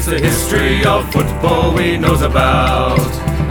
It's 0.00 0.08
the 0.08 0.18
history 0.18 0.82
of 0.86 1.12
football 1.12 1.74
we 1.74 1.98
knows 1.98 2.22
about, 2.22 2.98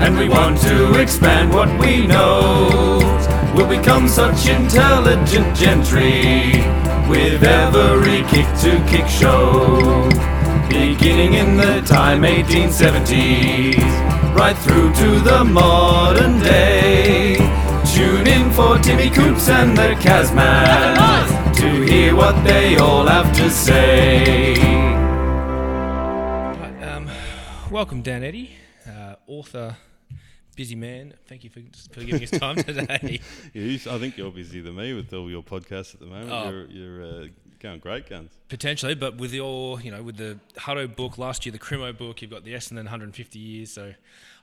and 0.01 0.17
we 0.17 0.27
want 0.27 0.59
to 0.61 0.99
expand 0.99 1.53
what 1.53 1.69
we 1.79 2.07
know. 2.07 2.97
We'll 3.55 3.69
become 3.69 4.07
such 4.07 4.47
intelligent 4.47 5.55
gentry 5.55 6.63
with 7.07 7.43
every 7.43 8.23
kick 8.23 8.47
to 8.61 8.83
kick 8.89 9.07
show. 9.07 10.09
Beginning 10.69 11.35
in 11.35 11.55
the 11.55 11.83
time 11.85 12.23
1870s, 12.23 13.77
right 14.35 14.57
through 14.57 14.91
to 14.93 15.19
the 15.19 15.43
modern 15.43 16.39
day. 16.39 17.35
Tune 17.93 18.25
in 18.25 18.49
for 18.53 18.79
Timmy 18.79 19.11
Coops 19.11 19.49
and 19.49 19.77
the 19.77 19.93
Kazman 20.01 21.53
to 21.57 21.83
hear 21.83 22.15
what 22.15 22.43
they 22.43 22.75
all 22.77 23.05
have 23.05 23.31
to 23.35 23.51
say. 23.51 24.88
Welcome, 27.79 28.01
Dan 28.01 28.25
Eddy, 28.25 28.51
uh, 28.85 29.15
author, 29.25 29.77
busy 30.53 30.75
man. 30.75 31.13
Thank 31.27 31.45
you 31.45 31.49
for, 31.49 31.61
for 31.93 32.03
giving 32.03 32.23
us 32.23 32.29
time 32.29 32.57
today. 32.57 33.21
Yeah, 33.53 33.77
I 33.89 33.97
think 33.97 34.17
you're 34.17 34.31
busier 34.31 34.63
than 34.63 34.75
me 34.75 34.93
with 34.93 35.13
all 35.13 35.29
your 35.29 35.41
podcasts 35.41 35.93
at 35.93 36.01
the 36.01 36.05
moment. 36.05 36.29
Oh. 36.29 36.49
You're, 36.49 36.65
you're 36.65 37.03
uh, 37.03 37.27
going 37.61 37.79
great 37.79 38.09
guns. 38.09 38.33
Potentially, 38.49 38.95
but 38.95 39.15
with 39.15 39.33
your, 39.33 39.79
you 39.79 39.91
know, 39.91 40.03
with 40.03 40.17
the 40.17 40.37
Hutto 40.57 40.93
book 40.93 41.17
last 41.17 41.45
year, 41.45 41.53
the 41.53 41.57
Crimo 41.57 41.97
book, 41.97 42.21
you've 42.21 42.31
got 42.31 42.43
the 42.43 42.53
Essendon 42.53 42.83
150 42.83 43.39
years. 43.39 43.71
So 43.71 43.93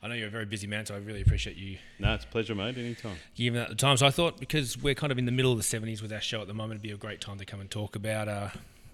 I 0.02 0.08
know 0.08 0.14
you're 0.14 0.28
a 0.28 0.30
very 0.30 0.46
busy 0.46 0.66
man, 0.66 0.86
so 0.86 0.94
I 0.94 0.98
really 0.98 1.20
appreciate 1.20 1.58
you 1.58 1.76
No, 1.98 2.14
it's 2.14 2.24
a 2.24 2.28
pleasure, 2.28 2.54
mate. 2.54 2.78
Anytime. 2.78 3.16
giving 3.34 3.60
that 3.60 3.68
the 3.68 3.74
time. 3.74 3.98
So 3.98 4.06
I 4.06 4.10
thought 4.10 4.40
because 4.40 4.78
we're 4.78 4.94
kind 4.94 5.12
of 5.12 5.18
in 5.18 5.26
the 5.26 5.30
middle 5.30 5.52
of 5.52 5.58
the 5.58 5.62
70s 5.62 6.00
with 6.00 6.10
our 6.10 6.22
show 6.22 6.40
at 6.40 6.46
the 6.46 6.54
moment, 6.54 6.78
it'd 6.80 6.82
be 6.84 6.92
a 6.92 6.96
great 6.96 7.20
time 7.20 7.36
to 7.36 7.44
come 7.44 7.60
and 7.60 7.70
talk 7.70 7.96
about 7.96 8.28
uh, 8.28 8.48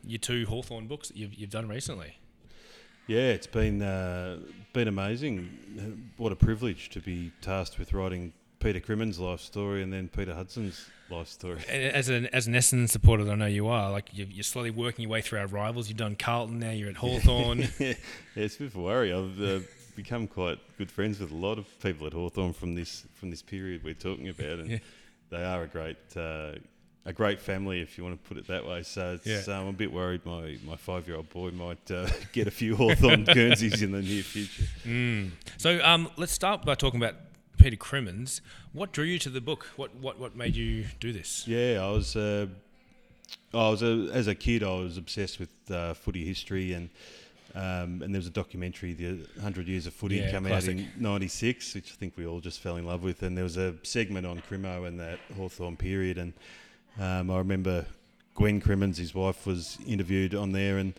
your 0.04 0.18
two 0.18 0.46
Hawthorn 0.46 0.88
books 0.88 1.06
that 1.10 1.16
you've, 1.16 1.32
you've 1.32 1.50
done 1.50 1.68
recently. 1.68 2.16
Yeah, 3.12 3.32
it's 3.36 3.46
been 3.46 3.82
uh, 3.82 4.38
been 4.72 4.88
amazing. 4.88 6.08
What 6.16 6.32
a 6.32 6.36
privilege 6.36 6.88
to 6.90 7.00
be 7.00 7.30
tasked 7.42 7.78
with 7.78 7.92
writing 7.92 8.32
Peter 8.58 8.80
Crimmins' 8.80 9.18
life 9.18 9.40
story 9.40 9.82
and 9.82 9.92
then 9.92 10.08
Peter 10.08 10.32
Hudson's 10.34 10.88
life 11.10 11.28
story. 11.28 11.58
And 11.68 11.82
As 11.94 12.08
an 12.08 12.26
as 12.32 12.46
an 12.46 12.54
Essendon 12.54 12.88
supporter, 12.88 13.30
I 13.30 13.34
know 13.34 13.44
you 13.46 13.68
are. 13.68 13.90
Like 13.90 14.08
you're, 14.14 14.28
you're 14.28 14.42
slowly 14.44 14.70
working 14.70 15.02
your 15.02 15.10
way 15.10 15.20
through 15.20 15.40
our 15.40 15.46
rivals. 15.46 15.88
You've 15.90 15.98
done 15.98 16.16
Carlton, 16.16 16.58
now 16.58 16.70
you're 16.70 16.88
at 16.88 16.96
Hawthorn. 16.96 17.58
yeah, 17.78 17.92
it's 18.34 18.56
a 18.56 18.60
bit 18.60 18.68
of 18.68 18.76
a 18.76 18.80
worry. 18.80 19.12
I've 19.12 19.42
uh, 19.42 19.60
become 19.94 20.26
quite 20.26 20.58
good 20.78 20.90
friends 20.90 21.20
with 21.20 21.32
a 21.32 21.36
lot 21.36 21.58
of 21.58 21.66
people 21.82 22.06
at 22.06 22.14
Hawthorn 22.14 22.54
from 22.54 22.74
this 22.74 23.04
from 23.12 23.28
this 23.30 23.42
period 23.42 23.84
we're 23.84 23.92
talking 23.92 24.28
about, 24.30 24.58
and 24.60 24.70
Yeah. 24.70 24.78
they 25.28 25.44
are 25.44 25.64
a 25.64 25.68
great 25.68 25.98
uh, 26.16 26.52
a 27.04 27.12
great 27.12 27.40
family, 27.40 27.80
if 27.80 27.98
you 27.98 28.04
want 28.04 28.22
to 28.22 28.28
put 28.28 28.36
it 28.38 28.46
that 28.46 28.66
way. 28.66 28.82
So 28.82 29.18
it's, 29.22 29.26
Yeah. 29.48 29.54
um, 29.56 29.62
I'm 29.62 29.68
a 29.68 29.72
bit 29.72 29.92
worried 29.92 30.24
my, 30.24 30.56
my 30.64 30.76
five 30.76 31.06
year 31.08 31.16
old 31.16 31.28
boy 31.30 31.50
might 31.50 31.90
uh, 31.90 32.08
get 32.32 32.46
a 32.46 32.50
few 32.50 32.76
Hawthorn 32.76 33.24
Guernseys 33.34 33.82
in 33.82 33.92
the 33.92 34.02
near 34.02 34.22
future. 34.22 34.64
Mm. 34.84 35.30
So 35.56 35.82
um, 35.84 36.10
let's 36.16 36.32
start 36.32 36.64
by 36.64 36.74
talking 36.74 37.00
about 37.02 37.16
Peter 37.58 37.76
Crimmins. 37.76 38.40
What 38.72 38.92
drew 38.92 39.04
you 39.04 39.18
to 39.20 39.30
the 39.30 39.40
book? 39.40 39.66
What 39.76 39.94
what 39.96 40.18
what 40.18 40.36
made 40.36 40.56
you 40.56 40.86
do 41.00 41.12
this? 41.12 41.46
Yeah, 41.46 41.80
I 41.84 41.90
was. 41.90 42.16
Uh, 42.16 42.46
I 43.54 43.68
was 43.68 43.82
a, 43.82 44.08
as 44.12 44.28
a 44.28 44.34
kid. 44.34 44.62
I 44.62 44.72
was 44.74 44.96
obsessed 44.96 45.38
with 45.38 45.50
uh, 45.70 45.94
footy 45.94 46.24
history, 46.24 46.72
and 46.72 46.88
um, 47.54 48.00
and 48.02 48.14
there 48.14 48.18
was 48.18 48.26
a 48.26 48.30
documentary, 48.30 48.94
the 48.94 49.26
Hundred 49.40 49.68
Years 49.68 49.86
of 49.86 49.92
Footy, 49.92 50.16
Yeah, 50.16 50.30
came 50.30 50.44
classic. 50.46 50.70
out 50.70 50.80
in 50.80 50.90
'96, 51.02 51.74
which 51.74 51.92
I 51.92 51.94
think 51.96 52.16
we 52.16 52.26
all 52.26 52.40
just 52.40 52.60
fell 52.60 52.76
in 52.76 52.86
love 52.86 53.02
with. 53.02 53.22
And 53.22 53.36
there 53.36 53.44
was 53.44 53.58
a 53.58 53.74
segment 53.82 54.26
on 54.26 54.40
Crimo 54.48 54.86
and 54.86 54.98
that 55.00 55.18
Hawthorn 55.36 55.76
period, 55.76 56.16
and 56.18 56.32
um, 57.00 57.30
I 57.30 57.38
remember 57.38 57.86
Gwen 58.34 58.60
Crimmins, 58.60 58.98
his 58.98 59.14
wife, 59.14 59.46
was 59.46 59.78
interviewed 59.86 60.34
on 60.34 60.52
there, 60.52 60.78
and 60.78 60.94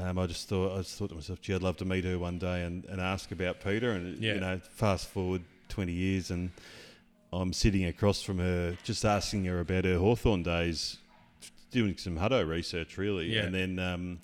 um, 0.00 0.18
I 0.18 0.26
just 0.26 0.48
thought 0.48 0.74
I 0.74 0.78
just 0.78 0.98
thought 0.98 1.10
to 1.10 1.14
myself, 1.14 1.40
gee, 1.40 1.54
I'd 1.54 1.62
love 1.62 1.76
to 1.78 1.84
meet 1.84 2.04
her 2.04 2.18
one 2.18 2.38
day 2.38 2.64
and, 2.64 2.84
and 2.86 3.00
ask 3.00 3.30
about 3.32 3.60
Peter. 3.62 3.92
And 3.92 4.18
Yeah. 4.18 4.34
you 4.34 4.40
know, 4.40 4.58
fast 4.70 5.08
forward 5.08 5.42
20 5.68 5.92
years, 5.92 6.30
and 6.30 6.50
I'm 7.32 7.52
sitting 7.52 7.84
across 7.84 8.22
from 8.22 8.38
her, 8.38 8.76
just 8.84 9.04
asking 9.04 9.44
her 9.46 9.60
about 9.60 9.84
her 9.84 9.98
Hawthorn 9.98 10.42
days, 10.42 10.98
doing 11.70 11.96
some 11.96 12.16
Hutto 12.18 12.46
research, 12.46 12.96
really. 12.98 13.34
Yeah. 13.34 13.42
And 13.44 13.54
then, 13.54 13.78
um, 13.78 14.20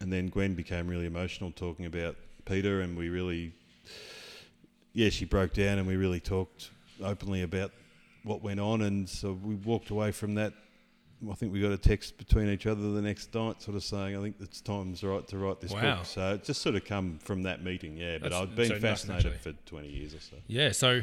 and 0.00 0.12
then 0.12 0.28
Gwen 0.28 0.54
became 0.54 0.86
really 0.88 1.06
emotional 1.06 1.50
talking 1.52 1.86
about 1.86 2.16
Peter, 2.44 2.80
and 2.82 2.96
we 2.96 3.08
really, 3.08 3.52
yeah, 4.92 5.08
she 5.10 5.24
broke 5.24 5.52
down, 5.54 5.78
and 5.78 5.86
we 5.86 5.96
really 5.96 6.20
talked 6.20 6.70
openly 7.02 7.42
about 7.42 7.70
what 8.26 8.42
went 8.42 8.60
on, 8.60 8.82
and 8.82 9.08
so 9.08 9.32
we 9.32 9.54
walked 9.54 9.90
away 9.90 10.12
from 10.12 10.34
that. 10.34 10.52
I 11.30 11.34
think 11.34 11.50
we 11.50 11.62
got 11.62 11.72
a 11.72 11.78
text 11.78 12.18
between 12.18 12.48
each 12.50 12.66
other 12.66 12.90
the 12.92 13.00
next 13.00 13.34
night, 13.34 13.62
sort 13.62 13.74
of 13.76 13.82
saying, 13.82 14.16
"I 14.16 14.20
think 14.20 14.36
it's 14.40 14.60
time's 14.60 15.02
right 15.02 15.26
to 15.28 15.38
write 15.38 15.60
this 15.60 15.72
Wow. 15.72 15.96
book." 15.96 16.04
So 16.04 16.34
it 16.34 16.44
just 16.44 16.60
sort 16.60 16.74
of 16.74 16.84
come 16.84 17.18
from 17.20 17.44
that 17.44 17.64
meeting, 17.64 17.96
yeah. 17.96 18.18
But 18.18 18.34
I've 18.34 18.54
been 18.54 18.68
so 18.68 18.78
fascinated 18.80 19.34
for 19.40 19.52
twenty 19.64 19.88
years 19.88 20.14
or 20.14 20.20
so. 20.20 20.36
Yeah. 20.46 20.72
So 20.72 21.02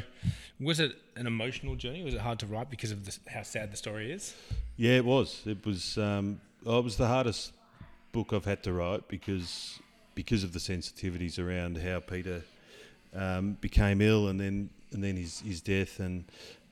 was 0.60 0.78
it 0.78 0.92
an 1.16 1.26
emotional 1.26 1.74
journey? 1.74 2.04
Was 2.04 2.14
it 2.14 2.20
hard 2.20 2.38
to 2.40 2.46
write 2.46 2.70
because 2.70 2.92
of 2.92 3.04
the, 3.06 3.30
how 3.30 3.42
sad 3.42 3.72
the 3.72 3.76
story 3.76 4.12
is? 4.12 4.34
Yeah, 4.76 4.92
it 4.98 5.04
was. 5.04 5.42
It 5.46 5.66
was. 5.66 5.98
Um, 5.98 6.40
oh, 6.64 6.78
it 6.78 6.84
was 6.84 6.96
the 6.96 7.08
hardest 7.08 7.52
book 8.12 8.32
I've 8.32 8.44
had 8.44 8.62
to 8.64 8.72
write 8.72 9.08
because 9.08 9.80
because 10.14 10.44
of 10.44 10.52
the 10.52 10.60
sensitivities 10.60 11.40
around 11.44 11.78
how 11.78 11.98
Peter 11.98 12.44
um, 13.12 13.54
became 13.60 14.00
ill 14.00 14.28
and 14.28 14.38
then 14.38 14.70
and 14.92 15.02
then 15.02 15.16
his 15.16 15.40
his 15.40 15.60
death 15.60 15.98
and 15.98 16.24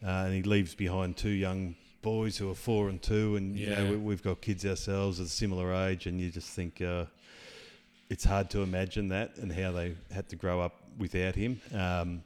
uh, 0.04 0.24
and 0.26 0.34
he 0.34 0.42
leaves 0.42 0.74
behind 0.74 1.16
two 1.16 1.28
young 1.30 1.74
boys 2.02 2.36
who 2.36 2.50
are 2.50 2.54
four 2.54 2.88
and 2.88 3.00
two 3.00 3.36
and 3.36 3.56
you 3.56 3.70
know 3.70 3.82
Yeah. 3.84 3.90
we, 3.90 3.96
we've 3.96 4.22
got 4.22 4.40
kids 4.40 4.66
ourselves 4.66 5.20
of 5.20 5.26
a 5.26 5.28
similar 5.28 5.72
age 5.72 6.06
and 6.06 6.20
you 6.20 6.30
just 6.30 6.50
think. 6.50 6.80
Uh, 6.80 7.04
it's 8.10 8.24
hard 8.24 8.50
to 8.50 8.60
imagine 8.60 9.08
that 9.08 9.38
and 9.38 9.50
how 9.50 9.72
they 9.72 9.94
had 10.10 10.28
to 10.28 10.36
grow 10.36 10.60
up 10.60 10.74
without 10.98 11.34
him. 11.34 11.58
Um, 11.74 12.22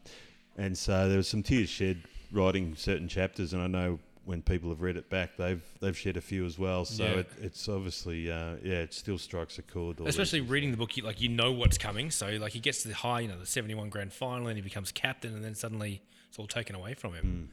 and 0.56 0.76
so 0.76 1.08
there 1.08 1.16
was 1.18 1.28
some 1.28 1.44
tears 1.44 1.68
shed 1.68 2.02
writing 2.32 2.74
certain 2.74 3.06
chapters, 3.06 3.52
and 3.52 3.62
I 3.62 3.68
know 3.68 4.00
when 4.24 4.42
people 4.42 4.68
have 4.70 4.80
read 4.82 4.96
it 4.96 5.08
back, 5.10 5.36
they've 5.36 5.62
they've 5.80 5.96
shed 5.96 6.16
a 6.16 6.20
few 6.20 6.44
as 6.44 6.58
well. 6.58 6.84
So 6.84 7.04
Yeah. 7.04 7.10
it, 7.20 7.30
it's 7.40 7.68
obviously 7.68 8.28
uh, 8.32 8.56
yeah, 8.64 8.80
it 8.80 8.94
still 8.94 9.16
strikes 9.18 9.58
a 9.60 9.62
chord. 9.62 10.00
Especially 10.04 10.40
these- 10.40 10.48
reading 10.50 10.72
the 10.72 10.76
book, 10.76 10.96
you, 10.96 11.04
like 11.04 11.20
you 11.20 11.28
know 11.28 11.52
what's 11.52 11.78
coming. 11.78 12.10
So 12.10 12.30
like 12.40 12.52
he 12.52 12.58
gets 12.58 12.82
to 12.82 12.88
the 12.88 12.94
high, 12.94 13.20
you 13.20 13.28
know, 13.28 13.38
the 13.38 13.46
71 13.46 13.88
grand 13.88 14.12
final, 14.12 14.48
and 14.48 14.56
he 14.56 14.62
becomes 14.62 14.90
captain, 14.90 15.34
and 15.36 15.44
then 15.44 15.54
suddenly 15.54 16.02
it's 16.28 16.36
all 16.38 16.48
taken 16.48 16.74
away 16.74 16.94
from 16.94 17.14
him. 17.14 17.50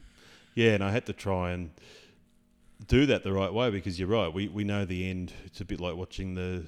Yeah, 0.54 0.70
and 0.74 0.82
I 0.84 0.90
had 0.90 1.06
to 1.06 1.12
try 1.12 1.52
and 1.52 1.70
do 2.86 3.06
that 3.06 3.22
the 3.24 3.32
right 3.32 3.52
way 3.52 3.70
because 3.70 3.98
you're 3.98 4.08
right. 4.08 4.32
We 4.32 4.48
we 4.48 4.64
know 4.64 4.84
the 4.84 5.08
end. 5.08 5.32
It's 5.44 5.60
a 5.60 5.64
bit 5.64 5.80
like 5.80 5.96
watching 5.96 6.34
the 6.34 6.64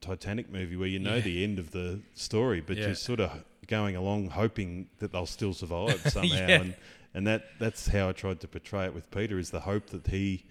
Titanic 0.00 0.50
movie 0.50 0.76
where 0.76 0.88
you 0.88 0.98
know 0.98 1.16
Yeah. 1.16 1.20
the 1.22 1.44
end 1.44 1.58
of 1.58 1.70
the 1.72 2.00
story, 2.14 2.60
but 2.60 2.76
Yeah. 2.76 2.86
you're 2.86 2.94
sort 2.94 3.20
of 3.20 3.44
going 3.66 3.94
along 3.96 4.30
hoping 4.30 4.88
that 4.98 5.12
they'll 5.12 5.26
still 5.26 5.52
survive 5.54 6.00
somehow. 6.10 6.34
Yeah. 6.48 6.60
And 6.62 6.74
and 7.14 7.26
that 7.26 7.44
that's 7.58 7.88
how 7.88 8.08
I 8.08 8.12
tried 8.12 8.40
to 8.40 8.48
portray 8.48 8.84
it 8.86 8.94
with 8.94 9.10
Peter 9.10 9.38
is 9.38 9.50
the 9.50 9.60
hope 9.60 9.86
that 9.90 10.06
he 10.06 10.44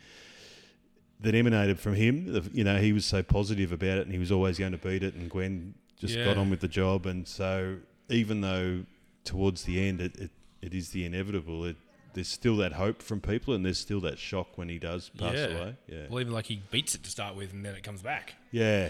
that 1.22 1.36
emanated 1.36 1.80
from 1.80 1.96
him. 1.96 2.50
You 2.54 2.64
know, 2.64 2.78
he 2.80 2.94
was 2.94 3.06
so 3.06 3.24
positive 3.24 3.72
about 3.72 3.98
it, 3.98 4.04
and 4.04 4.12
he 4.14 4.20
was 4.20 4.32
always 4.32 4.58
going 4.60 4.72
to 4.72 4.78
beat 4.78 5.04
it. 5.04 5.16
And 5.16 5.30
Gwen 5.30 5.74
just 5.98 6.16
got 6.16 6.38
on 6.38 6.50
with 6.50 6.62
the 6.62 6.68
job, 6.68 7.06
and 7.06 7.28
so 7.28 7.78
even 8.10 8.42
though 8.42 8.86
towards 9.26 9.64
the 9.64 9.86
end 9.86 10.00
it, 10.02 10.16
it, 10.16 10.32
it 10.62 10.74
is 10.74 10.90
the 10.92 11.04
inevitable, 11.06 11.66
it 11.66 11.76
there's 12.14 12.28
still 12.28 12.58
that 12.58 12.74
hope 12.74 13.02
from 13.02 13.22
people, 13.22 13.54
and 13.54 13.66
there's 13.66 13.78
still 13.80 14.02
that 14.02 14.18
shock 14.20 14.58
when 14.58 14.70
he 14.70 14.80
does 14.80 15.10
pass 15.18 15.36
Yeah. 15.36 15.46
away. 15.46 15.76
Yeah, 15.88 16.06
Well, 16.10 16.20
even 16.22 16.34
like 16.34 16.46
he 16.48 16.62
beats 16.72 16.96
it 16.96 17.04
to 17.04 17.10
start 17.10 17.36
with, 17.36 17.54
and 17.54 17.66
then 17.66 17.76
it 17.76 17.84
comes 17.84 18.02
back. 18.02 18.36
yeah, 18.52 18.90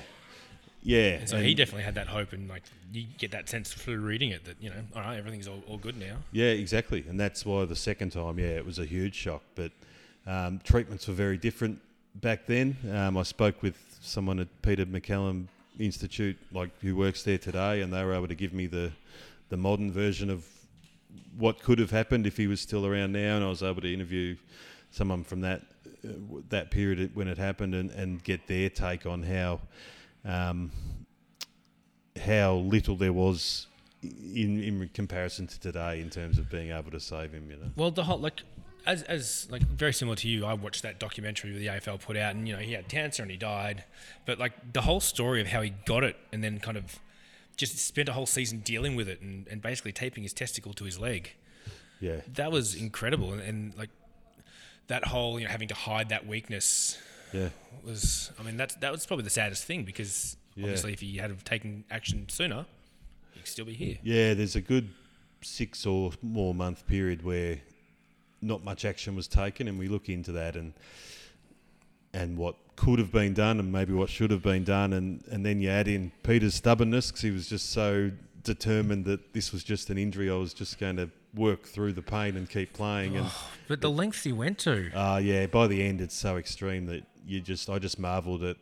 yeah. 0.82 1.16
And 1.20 1.30
so 1.30 1.42
he 1.42 1.54
definitely 1.54 1.84
had 1.84 1.96
that 1.96 2.08
hope, 2.08 2.34
and 2.34 2.48
like 2.48 2.64
you 2.94 3.06
get 3.18 3.32
that 3.32 3.50
sense 3.50 3.74
through 3.74 4.00
reading 4.00 4.30
it 4.32 4.46
that 4.46 4.56
you 4.62 4.70
know, 4.70 4.82
all 4.96 5.02
right, 5.02 5.18
everything's 5.18 5.48
all, 5.48 5.62
all 5.68 5.78
good 5.78 5.98
now. 5.98 6.18
Yeah, 6.32 6.48
exactly, 6.52 7.04
and 7.08 7.20
that's 7.20 7.46
why 7.46 7.66
the 7.66 7.76
second 7.76 8.12
time, 8.12 8.40
yeah, 8.40 8.48
it 8.58 8.66
was 8.66 8.80
a 8.80 8.86
huge 8.86 9.16
shock. 9.16 9.44
But 9.56 9.72
um, 10.26 10.60
treatments 10.64 11.08
were 11.08 11.14
very 11.14 11.38
different 11.38 11.80
back 12.16 12.46
then. 12.46 12.78
Um, 12.92 13.18
I 13.18 13.24
spoke 13.24 13.62
with 13.62 13.76
someone 14.02 14.40
at 14.40 14.48
Peter 14.62 14.86
MacCallum 14.86 15.48
Institute, 15.78 16.38
like 16.52 16.72
who 16.82 16.96
works 16.96 17.24
there 17.24 17.38
today, 17.38 17.82
and 17.82 17.92
they 17.94 18.04
were 18.04 18.14
able 18.14 18.28
to 18.28 18.36
give 18.36 18.54
me 18.54 18.66
the 18.68 18.92
the 19.50 19.58
modern 19.58 19.92
version 19.92 20.30
of 20.30 20.46
what 21.38 21.62
could 21.62 21.80
have 21.80 21.92
happened 21.92 22.28
if 22.28 22.38
he 22.38 22.48
was 22.48 22.62
still 22.62 22.86
around 22.86 23.14
now, 23.14 23.36
and 23.36 23.44
I 23.44 23.50
was 23.50 23.64
able 23.64 23.82
to 23.82 23.94
interview 23.94 24.36
someone 24.92 25.24
from 25.24 25.42
that 25.42 25.62
uh, 26.04 26.10
that 26.50 26.72
period 26.72 27.12
when 27.16 27.28
it 27.28 27.38
happened 27.38 27.76
and, 27.76 27.92
and 27.92 28.24
get 28.24 28.48
their 28.48 28.70
take 28.70 29.06
on 29.06 29.24
how 29.24 29.62
um, 30.26 30.72
how 32.24 32.56
little 32.56 32.96
there 32.96 33.14
was 33.14 33.68
in 34.02 34.64
in 34.64 34.90
comparison 34.94 35.48
to 35.48 35.60
today 35.60 36.00
in 36.00 36.10
terms 36.10 36.38
of 36.38 36.50
being 36.50 36.72
able 36.72 36.92
to 36.92 37.00
save 37.00 37.32
him. 37.34 37.50
You 37.50 37.58
know. 37.58 37.72
Well, 37.76 37.92
the 37.92 38.04
whole 38.04 38.20
like 38.20 38.42
as 38.86 39.04
as 39.04 39.48
like 39.50 39.64
very 39.64 39.94
similar 39.94 40.16
to 40.18 40.28
you, 40.28 40.46
I 40.46 40.54
watched 40.54 40.84
that 40.84 41.00
documentary 41.00 41.52
with 41.52 41.60
the 41.60 41.68
AFL 41.68 42.02
put 42.02 42.18
out, 42.18 42.36
and 42.36 42.48
you 42.48 42.56
know 42.56 42.60
he 42.60 42.74
had 42.74 42.88
cancer 42.88 43.22
and 43.22 43.32
he 43.32 43.38
died, 43.38 43.84
but 44.26 44.40
like 44.40 44.74
the 44.74 44.82
whole 44.82 45.00
story 45.00 45.42
of 45.42 45.48
how 45.48 45.62
he 45.62 45.72
got 45.86 46.04
it, 46.04 46.18
and 46.32 46.44
then 46.44 46.60
kind 46.60 46.78
of 46.78 47.00
just 47.60 47.78
spent 47.78 48.08
a 48.10 48.14
whole 48.14 48.26
season 48.26 48.60
dealing 48.60 48.96
with 48.96 49.08
it, 49.10 49.20
and, 49.22 49.46
and 49.50 49.62
basically 49.62 49.92
taping 49.92 50.24
his 50.24 50.34
testicle 50.34 50.74
to 50.74 50.86
his 50.86 50.98
leg. 50.98 51.32
Yeah. 52.00 52.22
That 52.34 52.52
was 52.52 52.74
incredible, 52.76 53.34
and, 53.34 53.42
and 53.42 53.78
like 53.78 53.90
that 54.88 55.04
whole 55.06 55.40
you 55.40 55.46
know 55.46 55.52
having 55.52 55.68
to 55.68 55.76
hide 55.76 56.10
that 56.10 56.26
weakness 56.26 56.98
Yeah. 57.34 57.50
was. 57.86 58.32
I 58.40 58.44
mean, 58.44 58.56
that's 58.58 58.76
that 58.76 58.92
was 58.92 59.06
probably 59.06 59.26
the 59.26 59.30
saddest 59.30 59.66
thing 59.66 59.84
because 59.84 60.38
Yeah. 60.56 60.64
Obviously, 60.66 60.94
if 60.94 61.02
he 61.02 61.18
had 61.18 61.30
have 61.30 61.44
taken 61.44 61.84
action 61.92 62.28
sooner, 62.30 62.66
he'd 63.34 63.46
still 63.48 63.66
be 63.66 63.74
here. 63.74 63.98
Yeah, 64.04 64.34
there's 64.34 64.56
a 64.56 64.62
good 64.62 64.90
six 65.42 65.86
or 65.86 66.12
more 66.22 66.54
month 66.56 66.88
period 66.88 67.24
where 67.24 67.60
not 68.42 68.64
much 68.64 68.86
action 68.86 69.16
was 69.16 69.28
taken, 69.28 69.68
and 69.68 69.78
we 69.78 69.88
look 69.90 70.08
into 70.08 70.32
that 70.32 70.56
and 70.56 70.74
and 72.14 72.38
what 72.38 72.56
could 72.76 73.00
have 73.00 73.12
been 73.12 73.34
done, 73.34 73.60
and 73.60 73.72
maybe 73.72 73.94
what 73.94 74.10
should 74.10 74.32
have 74.32 74.42
been 74.44 74.64
done, 74.64 74.94
and 74.94 75.24
and 75.32 75.46
then 75.46 75.62
you 75.62 75.70
add 75.70 75.88
in 75.88 76.12
Peter's 76.24 76.56
stubbornness 76.56 77.08
because 77.12 77.22
he 77.22 77.32
was 77.32 77.48
just 77.48 77.72
so 77.72 78.12
determined 78.44 79.06
that 79.06 79.34
this 79.34 79.52
was 79.52 79.64
just 79.64 79.90
an 79.90 79.98
injury. 79.98 80.30
I 80.30 80.36
was 80.36 80.54
just 80.54 80.80
going 80.80 80.96
to 80.98 81.10
work 81.36 81.64
through 81.68 81.94
the 81.94 82.02
pain 82.02 82.36
and 82.38 82.50
keep 82.50 82.74
playing, 82.74 83.18
and 83.18 83.28
But 83.68 83.82
the 83.82 83.90
lengths 83.92 84.24
he 84.24 84.32
went 84.32 84.58
to. 84.60 84.90
uh, 84.96 85.18
yeah, 85.18 85.46
by 85.48 85.68
the 85.68 85.84
end 85.84 86.02
it's 86.02 86.16
so 86.16 86.38
extreme 86.38 86.86
that 86.88 87.04
you 87.28 87.42
just 87.42 87.70
I 87.70 87.78
just 87.80 88.00
marvelled 88.00 88.44
at 88.44 88.58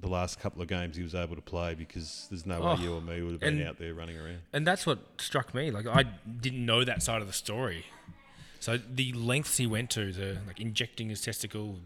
the 0.00 0.08
last 0.08 0.38
couple 0.40 0.60
of 0.60 0.68
games 0.68 0.96
he 0.96 1.02
was 1.02 1.14
able 1.14 1.34
to 1.36 1.40
play 1.40 1.74
because 1.74 2.26
there's 2.30 2.44
no 2.44 2.60
Oh, 2.60 2.74
way 2.74 2.82
you 2.82 2.94
or 2.94 3.00
me 3.00 3.22
would 3.22 3.32
have 3.32 3.40
been 3.40 3.60
and- 3.60 3.68
out 3.68 3.78
there 3.78 3.94
running 3.94 4.18
around. 4.18 4.40
And 4.52 4.66
that's 4.66 4.84
what 4.84 4.98
struck 5.18 5.54
me. 5.54 5.70
Like 5.70 5.86
I 5.86 6.02
didn't 6.02 6.66
know 6.66 6.84
that 6.84 7.02
side 7.02 7.22
of 7.22 7.26
the 7.28 7.32
story. 7.32 7.86
So 8.64 8.78
the 8.78 9.12
lengths 9.12 9.58
he 9.58 9.66
went 9.66 9.90
to, 9.90 10.10
the 10.10 10.38
like 10.46 10.58
injecting 10.58 11.10
his 11.10 11.20
testicle 11.20 11.76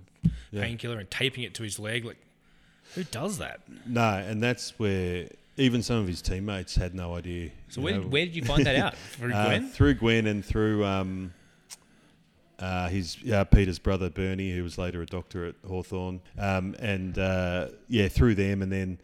Yeah. 0.52 0.62
painkiller 0.62 0.98
and 1.00 1.10
taping 1.10 1.42
it 1.42 1.52
to 1.54 1.64
his 1.64 1.76
leg, 1.80 2.04
like 2.04 2.18
who 2.94 3.02
does 3.02 3.38
that? 3.38 3.62
No, 3.84 4.00
and 4.28 4.40
that's 4.40 4.78
where 4.78 5.26
even 5.56 5.82
some 5.82 5.96
of 5.96 6.06
his 6.06 6.22
teammates 6.22 6.76
had 6.76 6.94
no 6.94 7.16
idea. 7.16 7.50
So 7.68 7.80
where 7.80 7.94
know. 7.94 8.02
did, 8.02 8.12
where 8.12 8.24
did 8.26 8.36
you 8.36 8.44
find 8.44 8.64
that 8.64 8.76
out? 8.84 8.94
Through 8.96 9.32
Uh, 9.34 9.44
Gwen? 9.46 9.68
through 9.70 9.94
Gwen 9.94 10.26
and 10.28 10.44
through 10.44 10.84
um, 10.84 11.34
uh, 12.60 12.88
his 12.88 13.16
uh, 13.28 13.42
Peter's 13.46 13.80
brother 13.80 14.08
Bernie, 14.08 14.52
who 14.54 14.62
was 14.62 14.78
later 14.78 15.02
a 15.02 15.06
doctor 15.06 15.46
at 15.46 15.56
Hawthorn, 15.66 16.20
um, 16.38 16.76
and 16.78 17.18
uh, 17.18 17.68
yeah, 17.88 18.06
through 18.06 18.36
them, 18.36 18.62
and 18.62 18.70
then 18.70 19.00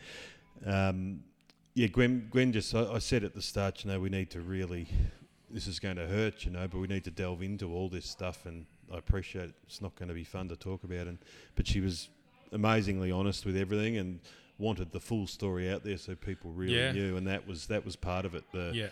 um, 0.65 1.25
yeah, 1.75 1.89
Gwen. 1.89 2.29
Gwen 2.31 2.53
just 2.53 2.73
I, 2.73 2.85
I 2.93 2.99
said 3.01 3.25
at 3.25 3.35
the 3.35 3.43
start, 3.43 3.85
you 3.85 3.91
know, 3.91 3.99
we 3.99 4.11
need 4.11 4.31
to 4.31 4.41
really. 4.41 4.87
This 5.55 5.69
is 5.69 5.79
going 5.79 5.97
to 5.97 6.07
hurt, 6.09 6.45
you 6.45 6.51
know, 6.51 6.67
but 6.67 6.79
we 6.79 6.89
need 6.89 7.05
to 7.05 7.13
delve 7.13 7.41
into 7.41 7.73
all 7.73 7.89
this 7.89 8.07
stuff, 8.07 8.45
and 8.45 8.67
I 8.93 8.99
appreciate 8.99 9.53
it's 9.67 9.81
not 9.81 9.95
going 9.95 10.09
to 10.09 10.15
be 10.15 10.25
fun 10.25 10.49
to 10.49 10.57
talk 10.57 10.83
about. 10.83 11.07
And 11.07 11.19
but 11.55 11.69
she 11.69 11.81
was 11.81 12.09
amazingly 12.51 13.13
honest 13.13 13.47
with 13.47 13.57
everything 13.57 13.97
and 13.97 14.19
wanted 14.59 14.91
the 14.91 14.99
full 15.01 15.27
story 15.29 15.71
out 15.71 15.83
there 15.85 15.97
so 15.97 16.15
people 16.17 16.51
really 16.51 16.77
Yeah. 16.77 16.91
knew, 16.93 17.17
and 17.17 17.27
that 17.29 17.47
was 17.47 17.69
that 17.69 17.85
was 17.85 17.95
part 17.95 18.25
of 18.25 18.35
it. 18.35 18.43
The, 18.53 18.73
yeah. 18.75 18.89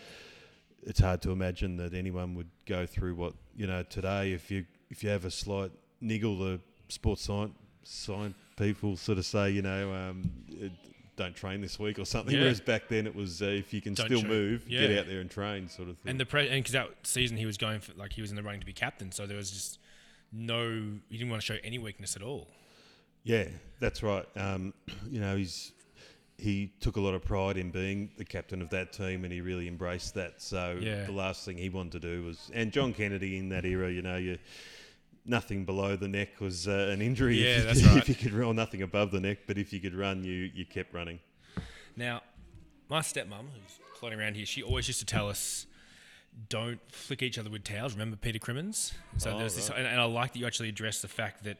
it's 0.84 1.00
hard 1.00 1.20
to 1.22 1.32
imagine 1.32 1.76
that 1.78 1.94
anyone 1.94 2.36
would 2.36 2.50
go 2.64 2.86
through 2.86 3.16
what 3.16 3.34
you 3.56 3.66
know 3.66 3.82
today. 3.82 4.32
If 4.32 4.48
you 4.48 4.64
if 4.88 5.02
you 5.02 5.10
have 5.10 5.24
a 5.24 5.32
slight 5.32 5.72
niggle, 6.00 6.38
the 6.38 6.60
sports 6.88 7.22
science 7.22 7.54
science 7.84 8.36
people 8.56 8.96
sort 8.96 9.18
of 9.18 9.26
say, 9.26 9.50
you 9.50 9.62
know, 9.62 9.92
um, 9.92 10.30
don't 11.22 11.34
train 11.34 11.60
this 11.60 11.78
week 11.78 11.98
or 11.98 12.04
something. 12.04 12.34
Yeah. 12.34 12.42
Whereas 12.42 12.60
back 12.60 12.88
then 12.88 13.06
it 13.06 13.14
was 13.14 13.42
uh, 13.42 13.46
if 13.46 13.72
you 13.72 13.80
can 13.80 13.94
Don't 13.94 14.06
still 14.06 14.22
move, 14.22 14.64
yeah. 14.68 14.86
get 14.86 14.98
out 14.98 15.06
there 15.06 15.20
and 15.20 15.30
train, 15.30 15.68
sort 15.68 15.88
of 15.88 15.98
thing. 15.98 16.10
And 16.10 16.20
the 16.20 16.26
pre- 16.26 16.48
and 16.48 16.62
because 16.62 16.72
that 16.72 16.88
season 17.04 17.36
he 17.36 17.46
was 17.46 17.56
going 17.56 17.80
for 17.80 17.92
like 17.94 18.12
he 18.12 18.20
was 18.20 18.30
in 18.30 18.36
the 18.36 18.42
running 18.42 18.60
to 18.60 18.66
be 18.66 18.72
captain, 18.72 19.12
so 19.12 19.26
there 19.26 19.36
was 19.36 19.50
just 19.50 19.78
no 20.32 20.68
he 21.08 21.18
didn't 21.18 21.30
want 21.30 21.42
to 21.42 21.46
show 21.46 21.58
any 21.64 21.78
weakness 21.78 22.16
at 22.16 22.22
all. 22.22 22.48
Yeah, 23.24 23.44
that's 23.80 24.02
right. 24.02 24.26
Um, 24.36 24.74
you 25.10 25.20
know, 25.20 25.36
he's 25.36 25.72
he 26.38 26.72
took 26.80 26.96
a 26.96 27.00
lot 27.00 27.14
of 27.14 27.22
pride 27.22 27.56
in 27.56 27.70
being 27.70 28.10
the 28.18 28.24
captain 28.24 28.60
of 28.62 28.70
that 28.70 28.92
team, 28.92 29.22
and 29.24 29.32
he 29.32 29.40
really 29.40 29.68
embraced 29.68 30.14
that. 30.14 30.42
So 30.42 30.76
Yeah. 30.80 31.04
the 31.04 31.12
last 31.12 31.44
thing 31.44 31.56
he 31.56 31.68
wanted 31.68 31.92
to 31.92 32.00
do 32.00 32.24
was, 32.24 32.50
and 32.52 32.72
John 32.72 32.92
Kennedy 32.92 33.38
in 33.38 33.48
that 33.50 33.64
era, 33.64 33.90
you 33.92 34.02
know, 34.02 34.16
you 34.16 34.38
nothing 35.24 35.64
below 35.64 35.96
the 35.96 36.08
neck 36.08 36.40
was 36.40 36.66
uh, 36.68 36.90
an 36.92 37.00
injury. 37.02 37.36
Yeah, 37.42 37.48
if 37.48 37.56
you, 37.58 37.64
that's 37.64 37.80
could- 37.82 37.88
right. 37.94 37.98
If 37.98 38.08
you 38.08 38.14
could 38.14 38.32
run, 38.32 38.56
nothing 38.56 38.82
above 38.82 39.10
the 39.10 39.20
neck, 39.20 39.38
but 39.46 39.58
if 39.58 39.72
you 39.72 39.80
could 39.80 39.94
run, 39.94 40.24
you 40.24 40.50
you 40.54 40.64
kept 40.64 40.92
running. 40.94 41.20
Now, 41.96 42.22
my 42.88 43.00
stepmom, 43.00 43.46
who's 43.52 43.78
floating 43.98 44.18
around 44.18 44.36
here, 44.36 44.46
she 44.46 44.62
always 44.62 44.88
used 44.88 45.00
to 45.00 45.06
tell 45.06 45.28
us, 45.28 45.66
"Don't 46.48 46.80
flick 46.90 47.22
each 47.22 47.38
other 47.38 47.50
with 47.50 47.64
towels." 47.64 47.92
Remember 47.92 48.16
Peter 48.16 48.38
Crimmins? 48.38 48.92
So 49.18 49.32
Oh, 49.32 49.38
there's 49.38 49.54
this, 49.56 49.68
and, 49.70 49.86
and 49.86 50.00
I 50.00 50.04
like 50.04 50.32
that 50.32 50.38
you 50.38 50.46
actually 50.46 50.68
addressed 50.70 51.02
the 51.02 51.08
fact 51.08 51.44
that 51.44 51.58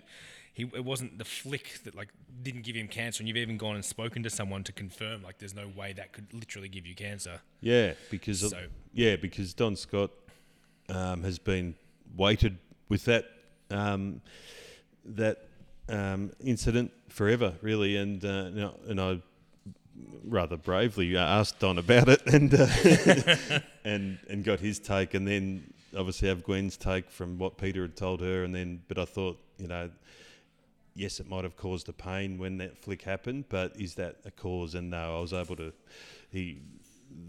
he 0.54 0.64
it 0.74 0.84
wasn't 0.84 1.18
the 1.18 1.24
flick 1.24 1.80
that 1.84 1.94
like 1.94 2.08
didn't 2.42 2.62
give 2.62 2.74
him 2.76 2.88
cancer, 2.88 3.20
and 3.22 3.28
you've 3.28 3.36
even 3.36 3.56
gone 3.58 3.74
and 3.76 3.84
spoken 3.84 4.22
to 4.22 4.30
someone 4.30 4.64
to 4.64 4.72
confirm 4.72 5.22
like 5.22 5.38
there's 5.38 5.54
no 5.54 5.68
way 5.76 5.92
that 5.92 6.12
could 6.12 6.32
literally 6.34 6.68
give 6.68 6.86
you 6.86 6.94
cancer. 6.94 7.40
Yeah, 7.60 7.92
because 8.10 8.42
of- 8.42 8.50
So- 8.50 8.66
yeah, 8.92 9.16
because 9.16 9.54
Don 9.54 9.76
Scott 9.76 10.10
um, 10.88 11.22
has 11.22 11.38
been 11.38 11.74
weighted 12.16 12.58
with 12.88 13.04
that 13.06 13.24
um, 13.72 14.20
that 15.04 15.48
um, 15.88 16.32
incident 16.40 16.92
forever, 17.08 17.54
really, 17.60 17.96
and 17.96 18.24
uh, 18.24 18.50
you 18.52 18.60
know, 18.60 18.74
and 18.88 19.00
I 19.00 19.20
rather 20.24 20.56
bravely 20.56 21.16
asked 21.16 21.60
Don 21.60 21.78
about 21.78 22.08
it 22.08 22.22
and 22.26 22.54
uh, 22.54 23.60
and 23.84 24.19
and 24.28 24.44
got 24.44 24.60
his 24.60 24.78
take, 24.78 25.14
and 25.14 25.26
then 25.26 25.72
obviously 25.96 26.28
have 26.28 26.42
Gwen's 26.44 26.76
take 26.76 27.10
from 27.10 27.38
what 27.38 27.58
Peter 27.58 27.82
had 27.82 27.96
told 27.96 28.20
her, 28.20 28.44
and 28.44 28.54
then 28.54 28.82
but 28.88 28.98
I 28.98 29.04
thought 29.04 29.38
you 29.58 29.69
know. 29.69 29.90
Yes, 30.94 31.20
it 31.20 31.26
might 31.26 31.44
have 31.44 31.56
caused 31.56 31.88
a 31.88 31.92
pain 31.94 32.36
when 32.36 32.58
that 32.58 32.76
flick 32.76 33.00
happened, 33.00 33.46
but 33.48 33.74
is 33.80 33.94
that 33.94 34.16
a 34.26 34.30
cause? 34.30 34.74
And 34.74 34.90
no, 34.90 35.16
I 35.16 35.20
was 35.22 35.32
able 35.32 35.56
to. 35.56 35.72
He, 36.30 36.58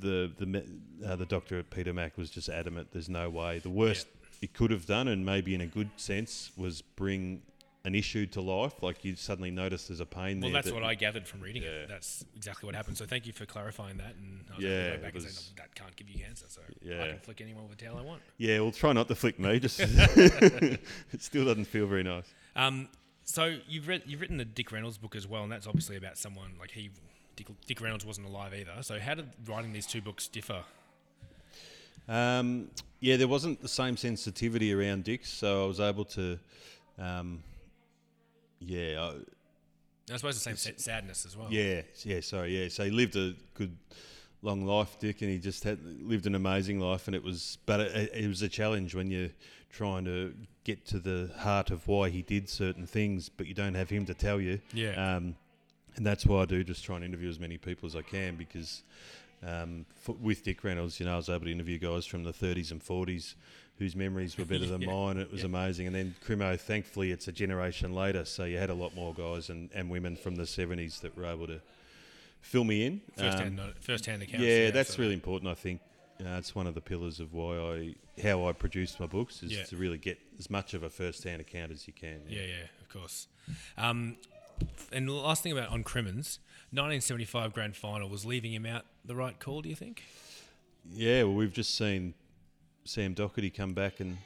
the 0.01 0.29
the 0.37 0.65
uh, 1.07 1.15
the 1.15 1.25
doctor 1.25 1.59
at 1.59 1.69
Peter 1.69 1.93
Mac 1.93 2.17
was 2.17 2.29
just 2.29 2.49
adamant. 2.49 2.89
There's 2.91 3.07
no 3.07 3.29
way. 3.29 3.59
The 3.59 3.69
worst 3.69 4.07
it 4.43 4.53
could 4.53 4.71
have 4.71 4.85
done, 4.85 5.07
and 5.07 5.25
maybe 5.25 5.55
in 5.55 5.61
a 5.61 5.65
good 5.65 5.89
sense, 5.95 6.51
was 6.57 6.81
bring 6.81 7.41
an 7.85 7.95
issue 7.95 8.25
to 8.27 8.39
life. 8.41 8.81
Like 8.81 9.03
you 9.05 9.15
suddenly 9.15 9.51
notice 9.51 9.87
there's 9.87 9.99
a 9.99 10.05
pain 10.05 10.39
Well, 10.39 10.49
there. 10.51 10.53
that's 10.61 10.67
that- 10.67 10.73
what 10.73 10.83
I 10.83 10.95
gathered 10.95 11.27
from 11.27 11.41
reading 11.41 11.63
Yeah. 11.63 11.69
it. 11.83 11.87
That's 11.89 12.23
exactly 12.35 12.65
what 12.67 12.75
happened. 12.75 12.97
So 12.97 13.05
thank 13.05 13.25
you 13.27 13.33
for 13.33 13.45
clarifying 13.45 13.97
that. 13.97 14.15
And 14.15 14.45
I 14.51 14.55
was 14.55 14.63
Yeah, 14.63 14.95
go 14.97 15.01
back 15.03 15.13
and 15.15 15.23
say, 15.23 15.29
no, 15.29 15.61
that 15.63 15.75
can't 15.75 15.95
give 15.95 16.09
you 16.09 16.23
cancer. 16.23 16.45
So 16.49 16.61
I 16.85 17.07
can 17.09 17.19
flick 17.19 17.41
anyone 17.41 17.63
with 17.67 17.73
a 17.73 17.81
tail 17.83 17.97
I 17.97 18.01
want. 18.01 18.21
Yeah, 18.37 18.59
well, 18.61 18.71
try 18.71 18.93
not 18.93 19.07
to 19.09 19.15
flick 19.15 19.37
me. 19.39 19.59
Just 19.59 19.79
it 19.81 20.79
still 21.19 21.45
doesn't 21.45 21.65
feel 21.65 21.87
very 21.87 22.03
nice. 22.03 22.25
Um, 22.55 22.87
so 23.25 23.57
you've 23.67 23.87
read 23.87 24.03
you've 24.05 24.21
written 24.21 24.37
the 24.37 24.45
Dick 24.45 24.71
Reynolds 24.71 24.97
book 24.97 25.15
as 25.15 25.27
well, 25.27 25.43
and 25.43 25.51
that's 25.51 25.67
obviously 25.67 25.95
about 25.97 26.17
someone 26.17 26.51
like 26.59 26.71
he. 26.71 26.89
Dick, 27.35 27.47
Dick 27.65 27.81
Reynolds 27.81 28.05
wasn't 28.05 28.27
alive 28.27 28.53
either. 28.53 28.83
So 28.83 28.99
how 28.99 29.15
did 29.15 29.27
writing 29.47 29.73
these 29.73 29.87
two 29.87 30.01
books 30.01 30.27
differ? 30.27 30.63
Um, 32.07 32.69
yeah, 32.99 33.17
there 33.17 33.27
wasn't 33.27 33.61
the 33.61 33.67
same 33.67 33.97
sensitivity 33.97 34.73
around 34.73 35.03
Dick, 35.03 35.25
so 35.25 35.63
I 35.63 35.67
was 35.67 35.79
able 35.79 36.05
to. 36.05 36.39
Um, 36.97 37.43
yeah, 38.59 39.01
I, 39.01 40.13
I 40.13 40.17
suppose 40.17 40.35
the 40.35 40.41
same 40.41 40.55
sa- 40.55 40.77
sadness 40.77 41.25
as 41.25 41.35
well. 41.35 41.47
Yeah, 41.49 41.81
yeah, 42.03 42.21
sorry, 42.21 42.61
yeah. 42.61 42.69
So 42.69 42.85
he 42.85 42.91
lived 42.91 43.15
a 43.15 43.35
good, 43.55 43.75
long 44.41 44.65
life, 44.65 44.97
Dick, 44.99 45.21
and 45.21 45.29
he 45.29 45.39
just 45.39 45.63
had 45.63 45.79
lived 45.83 46.27
an 46.27 46.35
amazing 46.35 46.79
life. 46.79 47.07
And 47.07 47.15
it 47.15 47.23
was, 47.23 47.57
but 47.65 47.79
it, 47.81 48.11
it 48.13 48.27
was 48.27 48.41
a 48.41 48.49
challenge 48.49 48.95
when 48.95 49.11
you're 49.11 49.31
trying 49.69 50.05
to 50.05 50.33
get 50.63 50.85
to 50.85 50.99
the 50.99 51.31
heart 51.39 51.71
of 51.71 51.87
why 51.87 52.09
he 52.09 52.21
did 52.21 52.47
certain 52.47 52.85
things, 52.85 53.27
but 53.27 53.47
you 53.47 53.53
don't 53.53 53.73
have 53.73 53.89
him 53.89 54.05
to 54.05 54.13
tell 54.13 54.39
you. 54.39 54.59
Yeah. 54.73 55.15
Um, 55.15 55.35
and 55.95 56.05
that's 56.05 56.25
why 56.25 56.41
I 56.41 56.45
do 56.45 56.63
just 56.63 56.83
try 56.83 56.95
and 56.95 57.05
interview 57.05 57.29
as 57.29 57.39
many 57.39 57.57
people 57.57 57.87
as 57.87 57.95
I 57.95 58.01
can 58.01 58.35
because 58.35 58.83
um, 59.45 59.85
for, 59.95 60.13
with 60.13 60.43
Dick 60.43 60.63
Reynolds, 60.63 60.99
you 60.99 61.05
know, 61.05 61.13
I 61.13 61.17
was 61.17 61.29
able 61.29 61.45
to 61.45 61.51
interview 61.51 61.77
guys 61.79 62.05
from 62.05 62.23
the 62.23 62.31
30s 62.33 62.71
and 62.71 62.83
40s 62.83 63.35
whose 63.79 63.95
memories 63.95 64.37
were 64.37 64.45
better 64.45 64.65
than 64.67 64.81
Yeah, 64.83 64.91
mine. 64.91 65.17
It 65.17 65.31
was 65.31 65.41
yeah. 65.41 65.47
amazing. 65.47 65.87
And 65.87 65.95
then 65.95 66.15
Crimo, 66.25 66.59
thankfully, 66.59 67.11
it's 67.11 67.27
a 67.27 67.31
generation 67.31 67.93
later, 67.93 68.23
so 68.25 68.43
you 68.45 68.57
had 68.57 68.69
a 68.69 68.73
lot 68.75 68.93
more 68.95 69.13
guys 69.13 69.49
and, 69.49 69.69
and 69.73 69.89
women 69.89 70.15
from 70.15 70.35
the 70.35 70.43
70s 70.43 71.01
that 71.01 71.17
were 71.17 71.25
able 71.25 71.47
to 71.47 71.59
fill 72.41 72.63
me 72.63 72.85
in. 72.85 73.01
First 73.17 73.37
Um, 73.37 73.43
hand, 73.43 73.55
no- 73.55 73.73
first 73.81 74.05
hand 74.05 74.21
accounts. 74.21 74.45
yeah, 74.45 74.69
that's 74.71 74.95
so- 74.95 75.01
really 75.01 75.13
important. 75.15 75.49
I 75.49 75.55
think 75.55 75.81
uh, 76.23 76.37
it's 76.37 76.53
one 76.53 76.67
of 76.67 76.75
the 76.75 76.81
pillars 76.81 77.19
of 77.19 77.33
why 77.33 77.57
I 77.57 77.95
how 78.21 78.47
I 78.47 78.53
produce 78.53 78.99
my 78.99 79.07
books 79.07 79.41
is 79.41 79.51
Yeah. 79.51 79.63
to 79.63 79.75
really 79.75 79.97
get 79.97 80.19
as 80.37 80.47
much 80.51 80.75
of 80.75 80.83
a 80.83 80.89
first 80.89 81.23
hand 81.23 81.41
account 81.41 81.71
as 81.71 81.87
you 81.87 81.93
can. 81.93 82.21
Yeah, 82.29 82.41
yeah, 82.41 82.65
of 82.79 82.87
course. 82.89 83.27
Um, 83.75 84.17
and 84.91 85.07
the 85.07 85.13
last 85.13 85.43
thing 85.43 85.51
about 85.51 85.69
on 85.69 85.83
Crimmins, 85.83 86.39
1975 86.71 87.53
grand 87.53 87.75
final 87.75 88.09
was 88.09 88.25
leaving 88.25 88.53
him 88.53 88.65
out 88.65 88.85
the 89.05 89.15
right 89.15 89.39
call. 89.39 89.61
Do 89.61 89.69
you 89.69 89.75
think? 89.75 90.03
Yeah, 90.91 91.23
well, 91.23 91.33
we've 91.35 91.53
just 91.53 91.75
seen 91.77 92.13
Sam 92.85 93.15
Docherty 93.15 93.53
come 93.53 93.73
back 93.73 93.99
and 93.99 94.17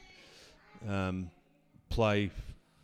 um, 0.88 1.30
play 1.88 2.30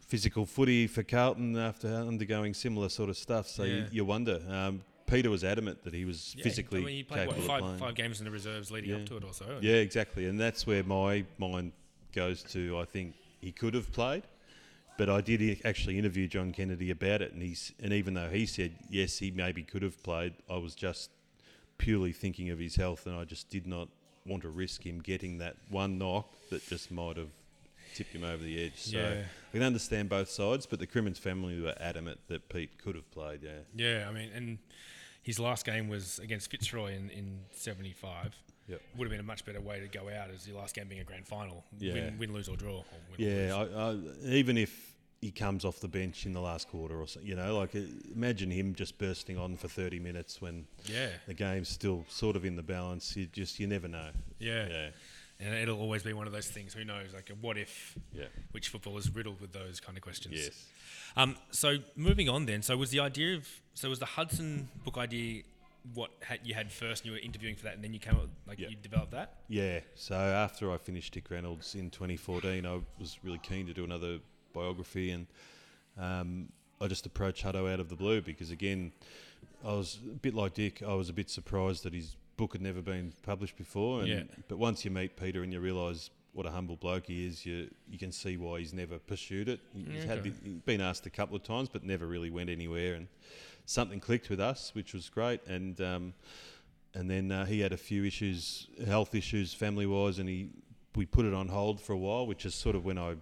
physical 0.06 0.46
footy 0.46 0.86
for 0.86 1.02
Carlton 1.02 1.56
after 1.56 1.88
undergoing 1.88 2.54
similar 2.54 2.88
sort 2.88 3.10
of 3.10 3.16
stuff. 3.16 3.48
So 3.48 3.64
you, 3.64 3.74
Yeah. 3.76 3.86
you 3.90 4.04
wonder. 4.04 4.40
Um, 4.48 4.82
Peter 5.06 5.28
was 5.30 5.44
adamant 5.44 5.82
that 5.84 5.92
he 5.92 6.04
was 6.04 6.34
Yeah, 6.36 6.44
physically 6.44 6.80
I 6.80 6.84
mean, 6.84 6.96
he 6.96 7.02
played 7.02 7.26
what, 7.26 7.36
capable 7.36 7.42
of 7.42 7.46
five, 7.46 7.60
playing. 7.62 7.78
five 7.78 7.94
games 7.94 8.20
in 8.20 8.24
the 8.24 8.30
reserves 8.30 8.70
leading 8.70 8.90
Yeah. 8.90 8.96
up 8.96 9.06
to 9.06 9.16
it, 9.16 9.24
also. 9.24 9.58
Yeah, 9.60 9.74
exactly, 9.74 10.26
and 10.26 10.38
that's 10.40 10.66
where 10.66 10.82
my 10.84 11.24
mind 11.38 11.72
goes 12.12 12.42
to. 12.44 12.78
I 12.78 12.84
think 12.84 13.14
he 13.40 13.50
could 13.52 13.74
have 13.74 13.92
played, 13.92 14.22
but 14.96 15.08
I 15.10 15.20
did 15.20 15.60
actually 15.64 15.98
interview 15.98 16.26
John 16.26 16.52
Kennedy 16.52 16.90
about 16.90 17.22
it, 17.22 17.32
and 17.32 17.42
he's 17.42 17.72
and 17.82 17.92
even 17.92 18.14
though 18.14 18.28
he 18.28 18.46
said 18.46 18.72
yes, 18.90 19.18
he 19.18 19.30
maybe 19.30 19.62
could 19.62 19.82
have 19.82 20.02
played, 20.02 20.34
I 20.48 20.56
was 20.56 20.74
just 20.74 21.10
purely 21.78 22.12
thinking 22.12 22.50
of 22.50 22.58
his 22.58 22.76
health, 22.76 23.06
and 23.06 23.16
I 23.16 23.24
just 23.24 23.50
did 23.50 23.66
not 23.66 23.88
want 24.26 24.42
to 24.42 24.48
risk 24.48 24.84
him 24.86 25.00
getting 25.00 25.38
that 25.38 25.56
one 25.68 25.98
knock 25.98 26.30
that 26.50 26.66
just 26.66 26.90
might 26.90 27.16
have 27.16 27.28
tipped 27.94 28.12
him 28.14 28.24
over 28.24 28.42
the 28.42 28.64
edge. 28.64 28.76
So 28.76 28.98
Yeah. 28.98 29.22
I 29.50 29.52
can 29.52 29.62
understand 29.62 30.08
both 30.08 30.28
sides, 30.30 30.66
but 30.66 30.78
the 30.78 30.86
Crimmins 30.86 31.18
family 31.18 31.60
were 31.60 31.74
adamant 31.78 32.20
that 32.28 32.48
Pete 32.48 32.78
could 32.78 32.94
have 32.94 33.10
played. 33.10 33.42
Yeah. 33.42 33.58
Yeah, 33.74 34.08
I 34.08 34.12
mean, 34.12 34.30
and 34.34 34.58
his 35.22 35.38
last 35.38 35.64
game 35.64 35.88
was 35.88 36.18
against 36.18 36.50
Fitzroy 36.50 36.94
in, 36.94 37.10
in 37.10 37.40
75. 37.52 38.34
Yep. 38.68 38.80
Would 38.96 39.04
have 39.04 39.10
been 39.10 39.20
a 39.20 39.24
much 39.24 39.44
better 39.44 39.60
way 39.60 39.80
to 39.80 39.88
go 39.88 40.08
out 40.08 40.30
as 40.30 40.46
your 40.48 40.56
last 40.56 40.74
game 40.74 40.88
being 40.88 41.00
a 41.00 41.04
grand 41.04 41.26
final. 41.26 41.64
Yeah. 41.78 41.94
Win, 41.94 42.18
win 42.18 42.32
lose, 42.32 42.48
or 42.48 42.56
draw. 42.56 42.78
Or 42.78 42.84
win 43.10 43.28
or 43.28 43.30
Yeah, 43.30 43.56
lose. 43.56 43.74
I, 44.24 44.28
I, 44.30 44.32
even 44.32 44.56
if 44.56 44.94
he 45.20 45.30
comes 45.30 45.64
off 45.64 45.80
the 45.80 45.88
bench 45.88 46.26
in 46.26 46.32
the 46.32 46.40
last 46.40 46.68
quarter 46.68 47.00
or 47.00 47.06
something, 47.06 47.28
you 47.28 47.36
know, 47.36 47.58
like 47.58 47.74
imagine 48.14 48.50
him 48.50 48.74
just 48.74 48.98
bursting 48.98 49.38
on 49.38 49.56
for 49.56 49.68
30 49.68 49.98
minutes 49.98 50.40
when 50.40 50.66
yeah. 50.86 51.08
the 51.26 51.34
game's 51.34 51.68
still 51.68 52.04
sort 52.08 52.36
of 52.36 52.44
in 52.44 52.56
the 52.56 52.62
balance. 52.62 53.16
You 53.16 53.26
just, 53.26 53.60
you 53.60 53.66
never 53.66 53.88
know. 53.88 54.10
Yeah. 54.38 54.68
Yeah. 54.68 54.88
And 55.40 55.54
it'll 55.54 55.80
always 55.80 56.02
be 56.02 56.12
one 56.12 56.26
of 56.26 56.32
those 56.32 56.46
things. 56.46 56.72
Who 56.74 56.84
knows? 56.84 57.12
Like, 57.12 57.28
a 57.28 57.34
what 57.34 57.58
if? 57.58 57.98
Yeah. 58.12 58.26
Which 58.52 58.68
football 58.68 58.96
is 58.98 59.14
riddled 59.14 59.40
with 59.40 59.52
those 59.52 59.80
kind 59.80 59.98
of 59.98 60.02
questions. 60.02 60.36
Yes. 60.36 60.66
Um, 61.16 61.36
so 61.50 61.76
moving 61.96 62.28
on 62.28 62.46
then, 62.46 62.62
so 62.62 62.76
was 62.76 62.90
the 62.90 63.00
idea 63.00 63.36
of 63.36 63.48
so 63.74 63.88
was 63.88 63.98
the 63.98 64.06
Hudson 64.06 64.68
book 64.84 64.96
idea 64.96 65.42
what 65.92 66.10
had, 66.22 66.40
you 66.44 66.54
had 66.54 66.72
first 66.72 67.02
and 67.02 67.06
you 67.06 67.12
were 67.12 67.18
interviewing 67.24 67.56
for 67.56 67.64
that 67.64 67.74
and 67.74 67.84
then 67.84 67.92
you 67.92 68.00
came 68.00 68.14
up 68.14 68.28
like 68.46 68.58
Yeah. 68.58 68.68
you 68.68 68.76
developed 68.76 69.10
that? 69.12 69.40
Yeah. 69.48 69.80
So 69.94 70.14
after 70.14 70.72
I 70.72 70.78
finished 70.78 71.12
Dick 71.12 71.30
Reynolds 71.30 71.74
in 71.74 71.90
2014, 71.90 72.64
I 72.64 72.80
was 72.98 73.18
really 73.22 73.38
keen 73.42 73.66
to 73.66 73.74
do 73.74 73.84
another 73.84 74.18
biography, 74.54 75.10
and 75.10 75.26
um, 75.98 76.48
I 76.80 76.86
just 76.88 77.04
approached 77.06 77.44
Hutto 77.44 77.70
out 77.70 77.80
of 77.80 77.88
the 77.88 77.96
blue 77.96 78.22
because 78.22 78.50
again, 78.50 78.92
I 79.64 79.72
was 79.72 79.98
a 80.10 80.14
bit 80.14 80.34
like 80.34 80.54
Dick. 80.54 80.82
I 80.82 80.94
was 80.94 81.08
a 81.08 81.12
bit 81.12 81.28
surprised 81.28 81.82
that 81.84 81.92
his 81.94 82.16
book 82.36 82.52
had 82.52 82.62
never 82.62 82.80
been 82.82 83.12
published 83.22 83.56
before, 83.56 84.00
and 84.00 84.08
Yeah. 84.08 84.22
but 84.48 84.58
once 84.58 84.84
you 84.84 84.90
meet 84.90 85.16
Peter 85.16 85.42
and 85.42 85.52
you 85.52 85.60
realise 85.60 86.10
what 86.32 86.46
a 86.46 86.50
humble 86.50 86.76
bloke 86.76 87.06
he 87.06 87.26
is, 87.26 87.44
you 87.46 87.68
you 87.88 87.98
can 87.98 88.10
see 88.10 88.36
why 88.36 88.58
he's 88.60 88.72
never 88.72 88.98
pursued 88.98 89.48
it. 89.48 89.60
He's 89.90 90.04
had 90.04 90.22
the, 90.24 90.30
been 90.30 90.80
asked 90.80 91.06
a 91.06 91.10
couple 91.10 91.36
of 91.36 91.42
times, 91.42 91.68
but 91.68 91.84
never 91.84 92.06
really 92.06 92.30
went 92.30 92.48
anywhere, 92.50 92.94
and 92.94 93.06
something 93.66 94.00
clicked 94.00 94.28
with 94.30 94.40
us, 94.40 94.74
which 94.74 94.92
was 94.94 95.08
great, 95.08 95.40
and. 95.46 95.80
Um, 95.80 96.14
and 96.96 97.10
then 97.10 97.32
uh, 97.32 97.44
he 97.44 97.58
had 97.58 97.72
a 97.72 97.76
few 97.76 98.04
issues, 98.04 98.68
health 98.86 99.16
issues, 99.16 99.52
family 99.52 99.84
wise, 99.84 100.20
and 100.20 100.28
he 100.28 100.50
we 100.94 101.04
put 101.04 101.24
it 101.24 101.34
on 101.34 101.48
hold 101.48 101.80
for 101.80 101.92
a 101.92 101.96
while, 101.98 102.24
which 102.24 102.46
is 102.46 102.54
sort 102.54 102.76
of 102.76 102.84
when 102.84 102.98
I 102.98 103.16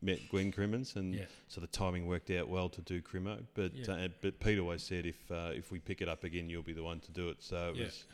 met 0.00 0.18
Gwen 0.30 0.50
Crimmins, 0.50 0.96
and 0.96 1.14
Yeah. 1.14 1.26
so 1.46 1.60
the 1.60 1.66
timing 1.66 2.06
worked 2.06 2.30
out 2.30 2.48
well 2.48 2.70
to 2.70 2.80
do 2.80 3.02
Crimo. 3.02 3.44
But 3.52 3.74
Yeah. 3.74 3.92
uh, 3.92 4.08
but 4.22 4.40
Pete 4.40 4.58
always 4.58 4.82
said 4.82 5.04
if 5.04 5.30
uh, 5.30 5.50
if 5.54 5.70
we 5.70 5.78
pick 5.78 6.00
it 6.00 6.08
up 6.08 6.24
again, 6.24 6.48
you'll 6.48 6.62
be 6.62 6.72
the 6.72 6.82
one 6.82 7.00
to 7.00 7.12
do 7.12 7.28
it. 7.28 7.42
So 7.42 7.68
it 7.72 7.76
Yeah. 7.76 7.84
was 7.84 8.04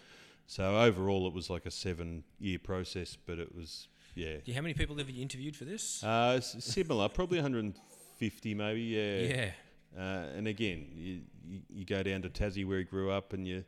so 0.49 0.77
overall 0.81 1.29
it 1.29 1.33
was 1.33 1.49
like 1.49 1.65
a 1.65 1.71
seven 1.71 2.25
year 2.41 2.59
process, 2.59 3.17
but 3.25 3.39
it 3.39 3.55
was 3.55 3.87
yeah, 4.17 4.39
Yeah, 4.45 4.57
how 4.57 4.63
many 4.63 4.75
people 4.75 4.97
have 4.97 5.09
you 5.09 5.23
interviewed 5.23 5.55
for 5.55 5.65
this? 5.65 6.03
uh, 6.03 6.41
similar, 6.41 7.09
probably 7.09 7.39
150 7.39 8.55
maybe, 8.55 8.81
yeah. 8.83 9.19
yeah. 9.21 9.51
Uh, 9.97 10.27
and 10.37 10.49
again, 10.49 10.87
you, 10.95 11.21
you, 11.47 11.61
you 11.69 11.85
go 11.85 12.03
down 12.03 12.23
to 12.23 12.29
Tassie 12.31 12.67
where 12.67 12.79
he 12.79 12.85
grew 12.85 13.11
up 13.11 13.33
and 13.33 13.47
you 13.47 13.65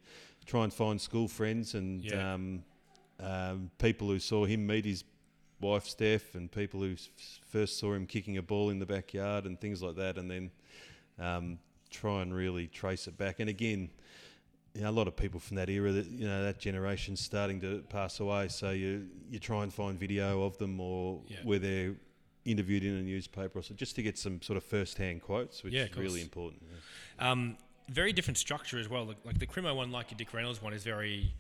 try 0.47 0.65
and 0.65 0.73
find 0.73 1.01
school 1.01 1.29
friends 1.29 1.75
and 1.75 2.03
Yeah. 2.05 2.35
um, 2.35 2.65
um, 3.21 3.71
people 3.79 4.09
who 4.09 4.19
saw 4.19 4.45
him 4.45 4.67
meet 4.67 4.85
his 4.85 5.05
wife 5.61 5.87
Steph 5.87 6.35
and 6.35 6.51
people 6.51 6.81
who 6.81 6.93
s- 6.95 7.09
first 7.49 7.79
saw 7.79 7.93
him 7.95 8.07
kicking 8.07 8.37
a 8.39 8.43
ball 8.43 8.71
in 8.71 8.79
the 8.79 8.87
backyard 8.87 9.45
and 9.47 9.61
things 9.61 9.83
like 9.83 9.97
that. 9.97 10.19
And 10.19 10.31
then 10.31 10.51
um, 11.19 11.59
try 11.91 12.23
and 12.23 12.35
really 12.35 12.67
trace 12.67 13.07
it 13.07 13.17
back. 13.17 13.39
And 13.41 13.49
again, 13.49 13.91
you 14.75 14.83
know, 14.83 14.91
a 14.91 14.93
lot 14.93 15.07
of 15.07 15.15
people 15.17 15.39
from 15.39 15.57
that 15.57 15.69
era, 15.71 15.93
that 15.93 16.07
you 16.07 16.27
know, 16.27 16.43
that 16.43 16.59
generation's 16.59 17.21
starting 17.21 17.61
to 17.61 17.85
pass 17.89 18.19
away. 18.19 18.49
So 18.49 18.71
you 18.71 19.07
you 19.31 19.39
try 19.39 19.63
and 19.63 19.73
find 19.73 19.99
video 19.99 20.43
of 20.43 20.59
them 20.59 20.81
or 20.81 21.21
Yeah. 21.29 21.37
where 21.45 21.61
they're 21.61 21.95
interviewed 22.45 22.85
in 22.85 22.95
a 22.95 23.03
newspaper 23.03 23.59
or 23.59 23.63
so, 23.63 23.75
just 23.75 23.95
to 23.97 24.03
get 24.03 24.19
some 24.19 24.41
sort 24.43 24.57
of 24.57 24.65
first-hand 24.65 25.23
quotes, 25.23 25.63
which 25.63 25.73
Yeah, 25.73 25.85
is 25.85 25.97
really 25.97 26.21
important. 26.23 26.63
yeah. 27.19 27.31
Um, 27.31 27.57
very 27.89 28.13
different 28.13 28.39
structure 28.39 28.79
as 28.79 28.89
well. 28.89 29.05
Like, 29.05 29.17
like 29.25 29.39
the 29.39 29.47
Crimo 29.47 29.75
one, 29.77 29.91
like 29.91 30.11
your 30.11 30.19
Dick 30.19 30.33
Reynolds 30.33 30.61
one, 30.63 30.73
is 30.73 30.85
very 30.85 31.35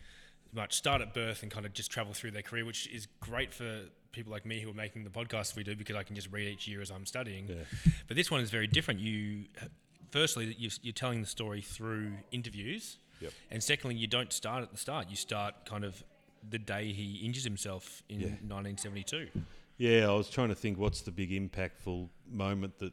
much 0.53 0.75
start 0.75 1.01
at 1.03 1.13
birth 1.15 1.43
and 1.43 1.51
kind 1.51 1.67
of 1.67 1.73
just 1.73 1.91
travel 1.91 2.13
through 2.15 2.31
their 2.31 2.43
career, 2.43 2.65
which 2.65 2.87
is 2.89 3.09
great 3.21 3.53
for 3.53 3.81
people 4.13 4.31
like 4.31 4.47
me 4.47 4.61
who 4.61 4.71
are 4.71 4.75
making 4.75 5.03
the 5.05 5.11
podcast 5.11 5.57
we 5.57 5.65
do 5.65 5.75
because 5.75 5.97
I 5.97 6.05
can 6.05 6.15
just 6.15 6.31
read 6.31 6.47
each 6.47 6.69
year 6.69 6.81
as 6.81 6.91
I'm 6.91 7.07
studying. 7.07 7.49
Yeah. 7.49 7.55
But 8.07 8.17
this 8.17 8.31
one 8.31 8.41
is 8.41 8.51
very 8.51 8.67
different. 8.69 9.01
You, 9.01 9.47
firstly, 10.11 10.55
you- 10.59 10.71
you're 10.83 10.93
telling 10.93 11.21
the 11.21 11.27
story 11.27 11.61
through 11.61 12.13
interviews, 12.31 12.99
Yep. 13.21 13.33
and 13.51 13.63
secondly, 13.63 13.97
you 13.97 14.07
don't 14.07 14.33
start 14.33 14.63
at 14.63 14.71
the 14.71 14.77
start. 14.79 15.11
You 15.11 15.17
start 15.17 15.67
kind 15.67 15.83
of 15.85 16.05
the 16.49 16.59
day 16.59 16.93
he 16.93 17.17
injures 17.25 17.45
himself 17.45 18.03
in 18.09 18.21
Yeah. 18.21 18.27
1972. 18.47 19.31
Yeah, 19.77 20.09
I 20.09 20.15
was 20.15 20.31
trying 20.31 20.49
to 20.51 20.55
think 20.55 20.79
what's 20.79 21.01
the 21.03 21.11
big 21.11 21.31
impactful 21.31 22.09
moment 22.31 22.79
that 22.79 22.93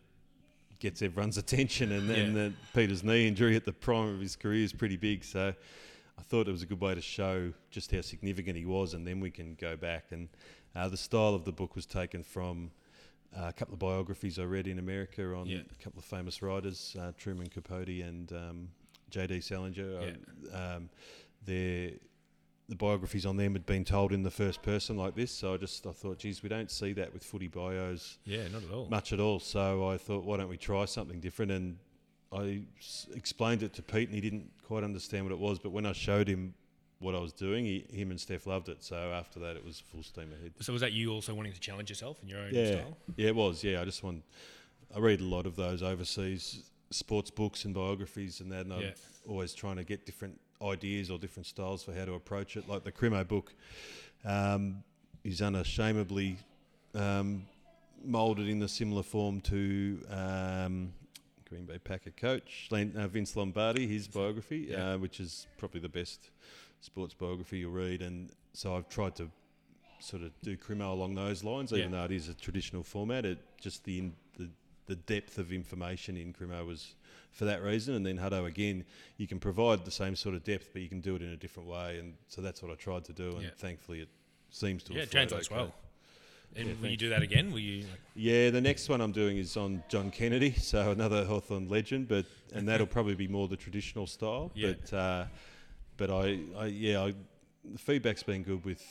gets 0.80 1.02
everyone's 1.02 1.38
attention, 1.46 1.92
and 1.92 2.10
then 2.10 2.36
Yeah. 2.36 2.50
Peter's 2.74 3.04
knee 3.04 3.28
injury 3.28 3.56
at 3.56 3.66
the 3.66 3.74
prime 3.74 4.14
of 4.16 4.20
his 4.20 4.36
career 4.36 4.64
is 4.64 4.74
pretty 4.74 4.98
big. 4.98 5.24
So 5.24 5.54
I 6.18 6.22
thought 6.24 6.48
it 6.48 6.52
was 6.52 6.64
a 6.64 6.66
good 6.66 6.82
way 6.82 6.96
to 6.96 7.02
show 7.02 7.54
just 7.70 7.92
how 7.92 8.02
significant 8.02 8.58
he 8.58 8.66
was, 8.66 8.94
and 8.94 9.06
then 9.06 9.20
we 9.20 9.30
can 9.32 9.56
go 9.56 9.76
back. 9.78 10.06
And 10.12 10.28
uh, 10.76 10.88
the 10.90 10.98
style 10.98 11.36
of 11.36 11.46
the 11.46 11.52
book 11.52 11.76
was 11.76 11.86
taken 11.86 12.24
from 12.24 12.72
uh, 13.38 13.46
a 13.50 13.54
couple 13.54 13.74
of 13.74 13.80
biographies 13.80 14.40
I 14.40 14.44
read 14.44 14.68
in 14.68 14.80
America 14.80 15.24
on 15.36 15.46
Yeah. 15.48 15.60
a 15.72 15.84
couple 15.84 16.00
of 16.00 16.06
famous 16.06 16.42
writers, 16.42 16.96
uh, 17.00 17.12
Truman 17.18 17.48
Capote 17.48 17.88
and 17.90 18.32
um, 18.34 18.68
J.D. 19.12 19.42
Salinger. 19.42 20.00
I- 20.00 20.76
Um, 20.76 20.90
their 21.46 21.92
the 22.72 22.76
biographies 22.78 23.26
on 23.26 23.36
them 23.36 23.52
had 23.52 23.66
been 23.66 23.84
told 23.84 24.14
in 24.14 24.24
the 24.24 24.32
first 24.32 24.62
person 24.64 24.96
like 24.96 25.14
this, 25.14 25.30
so 25.30 25.54
I 25.54 25.58
just 25.58 25.86
I 25.86 25.92
thought, 25.92 26.20
geez, 26.20 26.42
we 26.42 26.48
don't 26.48 26.72
see 26.72 26.94
that 26.94 27.14
with 27.14 27.22
footy 27.24 27.48
bios 27.50 28.18
Yeah, 28.26 28.48
not 28.48 28.64
at 28.64 28.72
all. 28.72 28.88
much 28.90 29.12
at 29.12 29.20
all. 29.20 29.40
So 29.42 29.88
I 29.90 29.98
thought, 29.98 30.24
why 30.24 30.38
don't 30.38 30.48
we 30.48 30.56
try 30.58 30.86
something 30.86 31.20
different? 31.20 31.52
And 31.52 31.78
I 32.32 32.62
s- 32.80 33.08
explained 33.14 33.62
it 33.62 33.74
to 33.74 33.82
Pete, 33.82 34.08
and 34.08 34.16
he 34.16 34.22
didn't 34.22 34.50
quite 34.66 34.86
understand 34.86 35.26
what 35.26 35.34
it 35.34 35.40
was. 35.40 35.60
But 35.60 35.72
when 35.72 35.86
I 35.86 35.92
showed 35.92 36.30
him 36.30 36.54
what 37.00 37.14
I 37.14 37.20
was 37.20 37.34
doing, 37.34 37.66
he, 37.66 37.86
him 37.92 38.10
and 38.10 38.20
Steph 38.20 38.48
loved 38.48 38.70
it. 38.70 38.82
So 38.84 38.96
after 38.96 39.38
that, 39.42 39.58
it 39.58 39.66
was 39.66 39.80
full 39.82 40.02
steam 40.02 40.32
ahead. 40.32 40.54
So 40.62 40.72
was 40.72 40.82
that 40.82 40.94
you 40.94 41.12
also 41.12 41.34
wanting 41.34 41.52
to 41.52 41.60
challenge 41.60 41.90
yourself 41.90 42.20
in 42.24 42.30
your 42.30 42.40
own 42.40 42.54
Yeah, 42.54 42.72
style? 42.80 42.98
yeah, 43.18 43.28
it 43.28 43.36
was. 43.36 43.64
Yeah, 43.66 43.82
I 43.82 43.86
just 43.86 44.02
want. 44.02 44.24
I 44.96 45.00
read 45.00 45.20
a 45.20 45.26
lot 45.26 45.46
of 45.46 45.58
those 45.58 45.84
overseas 45.84 46.64
sports 46.90 47.32
books 47.32 47.66
and 47.66 47.74
biographies 47.74 48.40
and 48.40 48.50
that, 48.54 48.66
and 48.66 48.72
Yeah. 48.82 48.88
I'm 49.26 49.32
always 49.32 49.54
trying 49.54 49.76
to 49.76 49.84
get 49.84 50.06
different 50.06 50.40
ideas 50.62 51.10
or 51.10 51.18
different 51.18 51.46
styles 51.48 51.84
for 51.84 51.94
how 51.94 52.06
to 52.06 52.14
approach 52.14 52.58
it. 52.58 52.68
Like 52.68 52.84
the 52.84 52.92
Crimo 52.92 53.28
book, 53.28 53.54
um, 54.26 54.84
is 55.24 55.42
unashamedly 55.42 56.38
um, 56.96 57.46
moulded 58.04 58.48
in 58.48 58.60
the 58.60 58.68
similar 58.68 59.04
form 59.04 59.42
to 59.42 60.00
um, 60.10 60.94
Green 61.48 61.66
Bay 61.66 61.78
Packer 61.78 62.12
coach 62.12 62.70
uh, 62.72 63.08
Vince 63.08 63.36
Lombardi, 63.36 63.88
his 63.88 64.08
biography, 64.08 64.68
Yeah. 64.70 64.94
uh, 64.94 64.98
which 64.98 65.20
is 65.20 65.48
probably 65.58 65.82
the 65.82 65.90
best 65.90 66.30
sports 66.80 67.14
biography 67.14 67.60
you'll 67.60 67.72
read. 67.72 68.02
And 68.02 68.32
so 68.54 68.76
I've 68.76 68.90
tried 68.90 69.16
to 69.18 69.30
sort 70.00 70.24
of 70.24 70.32
do 70.42 70.58
Crimo 70.58 70.92
along 70.92 71.16
those 71.16 71.44
lines, 71.44 71.72
even 71.74 71.92
Yeah. 71.92 72.00
though 72.00 72.06
it 72.06 72.12
is 72.12 72.30
a 72.30 72.34
traditional 72.34 72.84
format. 72.84 73.26
It 73.26 73.38
just 73.60 73.84
the 73.84 74.00
in, 74.00 74.14
the 74.88 74.96
depth 74.96 75.38
of 75.38 75.52
information 75.54 76.18
in 76.18 76.34
Crimo 76.34 76.66
was 76.66 76.96
for 77.32 77.46
that 77.46 77.62
reason. 77.64 77.96
And 77.96 78.06
then 78.06 78.18
Hutto 78.18 78.46
again, 78.46 78.84
you 79.18 79.28
can 79.28 79.40
provide 79.40 79.86
the 79.86 79.92
same 79.92 80.16
sort 80.16 80.36
of 80.36 80.44
depth, 80.44 80.70
but 80.74 80.82
you 80.82 80.90
can 80.90 81.02
do 81.02 81.16
it 81.16 81.22
in 81.22 81.30
a 81.30 81.38
different 81.38 81.70
way. 81.70 82.00
And 82.00 82.16
so 82.28 82.42
that's 82.42 82.62
what 82.62 82.72
I 82.72 82.76
tried 82.76 83.06
to 83.06 83.14
do, 83.14 83.32
and 83.32 83.44
Yeah. 83.44 83.50
thanklessly 83.62 84.02
it 84.02 84.10
seems 84.50 84.84
to 84.84 84.94
Yeah, 84.94 85.00
have 85.00 85.08
it 85.08 85.12
translates 85.12 85.48
okay. 85.48 85.56
well. 85.56 85.76
And 86.54 86.68
Yeah, 86.68 86.74
will 86.82 86.90
you 86.90 86.98
do 86.98 87.08
that 87.10 87.22
again? 87.22 87.52
Will 87.52 87.60
you? 87.60 87.84
Like, 87.84 88.02
Yeah, 88.14 88.50
the 88.50 88.60
next 88.60 88.90
one 88.90 89.00
I'm 89.00 89.14
doing 89.14 89.38
is 89.38 89.56
on 89.56 89.84
John 89.88 90.12
Kennedy, 90.12 90.52
so 90.58 90.92
another 90.92 91.24
Hawthorn 91.24 91.70
legend, 91.70 92.10
but 92.10 92.26
and 92.54 92.68
that'll 92.68 92.88
probably 92.88 93.16
be 93.16 93.28
more 93.30 93.48
the 93.48 93.56
traditional 93.56 94.06
style. 94.08 94.52
Yeah. 94.56 94.74
But 94.74 94.94
uh, 94.94 95.26
but 95.96 96.10
I, 96.10 96.40
I 96.58 96.66
yeah, 96.66 97.04
I, 97.04 97.14
the 97.64 97.78
feedback's 97.78 98.24
been 98.24 98.44
good 98.44 98.66
with 98.66 98.84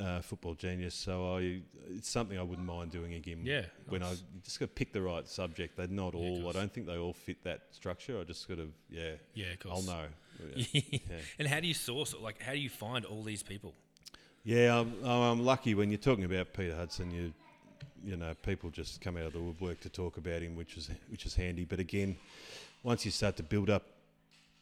uh, 0.00 0.20
Football 0.20 0.54
Genius, 0.54 0.94
so 0.94 1.36
I 1.36 1.60
it's 1.88 2.08
something 2.08 2.38
I 2.38 2.42
wouldn't 2.42 2.66
mind 2.66 2.90
doing 2.90 3.14
again. 3.14 3.40
Yeah, 3.44 3.62
when 3.88 4.00
nice. 4.00 4.22
I 4.22 4.40
just 4.42 4.58
got 4.58 4.66
to 4.66 4.72
pick 4.72 4.92
the 4.92 5.02
right 5.02 5.26
subject. 5.28 5.76
They're 5.76 5.86
not 5.86 6.14
Yeah, 6.14 6.20
all. 6.20 6.48
I 6.48 6.52
don't 6.52 6.72
think 6.72 6.86
they 6.86 6.98
all 6.98 7.12
fit 7.12 7.42
that 7.44 7.62
structure. 7.70 8.18
I 8.20 8.24
just 8.24 8.48
got 8.48 8.56
to 8.56 8.68
yeah. 8.90 9.12
yeah, 9.34 9.52
of 9.52 9.60
course. 9.60 9.88
I'll 9.88 9.94
know. 9.94 10.06
Yeah. 10.56 10.80
yeah. 10.90 10.98
and 11.38 11.46
how 11.46 11.60
do 11.60 11.68
you 11.68 11.74
source? 11.74 12.12
it? 12.12 12.20
Like, 12.20 12.42
how 12.42 12.50
do 12.50 12.58
you 12.58 12.68
find 12.68 13.04
all 13.04 13.22
these 13.22 13.44
people? 13.44 13.72
Yeah, 14.42 14.80
I'm, 14.80 14.92
I'm 15.04 15.44
lucky 15.44 15.76
when 15.76 15.90
you're 15.90 15.98
talking 15.98 16.24
about 16.24 16.52
Peter 16.52 16.74
Hudson. 16.74 17.12
You, 17.12 17.32
you 18.04 18.16
know, 18.16 18.34
people 18.42 18.70
just 18.70 19.00
come 19.00 19.16
out 19.16 19.26
of 19.26 19.32
the 19.32 19.38
woodwork 19.38 19.78
to 19.82 19.88
talk 19.88 20.16
about 20.16 20.42
him, 20.42 20.56
which 20.56 20.76
is 20.76 20.90
which 21.08 21.24
is 21.24 21.36
handy. 21.36 21.64
But 21.64 21.78
again, 21.78 22.16
once 22.82 23.04
you 23.04 23.12
start 23.12 23.36
to 23.36 23.44
build 23.44 23.70
up 23.70 23.84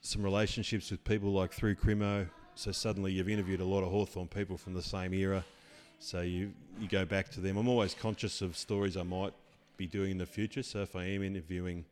some 0.02 0.22
relationships 0.22 0.90
with 0.90 1.02
people 1.04 1.32
like 1.32 1.52
through 1.52 1.76
Crimo, 1.76 2.28
so 2.54 2.72
suddenly 2.72 3.12
you've 3.12 3.28
interviewed 3.28 3.60
a 3.60 3.64
lot 3.64 3.82
of 3.82 3.90
Hawthorn 3.90 4.28
people 4.28 4.56
from 4.56 4.74
the 4.74 4.82
same 4.82 5.14
era. 5.14 5.44
So 5.98 6.20
you 6.20 6.52
you 6.80 6.88
go 6.88 7.04
back 7.04 7.30
to 7.30 7.40
them. 7.40 7.56
I'm 7.56 7.68
always 7.68 7.94
conscious 7.94 8.42
of 8.42 8.56
stories 8.56 8.96
I 8.96 9.02
might 9.04 9.32
be 9.76 9.86
doing 9.86 10.12
in 10.12 10.18
the 10.18 10.26
future. 10.26 10.62
So 10.62 10.80
if 10.82 10.96
I 10.96 11.04
am 11.04 11.22
interviewing 11.22 11.84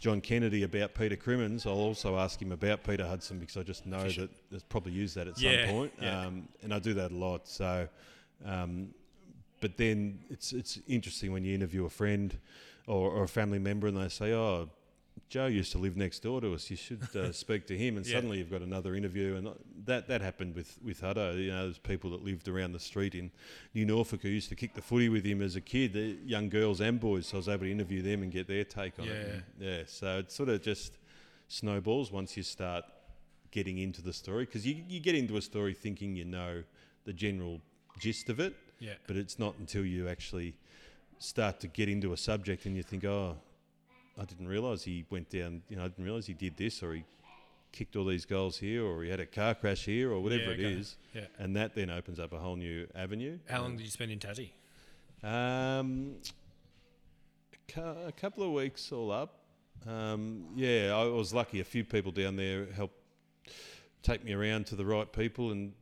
John 0.00 0.20
Kennedy 0.20 0.62
about 0.62 0.94
Peter 0.94 1.16
Crimmins, 1.16 1.64
I'll 1.66 1.72
also 1.72 2.18
ask 2.18 2.40
him 2.40 2.52
about 2.52 2.84
Peter 2.84 3.06
Hudson 3.06 3.38
because 3.38 3.56
I 3.56 3.62
just 3.62 3.86
know 3.86 4.02
that 4.08 4.30
there's 4.50 4.62
probably 4.62 4.92
use 4.92 5.14
that 5.14 5.26
at 5.26 5.38
Yeah, 5.38 5.64
some 5.66 5.74
point. 5.74 5.92
yeah. 6.00 6.20
Um, 6.26 6.48
and 6.62 6.74
I 6.74 6.78
do 6.78 6.92
that 6.94 7.10
a 7.10 7.16
lot. 7.16 7.48
So, 7.48 7.88
um, 8.44 8.88
but 9.60 9.78
then 9.78 10.18
it's 10.28 10.52
it's 10.52 10.78
interesting 10.86 11.32
when 11.32 11.42
you 11.44 11.54
interview 11.54 11.86
a 11.86 11.90
friend 11.90 12.36
or, 12.86 13.10
or 13.10 13.24
a 13.24 13.28
family 13.28 13.58
member 13.58 13.86
and 13.86 13.96
they 13.96 14.08
say, 14.10 14.32
"Oh, 14.34 14.68
Joe 15.28 15.46
used 15.46 15.72
to 15.72 15.78
live 15.78 15.96
next 15.96 16.20
door 16.20 16.40
to 16.40 16.54
us. 16.54 16.70
You 16.70 16.76
should 16.76 17.02
uh, 17.16 17.32
speak 17.44 17.66
to 17.66 17.76
him. 17.76 17.96
And 17.96 18.06
Yeah. 18.06 18.14
suddenly 18.16 18.38
you've 18.38 18.50
got 18.50 18.62
another 18.62 18.94
interview, 18.94 19.34
and 19.36 19.48
that 19.84 20.06
that 20.08 20.20
happened 20.20 20.54
with 20.54 20.78
with 20.82 21.00
Hutto. 21.00 21.36
You 21.36 21.50
know, 21.50 21.64
there's 21.64 21.78
people 21.78 22.10
that 22.10 22.22
lived 22.24 22.46
around 22.48 22.72
the 22.72 22.78
street 22.80 23.14
in 23.14 23.30
New 23.74 23.84
Norfolk 23.86 24.22
who 24.22 24.28
used 24.28 24.48
to 24.50 24.54
kick 24.54 24.74
the 24.74 24.82
footy 24.82 25.08
with 25.08 25.24
him 25.24 25.42
as 25.42 25.56
a 25.56 25.60
kid, 25.60 25.92
the 25.94 26.16
young 26.24 26.48
girls 26.48 26.80
and 26.80 27.00
boys. 27.00 27.26
So 27.26 27.36
I 27.36 27.38
was 27.38 27.48
able 27.48 27.64
to 27.64 27.72
interview 27.72 28.02
them 28.02 28.22
and 28.22 28.30
get 28.30 28.46
their 28.46 28.64
take 28.64 28.98
on 29.00 29.08
it. 29.08 29.10
Yeah. 29.10 29.32
And, 29.32 29.42
yeah. 29.58 29.82
So 29.86 30.18
it 30.18 30.30
sort 30.30 30.48
of 30.48 30.62
just 30.62 30.98
snowballs 31.48 32.10
once 32.12 32.36
you 32.36 32.42
start 32.42 32.84
getting 33.50 33.78
into 33.78 34.02
the 34.02 34.12
story 34.12 34.44
because 34.44 34.66
you 34.66 34.82
you 34.88 35.00
get 35.00 35.14
into 35.14 35.36
a 35.36 35.42
story 35.42 35.74
thinking 35.74 36.14
you 36.16 36.24
know 36.24 36.62
the 37.04 37.12
general 37.12 37.60
gist 37.98 38.28
of 38.28 38.38
it, 38.40 38.54
Yeah. 38.80 38.94
but 39.06 39.16
it's 39.16 39.38
not 39.38 39.54
until 39.58 39.84
you 39.84 40.08
actually 40.08 40.54
start 41.18 41.60
to 41.60 41.68
get 41.68 41.88
into 41.88 42.12
a 42.12 42.16
subject 42.16 42.66
and 42.66 42.76
you 42.76 42.82
think, 42.82 43.04
oh, 43.04 43.36
I 44.18 44.24
didn't 44.24 44.48
realise 44.48 44.82
he 44.84 45.04
went 45.10 45.30
down. 45.30 45.62
You 45.68 45.76
know, 45.76 45.84
I 45.84 45.88
didn't 45.88 46.04
realise 46.04 46.26
he 46.26 46.34
did 46.34 46.56
this, 46.56 46.82
or 46.82 46.94
he 46.94 47.04
kicked 47.72 47.96
all 47.96 48.04
these 48.06 48.24
goals 48.24 48.56
here, 48.58 48.84
or 48.84 49.02
he 49.02 49.10
had 49.10 49.20
a 49.20 49.26
car 49.26 49.54
crash 49.54 49.84
here, 49.84 50.10
or 50.12 50.20
whatever 50.20 50.44
Yeah, 50.44 50.50
it 50.50 50.52
okay. 50.60 50.72
is. 50.80 50.96
Yeah. 51.14 51.26
And 51.38 51.54
that 51.56 51.74
then 51.74 51.90
opens 51.90 52.18
up 52.18 52.32
a 52.32 52.38
whole 52.38 52.56
new 52.56 52.86
avenue. 52.94 53.38
How 53.48 53.60
long 53.62 53.76
did 53.76 53.84
you 53.84 53.90
spend 53.90 54.10
in 54.10 54.18
Tassie? 54.18 54.50
Um, 55.22 56.16
a 57.52 57.72
cou- 57.72 58.06
a 58.06 58.12
couple 58.12 58.44
of 58.44 58.52
weeks 58.52 58.92
all 58.92 59.10
up. 59.10 59.40
Um, 59.86 60.46
yeah, 60.56 60.92
I 60.96 61.04
was 61.04 61.34
lucky. 61.34 61.60
A 61.60 61.64
few 61.64 61.84
people 61.84 62.12
down 62.12 62.36
there 62.36 62.66
helped 62.74 62.96
take 64.02 64.24
me 64.24 64.32
around 64.32 64.66
to 64.66 64.76
the 64.76 64.84
right 64.86 65.10
people 65.12 65.50
and 65.52 65.72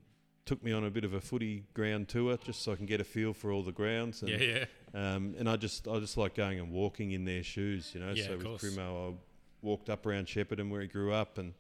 took 0.47 0.63
me 0.63 0.73
on 0.73 0.85
a 0.85 0.91
bit 0.91 1.05
of 1.05 1.15
a 1.15 1.21
footy 1.21 1.65
ground 1.75 2.09
tour 2.09 2.37
just 2.45 2.63
so 2.63 2.73
I 2.73 2.77
can 2.77 2.87
get 2.87 3.01
a 3.01 3.05
feel 3.05 3.33
for 3.33 3.51
all 3.53 3.63
the 3.63 3.73
grounds. 3.73 4.21
And, 4.23 4.31
Yeah, 4.31 4.37
yeah. 4.39 4.65
Um, 4.95 5.35
and 5.39 5.49
I 5.49 5.57
just 5.57 5.89
I 5.89 5.99
just 5.99 6.17
like 6.17 6.35
going 6.35 6.61
and 6.61 6.71
walking 6.71 7.11
in 7.13 7.25
their 7.25 7.43
shoes, 7.43 7.91
you 7.95 8.01
know. 8.01 8.13
Yeah, 8.15 8.27
so 8.27 8.37
with 8.37 8.45
course. 8.45 8.63
Crimo, 8.65 9.13
I 9.13 9.15
walked 9.63 9.91
up 9.91 10.07
around 10.07 10.27
Shepparton 10.27 10.71
where 10.71 10.81
he 10.83 10.87
grew 10.87 11.13
up 11.13 11.39
and 11.39 11.53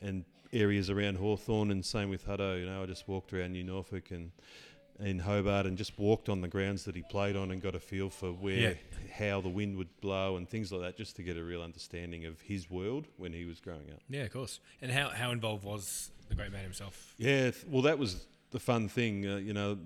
and 0.00 0.24
areas 0.52 0.88
around 0.90 1.16
Hawthorn 1.18 1.70
and 1.70 1.84
same 1.84 2.08
with 2.08 2.26
Hutto, 2.26 2.58
you 2.58 2.66
know. 2.66 2.82
I 2.82 2.86
just 2.86 3.08
walked 3.08 3.32
around 3.34 3.52
New 3.52 3.64
Norfolk 3.64 4.10
and 4.10 4.30
in 4.98 5.18
Hobart 5.18 5.66
and 5.66 5.76
just 5.76 5.98
walked 5.98 6.30
on 6.30 6.40
the 6.40 6.48
grounds 6.48 6.84
that 6.86 6.96
he 6.96 7.02
played 7.02 7.36
on 7.36 7.50
and 7.50 7.60
got 7.60 7.74
a 7.74 7.78
feel 7.80 8.08
for 8.08 8.32
where 8.32 8.54
Yeah. 8.56 8.74
how 9.18 9.42
the 9.42 9.48
wind 9.50 9.76
would 9.76 9.94
blow 10.00 10.38
and 10.38 10.48
things 10.48 10.72
like 10.72 10.80
that 10.80 10.96
just 10.96 11.16
to 11.16 11.22
get 11.22 11.36
a 11.36 11.44
real 11.44 11.60
understanding 11.60 12.24
of 12.24 12.40
his 12.40 12.70
world 12.70 13.06
when 13.18 13.34
he 13.34 13.44
was 13.44 13.60
growing 13.60 13.90
up. 13.92 14.00
Yeah, 14.08 14.22
of 14.22 14.32
course. 14.32 14.58
And 14.80 14.90
how, 14.90 15.10
how 15.10 15.32
involved 15.32 15.64
was 15.64 16.10
the 16.30 16.34
great 16.34 16.50
man 16.50 16.62
himself? 16.62 17.12
Yeah, 17.18 17.50
well, 17.68 17.82
that 17.82 17.98
was 17.98 18.26
the 18.52 18.58
fun 18.58 18.88
thing. 18.88 19.26
Uh, 19.28 19.36
you 19.36 19.52
know, 19.52 19.76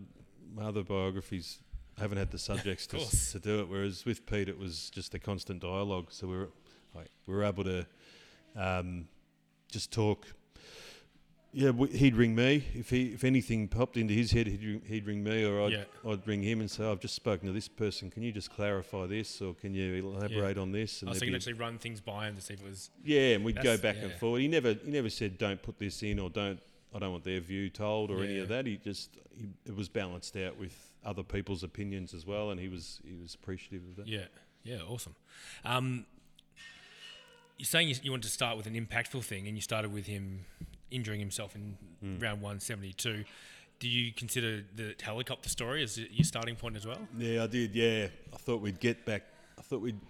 my 0.55 0.63
other 0.67 0.85
biographies 0.85 1.59
haven't 2.01 2.19
had 2.19 2.31
the 2.31 2.39
subjects 2.51 2.87
to, 2.89 2.99
to 3.33 3.39
do 3.39 3.61
it, 3.61 3.69
whereas 3.69 4.05
with 4.05 4.27
Pete, 4.27 4.49
it 4.49 4.59
was 4.59 4.91
just 4.91 5.15
a 5.15 5.19
constant 5.19 5.61
dialogue. 5.63 6.07
So 6.11 6.27
we 6.27 6.37
were, 6.37 6.51
like, 6.95 7.11
we 7.27 7.35
were 7.35 7.45
able 7.45 7.65
to 7.65 7.87
um, 8.57 9.09
just 9.71 9.93
talk. 9.93 10.27
Yeah, 11.53 11.69
w- 11.73 11.93
he'd 11.93 12.15
ring 12.15 12.37
me 12.37 12.65
if 12.75 12.91
he 12.91 13.07
if 13.07 13.25
anything 13.25 13.67
popped 13.67 13.97
into 13.97 14.15
his 14.15 14.31
head. 14.31 14.47
He'd, 14.47 14.63
ring- 14.63 14.83
he'd 14.87 15.05
ring 15.05 15.25
me, 15.25 15.45
or 15.45 15.63
I'd, 15.63 15.73
Yeah. 15.73 15.85
I'd 16.09 16.25
ring 16.25 16.45
him 16.45 16.61
and 16.61 16.71
say, 16.71 16.89
"I've 16.89 17.01
just 17.01 17.17
spoken 17.17 17.49
to 17.49 17.53
this 17.53 17.67
person. 17.67 18.09
Can 18.09 18.23
you 18.23 18.31
just 18.31 18.53
clarify 18.53 19.07
this, 19.07 19.43
or 19.43 19.55
can 19.55 19.75
you 19.75 19.95
elaborate 19.95 20.59
on 20.59 20.71
this?" 20.71 21.03
Oh, 21.05 21.13
so 21.13 21.25
you 21.25 21.33
can 21.33 21.35
actually 21.35 21.55
run 21.55 21.77
things 21.79 22.01
by 22.01 22.29
him 22.29 22.37
to 22.37 22.41
see 22.41 22.55
if 22.55 22.61
it 22.61 22.67
was. 22.69 22.91
yeah, 23.05 23.35
and 23.35 23.45
we'd 23.45 23.61
go 23.61 23.77
back 23.77 23.97
and 24.01 24.13
yeah. 24.13 24.19
forward. 24.19 24.43
He 24.43 24.47
never 24.47 24.75
he 24.75 24.93
never 24.93 25.11
said 25.11 25.39
don't 25.39 25.61
put 25.61 25.77
this 25.81 26.05
in 26.05 26.21
or 26.21 26.31
don't 26.31 26.61
I 26.95 27.01
don't 27.01 27.11
want 27.11 27.25
their 27.25 27.41
view 27.41 27.69
told 27.69 28.13
or 28.13 28.23
any 28.23 28.39
of 28.39 28.47
that. 28.49 28.67
He 28.67 28.77
just 28.77 29.17
he, 29.37 29.49
it 29.67 29.75
was 29.75 29.89
balanced 29.89 30.37
out 30.37 30.57
with 30.57 30.90
other 31.05 31.23
people's 31.23 31.63
opinions 31.63 32.13
as 32.15 32.27
well, 32.27 32.51
and 32.51 32.61
he 32.61 32.69
was 32.69 33.01
he 33.05 33.17
was 33.17 33.35
appreciative 33.35 33.83
of 33.89 33.97
that. 33.97 34.07
Yeah, 34.07 34.27
yeah, 34.65 34.79
awesome. 34.89 35.15
Um, 35.65 36.07
you're 37.59 37.67
saying 37.67 37.89
you, 37.89 37.95
you 38.03 38.11
wanted 38.11 38.25
to 38.25 38.31
start 38.31 38.57
with 38.57 38.67
an 38.67 38.75
impactful 38.75 39.25
thing, 39.25 39.47
and 39.47 39.57
you 39.57 39.61
started 39.63 39.93
with 39.93 40.07
him 40.07 40.41
injuring 40.91 41.21
himself 41.21 41.55
in 41.55 41.77
Hmm. 42.01 42.19
round 42.19 42.41
172. 42.43 43.25
Do 43.79 43.89
you 43.89 44.13
consider 44.13 44.65
the 44.75 44.95
helicopter 45.03 45.49
story 45.49 45.83
as 45.83 45.97
your 45.99 46.25
starting 46.25 46.57
point 46.57 46.77
as 46.77 46.87
well? 46.87 47.07
Yeah, 47.17 47.45
I 47.45 47.47
did. 47.47 47.75
Yeah, 47.75 48.09
I 48.33 48.37
thought 48.37 48.61
we'd 48.61 48.81
get 48.81 49.05
back. 49.07 49.23
I 49.59 49.63
thought 49.63 49.81
we'd 49.81 50.01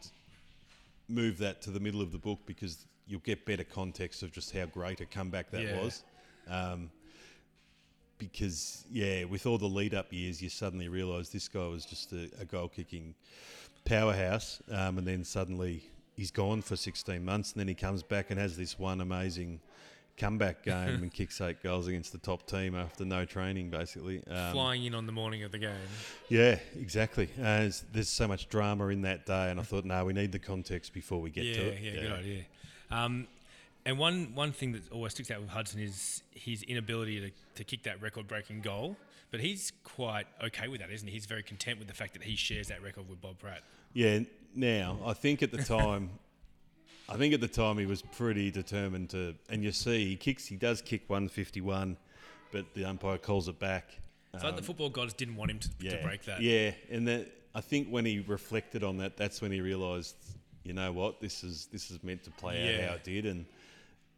move 1.08 1.38
that 1.38 1.60
to 1.62 1.70
the 1.70 1.80
middle 1.80 2.00
of 2.00 2.12
the 2.12 2.18
book 2.18 2.38
because 2.46 2.86
you'll 3.06 3.20
get 3.20 3.44
better 3.44 3.64
context 3.64 4.22
of 4.22 4.32
just 4.32 4.52
how 4.56 4.66
great 4.66 5.00
a 5.00 5.06
comeback 5.06 5.50
that 5.50 5.62
Yeah. 5.62 5.80
was. 5.82 6.04
Um, 6.48 6.90
because 8.20 8.84
yeah, 8.92 9.24
with 9.24 9.46
all 9.46 9.58
the 9.58 9.66
lead 9.66 9.94
up 9.94 10.12
years, 10.12 10.40
you 10.40 10.48
suddenly 10.48 10.88
realise 10.88 11.30
this 11.30 11.48
guy 11.48 11.66
was 11.66 11.84
just 11.84 12.12
a, 12.12 12.30
a 12.40 12.44
goal 12.44 12.68
kicking 12.68 13.16
powerhouse, 13.84 14.62
um, 14.70 14.98
and 14.98 15.06
then 15.06 15.24
suddenly 15.24 15.82
he's 16.16 16.30
gone 16.30 16.62
for 16.62 16.76
16 16.76 17.24
months, 17.24 17.52
and 17.52 17.60
then 17.60 17.66
he 17.66 17.74
comes 17.74 18.04
back 18.04 18.30
and 18.30 18.38
has 18.38 18.56
this 18.56 18.78
one 18.78 19.00
amazing 19.00 19.58
comeback 20.16 20.62
game 20.64 21.02
and 21.02 21.12
kicks 21.12 21.40
eight 21.40 21.62
goals 21.62 21.88
against 21.88 22.12
the 22.12 22.18
top 22.18 22.46
team 22.46 22.76
after 22.76 23.04
no 23.04 23.24
training, 23.24 23.70
basically. 23.70 24.22
Um, 24.30 24.52
Flying 24.52 24.84
in 24.84 24.94
on 24.94 25.06
the 25.06 25.12
morning 25.12 25.42
of 25.42 25.50
the 25.50 25.58
game. 25.58 25.72
yeah, 26.28 26.58
exactly. 26.78 27.28
Uh, 27.42 27.70
there's, 27.92 28.08
so 28.08 28.28
much 28.28 28.48
drama 28.48 28.88
in 28.88 29.02
that 29.02 29.26
day, 29.26 29.50
and 29.50 29.58
I 29.58 29.62
thought, 29.62 29.84
no, 29.84 30.04
we 30.04 30.12
need 30.12 30.30
the 30.30 30.38
context 30.38 30.92
before 30.92 31.20
we 31.20 31.30
get 31.30 31.44
yeah, 31.46 31.54
to 31.54 31.68
it. 31.68 31.82
yeah, 31.82 32.00
good 32.02 32.12
idea. 32.12 32.42
Um, 32.90 33.26
and 33.86 33.98
one, 33.98 34.32
one 34.34 34.52
thing 34.52 34.72
that 34.72 34.90
always 34.92 35.12
sticks 35.12 35.30
out 35.30 35.40
with 35.40 35.50
Hudson 35.50 35.80
is 35.80 36.22
his 36.32 36.62
inability 36.62 37.20
to, 37.20 37.30
to 37.56 37.64
kick 37.64 37.82
that 37.84 38.00
record 38.02 38.28
breaking 38.28 38.60
goal. 38.60 38.96
But 39.30 39.40
he's 39.40 39.72
quite 39.84 40.26
okay 40.42 40.66
with 40.68 40.80
that, 40.80 40.90
isn't 40.90 41.06
he? 41.06 41.14
He's 41.14 41.26
very 41.26 41.42
content 41.44 41.78
with 41.78 41.86
the 41.88 41.94
fact 41.94 42.14
that 42.14 42.22
he 42.22 42.34
shares 42.34 42.68
that 42.68 42.82
record 42.82 43.08
with 43.08 43.20
Bob 43.20 43.38
Pratt. 43.38 43.62
Yeah. 43.92 44.20
Now, 44.54 44.98
I 45.06 45.12
think 45.12 45.42
at 45.42 45.52
the 45.52 45.62
time, 45.62 46.10
I 47.08 47.16
think 47.16 47.32
at 47.34 47.40
the 47.40 47.48
time 47.48 47.78
he 47.78 47.86
was 47.86 48.02
pretty 48.02 48.50
determined 48.50 49.10
to. 49.10 49.34
And 49.48 49.62
you 49.62 49.70
see, 49.70 50.08
he 50.08 50.16
kicks. 50.16 50.46
He 50.46 50.56
does 50.56 50.82
kick 50.82 51.02
151, 51.08 51.96
but 52.50 52.74
the 52.74 52.84
umpire 52.84 53.18
calls 53.18 53.48
it 53.48 53.58
back. 53.60 53.96
It's 54.34 54.44
like 54.44 54.56
the 54.56 54.62
football 54.62 54.90
gods 54.90 55.12
didn't 55.12 55.36
want 55.36 55.50
him 55.50 55.58
to, 55.60 55.68
to 55.90 56.02
break 56.02 56.24
that. 56.24 56.38
Um, 56.38 56.42
Yeah, 56.42 56.72
and 56.90 57.06
that 57.08 57.28
I 57.54 57.60
think 57.60 57.88
when 57.88 58.04
he 58.04 58.20
reflected 58.20 58.84
on 58.84 58.96
that, 58.98 59.16
that's 59.16 59.40
when 59.40 59.50
he 59.52 59.60
realised, 59.60 60.16
you 60.64 60.72
know 60.72 60.92
what, 60.92 61.20
this 61.20 61.42
is 61.42 61.66
this 61.72 61.90
is 61.90 62.02
meant 62.04 62.22
to 62.24 62.30
play 62.30 62.64
Yeah. 62.64 62.84
out 62.84 62.88
how 62.90 62.94
it 62.96 63.04
did, 63.04 63.26
and 63.26 63.44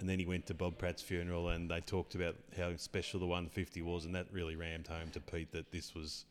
and 0.01 0.09
then 0.09 0.19
he 0.19 0.27
went 0.27 0.47
to 0.47 0.55
Bob 0.55 0.79
Pratt's 0.79 1.03
funeral, 1.03 1.49
and 1.51 1.71
they 1.71 1.81
talked 1.81 2.15
about 2.15 2.35
how 2.57 2.75
special 2.77 3.21
the 3.21 3.27
150 3.27 3.83
was, 3.83 4.05
and 4.05 4.15
that 4.15 4.27
really 4.33 4.57
rammed 4.57 4.89
home 4.89 5.09
to 5.13 5.21
Pete 5.21 5.53
that 5.53 5.71
this 5.71 5.95
was 5.95 6.25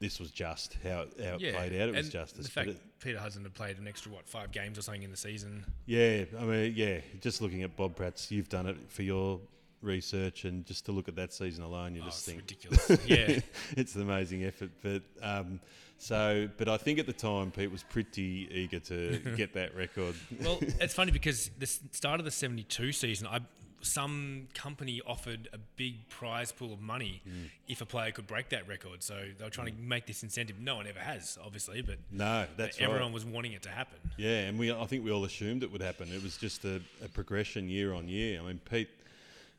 this 0.00 0.18
was 0.18 0.30
just 0.32 0.76
how 0.82 1.02
it, 1.02 1.12
how 1.24 1.34
it 1.36 1.54
played 1.54 1.72
out. 1.80 1.88
It 1.88 1.94
was 1.94 2.06
and 2.06 2.10
justice. 2.12 2.46
The 2.46 2.50
fact 2.52 2.68
it- 2.68 3.00
Peter 3.00 3.18
Hudson 3.18 3.42
had 3.42 3.54
played 3.54 3.78
an 3.78 3.86
extra 3.86 4.10
what 4.12 4.28
five 4.28 4.50
games 4.50 4.78
or 4.78 4.82
something 4.82 5.02
in 5.02 5.10
the 5.10 5.16
season. 5.16 5.64
yeah, 5.86 6.24
I 6.38 6.42
mean, 6.44 6.72
yeah, 6.76 6.98
just 7.20 7.40
looking 7.40 7.62
at 7.62 7.76
Bob 7.76 7.96
Pratt's, 7.96 8.30
you've 8.30 8.48
done 8.48 8.66
it 8.66 8.76
for 8.88 9.02
your 9.02 9.40
research, 9.84 10.44
and 10.44 10.64
just 10.66 10.86
to 10.86 10.92
look 10.92 11.08
at 11.08 11.16
that 11.16 11.32
season 11.32 11.62
alone, 11.64 11.94
you 11.94 12.02
Oh, 12.02 12.06
just 12.06 12.26
it's 12.26 12.26
think 12.26 12.40
ridiculous. 12.40 13.06
yeah, 13.06 13.40
it's 13.76 13.94
an 13.94 14.02
amazing 14.02 14.44
effort. 14.44 14.70
But 14.82 15.02
um, 15.22 15.60
so, 15.98 16.48
but 16.58 16.68
I 16.68 16.76
think 16.76 16.98
at 16.98 17.06
the 17.06 17.12
time 17.12 17.50
Pete 17.50 17.70
was 17.70 17.82
pretty 17.82 18.48
eager 18.50 18.80
to 18.80 19.18
get 19.36 19.54
that 19.54 19.74
record. 19.76 20.14
well, 20.42 20.58
it's 20.80 20.94
funny 20.94 21.12
because 21.12 21.50
the 21.58 21.66
start 21.66 22.20
of 22.20 22.24
the 22.24 22.30
'72 22.32 22.92
season, 22.92 23.26
I 23.26 23.40
some 23.80 24.48
company 24.54 25.02
offered 25.06 25.46
a 25.52 25.58
big 25.76 26.08
prize 26.08 26.50
pool 26.50 26.72
of 26.72 26.80
money 26.80 27.20
Mm. 27.28 27.50
if 27.68 27.82
a 27.82 27.84
player 27.84 28.12
could 28.12 28.26
break 28.26 28.48
that 28.48 28.66
record. 28.66 29.02
So 29.02 29.14
they 29.36 29.44
were 29.44 29.50
trying 29.50 29.74
to 29.76 29.78
make 29.82 30.06
this 30.06 30.22
incentive. 30.22 30.58
No 30.58 30.76
one 30.76 30.86
ever 30.86 31.00
has, 31.00 31.36
obviously, 31.44 31.82
but 31.82 31.98
no, 32.10 32.46
that's 32.56 32.80
everyone 32.80 33.02
right. 33.02 33.12
was 33.12 33.26
wanting 33.26 33.52
it 33.52 33.62
to 33.64 33.68
happen. 33.68 33.98
Yeah, 34.16 34.38
and 34.48 34.58
we 34.58 34.72
I 34.72 34.86
think 34.86 35.04
we 35.04 35.10
all 35.12 35.26
assumed 35.26 35.62
it 35.62 35.70
would 35.70 35.82
happen. 35.82 36.10
It 36.10 36.22
was 36.22 36.38
just 36.38 36.64
a, 36.64 36.80
a 37.04 37.08
progression 37.08 37.68
year 37.68 37.92
on 37.92 38.08
year. 38.08 38.40
I 38.40 38.46
mean, 38.46 38.60
Pete. 38.70 38.88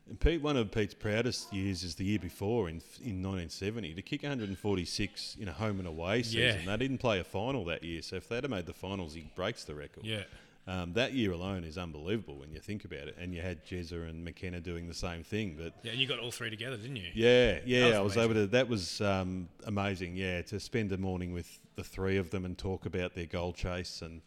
And 0.08 0.20
Pete, 0.20 0.40
one 0.40 0.56
of 0.56 0.70
Pete's 0.70 0.94
proudest 0.94 1.52
years 1.52 1.82
is 1.82 1.96
the 1.96 2.04
year 2.04 2.18
before 2.20 2.68
in 2.68 2.76
in 3.02 3.22
1970 3.22 3.94
to 3.94 4.02
kick 4.02 4.22
146 4.22 5.36
in 5.40 5.48
a 5.48 5.52
home 5.52 5.78
and 5.78 5.88
away 5.88 6.22
season. 6.22 6.60
Yeah. 6.64 6.76
They 6.76 6.84
didn't 6.84 6.98
play 6.98 7.18
a 7.18 7.24
final 7.24 7.64
that 7.66 7.82
year, 7.82 8.02
so 8.02 8.16
if 8.16 8.28
they'd 8.28 8.44
have 8.44 8.50
made 8.50 8.66
the 8.66 8.72
finals, 8.72 9.14
he 9.14 9.26
breaks 9.34 9.64
the 9.64 9.74
record. 9.74 10.04
Yeah, 10.04 10.22
Um, 10.68 10.92
that 10.92 11.12
year 11.12 11.32
alone 11.32 11.64
is 11.64 11.76
unbelievable 11.76 12.36
when 12.36 12.52
you 12.52 12.60
think 12.60 12.84
about 12.84 13.08
it. 13.08 13.16
And 13.20 13.34
you 13.34 13.40
had 13.42 13.64
Jezza 13.66 14.08
and 14.08 14.24
McKenna 14.24 14.60
doing 14.60 14.86
the 14.86 14.94
same 14.94 15.24
thing. 15.24 15.56
But 15.58 15.74
yeah, 15.82 15.90
and 15.92 16.00
you 16.00 16.06
got 16.06 16.20
all 16.20 16.30
three 16.30 16.50
together, 16.50 16.76
didn't 16.76 16.96
you? 16.96 17.10
yeah, 17.14 17.58
yeah, 17.64 17.86
was 17.86 17.94
I 17.94 18.00
was 18.00 18.16
amazing. 18.16 18.30
able 18.30 18.34
to. 18.34 18.46
That 18.48 18.68
was 18.68 19.00
um, 19.00 19.48
amazing. 19.64 20.16
Yeah, 20.16 20.42
to 20.42 20.60
spend 20.60 20.92
a 20.92 20.98
morning 20.98 21.32
with 21.32 21.58
the 21.74 21.84
three 21.84 22.16
of 22.16 22.30
them 22.30 22.44
and 22.44 22.56
talk 22.56 22.86
about 22.86 23.14
their 23.14 23.26
goal 23.26 23.52
chase 23.52 24.02
and. 24.02 24.22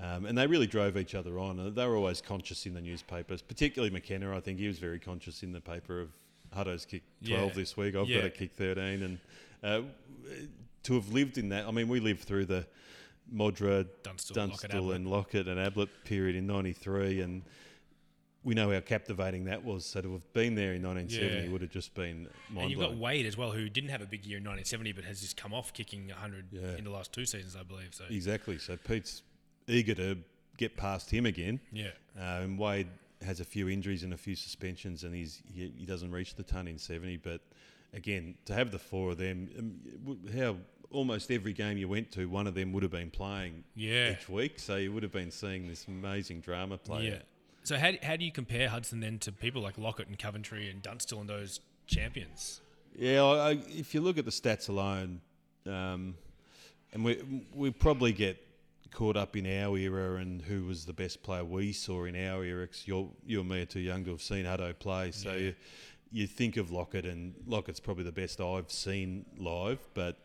Um, 0.00 0.26
and 0.26 0.36
they 0.36 0.46
really 0.46 0.66
drove 0.66 0.96
each 0.98 1.14
other 1.14 1.38
on. 1.38 1.58
Uh, 1.58 1.70
They 1.70 1.86
were 1.86 1.96
always 1.96 2.20
conscious 2.20 2.66
in 2.66 2.74
the 2.74 2.80
newspapers, 2.82 3.40
particularly 3.40 3.90
McKenna. 3.92 4.36
I 4.36 4.40
think 4.40 4.58
he 4.58 4.66
was 4.68 4.78
very 4.78 4.98
conscious 4.98 5.42
in 5.42 5.52
the 5.52 5.60
paper 5.60 6.00
of 6.02 6.10
Hutto's 6.52 6.84
kick 6.84 7.02
12 7.24 7.48
Yeah. 7.50 7.54
this 7.54 7.76
week. 7.76 7.94
I've 7.96 8.08
Yeah. 8.08 8.16
got 8.18 8.24
to 8.24 8.30
kick 8.30 8.52
13. 8.52 9.02
And 9.02 9.18
uh, 9.62 9.82
to 10.82 10.94
have 10.94 11.08
lived 11.12 11.38
in 11.38 11.48
that, 11.48 11.66
I 11.66 11.70
mean, 11.70 11.88
we 11.88 12.00
lived 12.00 12.24
through 12.24 12.44
the 12.44 12.66
Modra, 13.34 13.86
Dunstall, 14.02 14.34
Dunstall 14.34 14.70
Ablett. 14.82 14.96
and 14.96 15.08
Lockett 15.08 15.48
and 15.48 15.58
Ablett 15.58 15.88
period 16.04 16.36
in 16.36 16.46
93. 16.46 17.20
And 17.22 17.42
we 18.44 18.54
know 18.54 18.70
how 18.70 18.80
captivating 18.80 19.44
that 19.46 19.64
was. 19.64 19.84
So 19.86 20.02
to 20.02 20.12
have 20.12 20.32
been 20.34 20.54
there 20.54 20.74
in 20.74 20.82
1970 20.82 21.46
Yeah. 21.46 21.52
would 21.52 21.62
have 21.62 21.70
just 21.72 21.94
been 21.94 22.28
mind 22.50 22.64
And 22.64 22.70
you've 22.70 22.80
got. 22.80 22.94
Wade 22.96 23.26
as 23.26 23.36
well, 23.36 23.50
who 23.50 23.68
didn't 23.70 23.90
have 23.90 24.02
a 24.02 24.06
big 24.06 24.24
year 24.26 24.36
in 24.38 24.44
1970, 24.44 24.92
but 24.92 25.04
has 25.04 25.22
just 25.22 25.36
come 25.38 25.52
off 25.54 25.72
kicking 25.72 26.10
100 26.10 26.46
Yeah. 26.52 26.76
in 26.76 26.84
the 26.84 26.90
last 26.90 27.12
two 27.12 27.24
seasons, 27.26 27.56
I 27.56 27.62
believe. 27.64 27.94
So 27.94 28.04
Exactly. 28.08 28.58
So 28.58 28.76
Pete's 28.76 29.22
eager 29.68 29.94
to 29.94 30.18
get 30.56 30.76
past 30.76 31.10
him 31.10 31.26
again. 31.26 31.60
Yeah. 31.72 31.88
Uh, 32.18 32.40
and 32.42 32.58
Wade 32.58 32.88
has 33.24 33.40
a 33.40 33.44
few 33.44 33.68
injuries 33.68 34.02
and 34.02 34.12
a 34.12 34.16
few 34.16 34.36
suspensions, 34.36 35.04
and 35.04 35.14
he's 35.14 35.42
he, 35.52 35.72
he 35.76 35.86
doesn't 35.86 36.10
reach 36.12 36.34
the 36.34 36.42
ton 36.42 36.68
in 36.68 36.78
seventy. 36.78 37.16
But 37.16 37.40
again, 37.94 38.34
to 38.46 38.54
have 38.54 38.70
the 38.70 38.78
four 38.78 39.12
of 39.12 39.18
them, 39.18 39.48
um, 39.58 40.18
how 40.36 40.56
almost 40.90 41.30
every 41.30 41.52
game 41.52 41.76
you 41.78 41.88
went 41.88 42.12
to, 42.12 42.26
one 42.26 42.46
of 42.46 42.54
them 42.54 42.72
would 42.72 42.82
have 42.82 42.92
been 42.92 43.10
playing 43.10 43.64
Yeah. 43.74 44.12
each 44.12 44.28
week, 44.28 44.58
so 44.60 44.76
you 44.76 44.92
would 44.92 45.02
have 45.02 45.12
been 45.12 45.30
seeing 45.32 45.66
this 45.66 45.86
amazing 45.88 46.40
drama 46.40 46.78
play. 46.78 47.08
Yeah. 47.08 47.18
So 47.64 47.76
how, 47.76 47.90
how 48.04 48.14
do 48.14 48.24
you 48.24 48.30
compare 48.30 48.68
Hudson 48.68 49.00
then 49.00 49.18
to 49.20 49.32
people 49.32 49.60
like 49.60 49.76
Lockett 49.76 50.06
and 50.06 50.16
Coventry 50.16 50.70
and 50.70 50.80
Dunstall 50.80 51.20
and 51.20 51.28
those 51.28 51.58
champions? 51.88 52.60
Yeah, 52.96 53.24
I, 53.24 53.58
if 53.68 53.92
you 53.94 54.00
look 54.00 54.16
at 54.16 54.24
the 54.24 54.30
stats 54.30 54.68
alone, 54.68 55.20
um, 55.66 56.14
and 56.92 57.04
we 57.04 57.20
we 57.52 57.70
probably 57.72 58.12
get 58.12 58.38
caught 58.90 59.16
up 59.16 59.36
in 59.36 59.46
our 59.46 59.76
era 59.76 60.16
and 60.20 60.42
who 60.42 60.64
was 60.66 60.84
the 60.86 60.92
best 60.92 61.22
player 61.22 61.44
we 61.44 61.72
saw 61.72 62.04
in 62.04 62.16
our 62.16 62.44
era. 62.44 62.66
Cause 62.66 62.84
you're, 62.86 63.08
you 63.26 63.40
and 63.40 63.48
me 63.48 63.62
are 63.62 63.66
too 63.66 63.80
young 63.80 64.04
to 64.04 64.10
have 64.12 64.22
seen 64.22 64.44
Hutto 64.44 64.78
play, 64.78 65.10
so 65.10 65.32
Yeah. 65.32 65.36
you, 65.38 65.54
you 66.12 66.26
think 66.26 66.56
of 66.56 66.70
Lockett, 66.70 67.04
and 67.04 67.34
Lockett's 67.46 67.80
probably 67.80 68.04
the 68.04 68.12
best 68.12 68.40
I've 68.40 68.70
seen 68.70 69.26
live. 69.38 69.80
But 69.94 70.16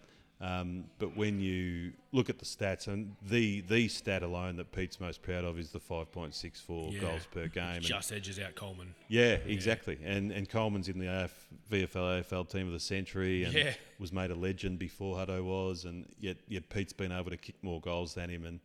um, 0.41 0.85
but 0.97 1.15
when 1.15 1.39
you 1.39 1.93
look 2.11 2.29
at 2.29 2.39
the 2.39 2.45
stats, 2.45 2.87
and 2.87 3.15
the 3.29 3.61
the 3.61 3.87
stat 3.87 4.23
alone 4.23 4.55
that 4.57 4.71
Pete's 4.71 4.99
most 4.99 5.21
proud 5.21 5.43
of 5.45 5.59
is 5.59 5.69
the 5.69 5.79
5.64 5.79 6.93
Yeah. 6.93 6.99
goals 6.99 7.27
per 7.31 7.47
game. 7.47 7.75
and- 7.75 7.83
Just 7.85 8.11
edges 8.11 8.39
out 8.39 8.55
Coleman. 8.55 8.95
yeah, 9.07 9.35
exactly. 9.45 9.99
And 10.03 10.31
and 10.31 10.49
Coleman's 10.49 10.87
in 10.89 10.97
the 10.99 11.07
AF, 11.07 11.31
VFL 11.69 12.23
AFL 12.23 12.49
team 12.49 12.65
of 12.67 12.73
the 12.73 12.79
century 12.79 13.43
and 13.43 13.53
Yeah. 13.53 13.73
was 13.99 14.11
made 14.11 14.31
a 14.31 14.35
legend 14.35 14.79
before 14.79 15.17
Hutto 15.17 15.43
was, 15.43 15.85
and 15.85 16.05
yet 16.19 16.37
yet 16.47 16.69
Pete's 16.69 16.93
been 16.93 17.11
able 17.11 17.29
to 17.29 17.37
kick 17.37 17.55
more 17.61 17.79
goals 17.79 18.15
than 18.15 18.29
him, 18.29 18.45
and 18.45 18.59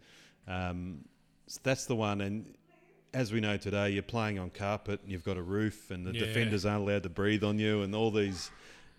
um, 0.49 1.05
so 1.47 1.61
that's 1.63 1.87
the 1.87 1.95
one. 1.97 2.21
And 2.23 2.55
as 3.13 3.33
we 3.33 3.41
know 3.41 3.57
today, 3.57 3.91
you're 3.91 4.03
playing 4.03 4.39
on 4.39 4.51
carpet 4.51 5.01
and 5.03 5.11
you've 5.11 5.25
got 5.25 5.37
a 5.37 5.43
roof, 5.43 5.91
and 5.91 6.07
the 6.07 6.13
Yeah. 6.13 6.21
defenders 6.21 6.65
aren't 6.65 6.83
allowed 6.89 7.03
to 7.05 7.09
breathe 7.11 7.45
on 7.45 7.59
you, 7.59 7.83
and 7.83 7.95
all 7.95 8.11
these. 8.11 8.51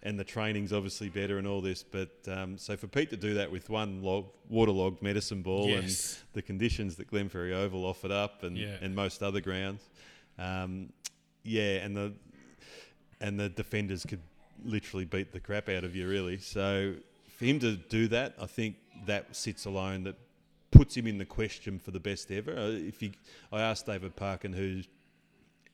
And 0.08 0.18
the 0.18 0.24
training's 0.24 0.72
obviously 0.72 1.10
better 1.10 1.38
and 1.38 1.46
all 1.46 1.60
this, 1.60 1.84
but 1.84 2.12
um, 2.30 2.58
so 2.58 2.78
for 2.78 2.88
Pete 2.88 3.10
to 3.10 3.18
do 3.18 3.34
that 3.34 3.52
with 3.52 3.70
one 3.70 4.02
log, 4.02 4.26
waterlogged 4.48 5.02
medicine 5.02 5.42
ball 5.42 5.68
Yes. 5.68 6.14
and 6.14 6.28
the 6.34 6.42
conditions 6.42 6.96
that 6.96 7.12
Glenferrie 7.12 7.52
Oval 7.54 7.84
offered 7.84 8.12
up 8.12 8.44
and, 8.44 8.58
Yeah. 8.58 8.78
and 8.82 8.96
most 8.96 9.22
other 9.22 9.42
grounds, 9.42 9.82
um, 10.38 10.94
yeah, 11.44 11.84
and 11.86 11.94
the 11.98 12.14
and 13.20 13.38
the 13.38 13.50
defenders 13.50 14.06
could 14.06 14.22
literally 14.64 15.04
beat 15.06 15.34
the 15.34 15.40
crap 15.42 15.68
out 15.68 15.84
of 15.84 15.94
you, 15.96 16.08
really. 16.08 16.38
So 16.38 16.96
for 17.28 17.46
him 17.46 17.60
to 17.60 17.76
do 17.76 18.08
that, 18.08 18.36
I 18.40 18.46
think 18.46 18.76
that 19.08 19.36
sits 19.36 19.66
alone. 19.66 20.04
That 20.04 20.16
puts 20.72 20.96
him 20.96 21.08
in 21.08 21.18
the 21.18 21.26
question 21.26 21.80
for 21.80 21.92
the 21.92 22.00
best 22.00 22.32
ever. 22.32 22.52
Uh, 22.58 22.70
If 22.94 23.00
he, 23.02 23.12
I 23.52 23.60
asked 23.62 23.88
David 23.88 24.16
Parkin, 24.16 24.54
who 24.54 24.84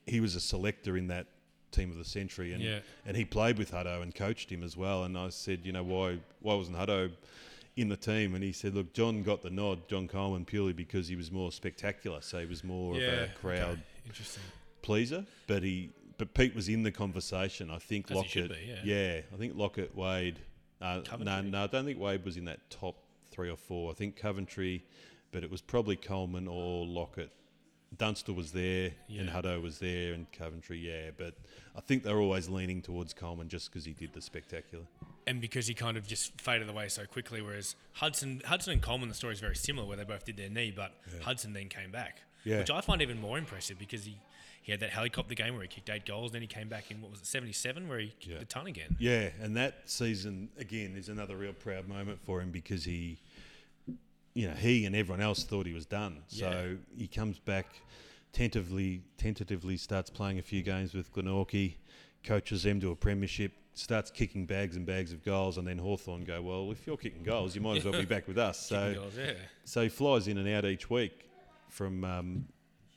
he 0.08 0.20
was 0.22 0.34
a 0.36 0.40
selector 0.40 0.98
in 0.98 1.08
that 1.08 1.28
team 1.74 1.92
of 1.92 1.98
the 1.98 2.06
century, 2.06 2.54
and 2.54 2.62
Yeah. 2.64 2.80
and 3.06 3.18
he 3.18 3.26
played 3.26 3.58
with 3.58 3.72
Hutto 3.72 4.02
and 4.02 4.14
coached 4.14 4.50
him 4.52 4.64
as 4.64 4.78
well. 4.78 5.04
And 5.04 5.18
I 5.18 5.30
said, 5.30 5.62
you 5.64 5.72
know, 5.72 5.84
why 5.84 6.20
why 6.42 6.56
wasn't 6.56 6.78
Hutto 6.78 7.12
in 7.76 7.90
the 7.90 7.98
team? 7.98 8.36
And 8.36 8.44
he 8.44 8.52
said, 8.52 8.74
look, 8.76 8.94
John 8.94 9.24
got 9.24 9.42
the 9.42 9.50
nod, 9.50 9.88
John 9.90 10.08
Coleman, 10.08 10.46
purely 10.46 10.74
because 10.74 11.08
he 11.08 11.16
was 11.16 11.32
more 11.32 11.52
spectacular. 11.52 12.22
So 12.22 12.40
he 12.40 12.46
was 12.46 12.64
more 12.64 12.96
of 12.96 13.02
a 13.02 13.30
crowd 13.40 13.80
okay. 14.10 14.24
Pleaser, 14.82 15.26
but 15.48 15.64
he 15.64 15.90
but 16.18 16.34
Pete 16.34 16.54
was 16.56 16.70
in 16.70 16.84
the 16.84 16.92
conversation. 16.92 17.72
I 17.72 17.80
think 17.80 18.12
As 18.12 18.18
Lockett, 18.18 18.50
be, 18.52 18.76
yeah. 18.84 19.22
I 19.34 19.38
think 19.38 19.56
Lockett, 19.56 19.96
Wade. 19.96 20.40
Uh, 20.82 21.02
no, 21.20 21.42
no, 21.42 21.64
I 21.64 21.68
don't 21.68 21.86
think 21.86 22.00
Wade 22.00 22.24
was 22.26 22.38
in 22.38 22.46
that 22.46 22.70
top 22.70 22.96
three 23.32 23.50
or 23.50 23.56
four. 23.58 23.90
I 23.90 23.94
think 23.94 24.16
Coventry, 24.18 24.84
but 25.32 25.44
it 25.44 25.50
was 25.50 25.62
probably 25.62 25.96
Coleman 25.96 26.48
or 26.48 26.86
Lockett. 26.86 27.32
Dunstall 27.98 28.36
was 28.36 28.52
there, 28.52 28.92
and 29.10 29.30
Hutto 29.30 29.62
was 29.62 29.80
there, 29.80 30.14
and 30.14 30.32
Coventry, 30.32 30.78
yeah. 30.80 31.12
But 31.16 31.36
I 31.76 31.82
think 31.82 32.04
they're 32.04 32.20
always 32.20 32.50
leaning 32.50 32.82
towards 32.82 33.14
Coleman 33.14 33.50
just 33.50 33.72
because 33.72 33.86
he 33.86 33.94
did 33.94 34.14
the 34.14 34.22
spectacular. 34.22 34.86
and 35.26 35.40
because 35.40 35.68
he 35.68 35.74
kind 35.74 35.96
of 35.96 36.06
just 36.06 36.40
faded 36.42 36.68
away 36.70 36.90
so 36.90 37.06
quickly. 37.06 37.42
Whereas 37.42 37.76
Hudson, 37.94 38.42
Hudson 38.46 38.74
and 38.74 38.82
Coleman, 38.82 39.08
the 39.10 39.16
story 39.16 39.34
is 39.34 39.40
very 39.40 39.56
similar, 39.56 39.88
where 39.88 39.96
they 39.98 40.04
both 40.04 40.26
did 40.26 40.38
their 40.38 40.50
knee, 40.50 40.74
but 40.76 40.92
Hudson 41.22 41.54
then 41.54 41.70
came 41.70 41.92
back, 41.92 42.22
Yeah. 42.44 42.60
which 42.60 42.70
I 42.72 42.82
find 42.82 43.02
even 43.02 43.22
more 43.22 43.38
impressive 43.38 43.80
because 43.80 44.04
he, 44.06 44.18
he 44.62 44.72
had 44.72 44.82
that 44.82 44.90
helicopter 44.92 45.34
game 45.36 45.54
where 45.54 45.62
he 45.64 45.68
kicked 45.70 45.90
eight 45.90 46.06
goals, 46.06 46.32
and 46.32 46.36
then 46.36 46.42
he 46.42 46.48
came 46.48 46.68
back 46.68 46.92
in 46.92 47.02
what 47.02 47.12
was 47.12 47.20
it 47.22 47.26
seventy 47.28 47.54
seven 47.54 47.88
where 47.88 48.00
he 48.00 48.08
kicked 48.20 48.28
Yeah. 48.28 48.40
a 48.42 48.46
ton 48.46 48.68
again. 48.68 48.96
Yeah, 49.00 49.30
and 49.42 49.56
that 49.56 49.82
season 49.90 50.50
again 50.58 50.96
is 50.98 51.08
another 51.10 51.36
real 51.38 51.54
proud 51.54 51.88
moment 51.88 52.20
for 52.26 52.42
him 52.42 52.52
because 52.52 52.84
he, 52.86 53.18
you 54.34 54.48
know, 54.48 54.54
he 54.56 54.86
and 54.86 54.96
everyone 54.96 55.22
else 55.22 55.44
thought 55.44 55.66
he 55.66 55.74
was 55.74 55.86
done. 55.86 56.24
So 56.28 56.78
he 56.98 57.08
comes 57.08 57.40
back, 57.40 57.68
tentatively, 58.32 59.04
tentatively 59.18 59.78
starts 59.78 60.10
playing 60.10 60.40
a 60.40 60.42
few 60.42 60.64
games 60.64 60.94
with 60.94 61.14
Glenorchy, 61.14 61.76
coaches 62.24 62.64
them 62.64 62.80
to 62.82 62.92
a 62.92 62.96
premiership, 62.96 63.52
starts 63.76 64.10
kicking 64.10 64.46
bags 64.46 64.76
and 64.76 64.86
bags 64.86 65.14
of 65.14 65.24
goals, 65.24 65.58
and 65.58 65.68
then 65.68 65.78
Hawthorn 65.78 66.24
go, 66.24 66.42
well, 66.42 66.72
if 66.72 66.86
you're 66.88 66.98
kicking 66.98 67.24
goals, 67.24 67.56
you 67.56 67.62
might 67.62 67.78
as 67.78 67.86
well 67.86 67.94
be 67.94 68.06
back 68.06 68.28
with 68.28 68.38
us. 68.38 68.60
So, 68.74 68.94
goals, 68.96 69.14
yeah. 69.18 69.34
so 69.66 69.84
he 69.84 69.90
flies 69.90 70.28
in 70.28 70.38
and 70.38 70.50
out 70.50 70.66
each 70.66 70.90
week 70.90 71.30
from 71.70 72.04
um, 72.04 72.48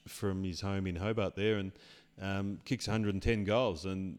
from 0.06 0.44
his 0.44 0.60
home 0.60 0.86
in 0.86 0.96
Hobart 0.96 1.34
there, 1.34 1.56
and 1.58 1.72
um, 2.20 2.58
kicks 2.64 2.86
110 2.86 3.44
goals, 3.44 3.84
and 3.84 4.18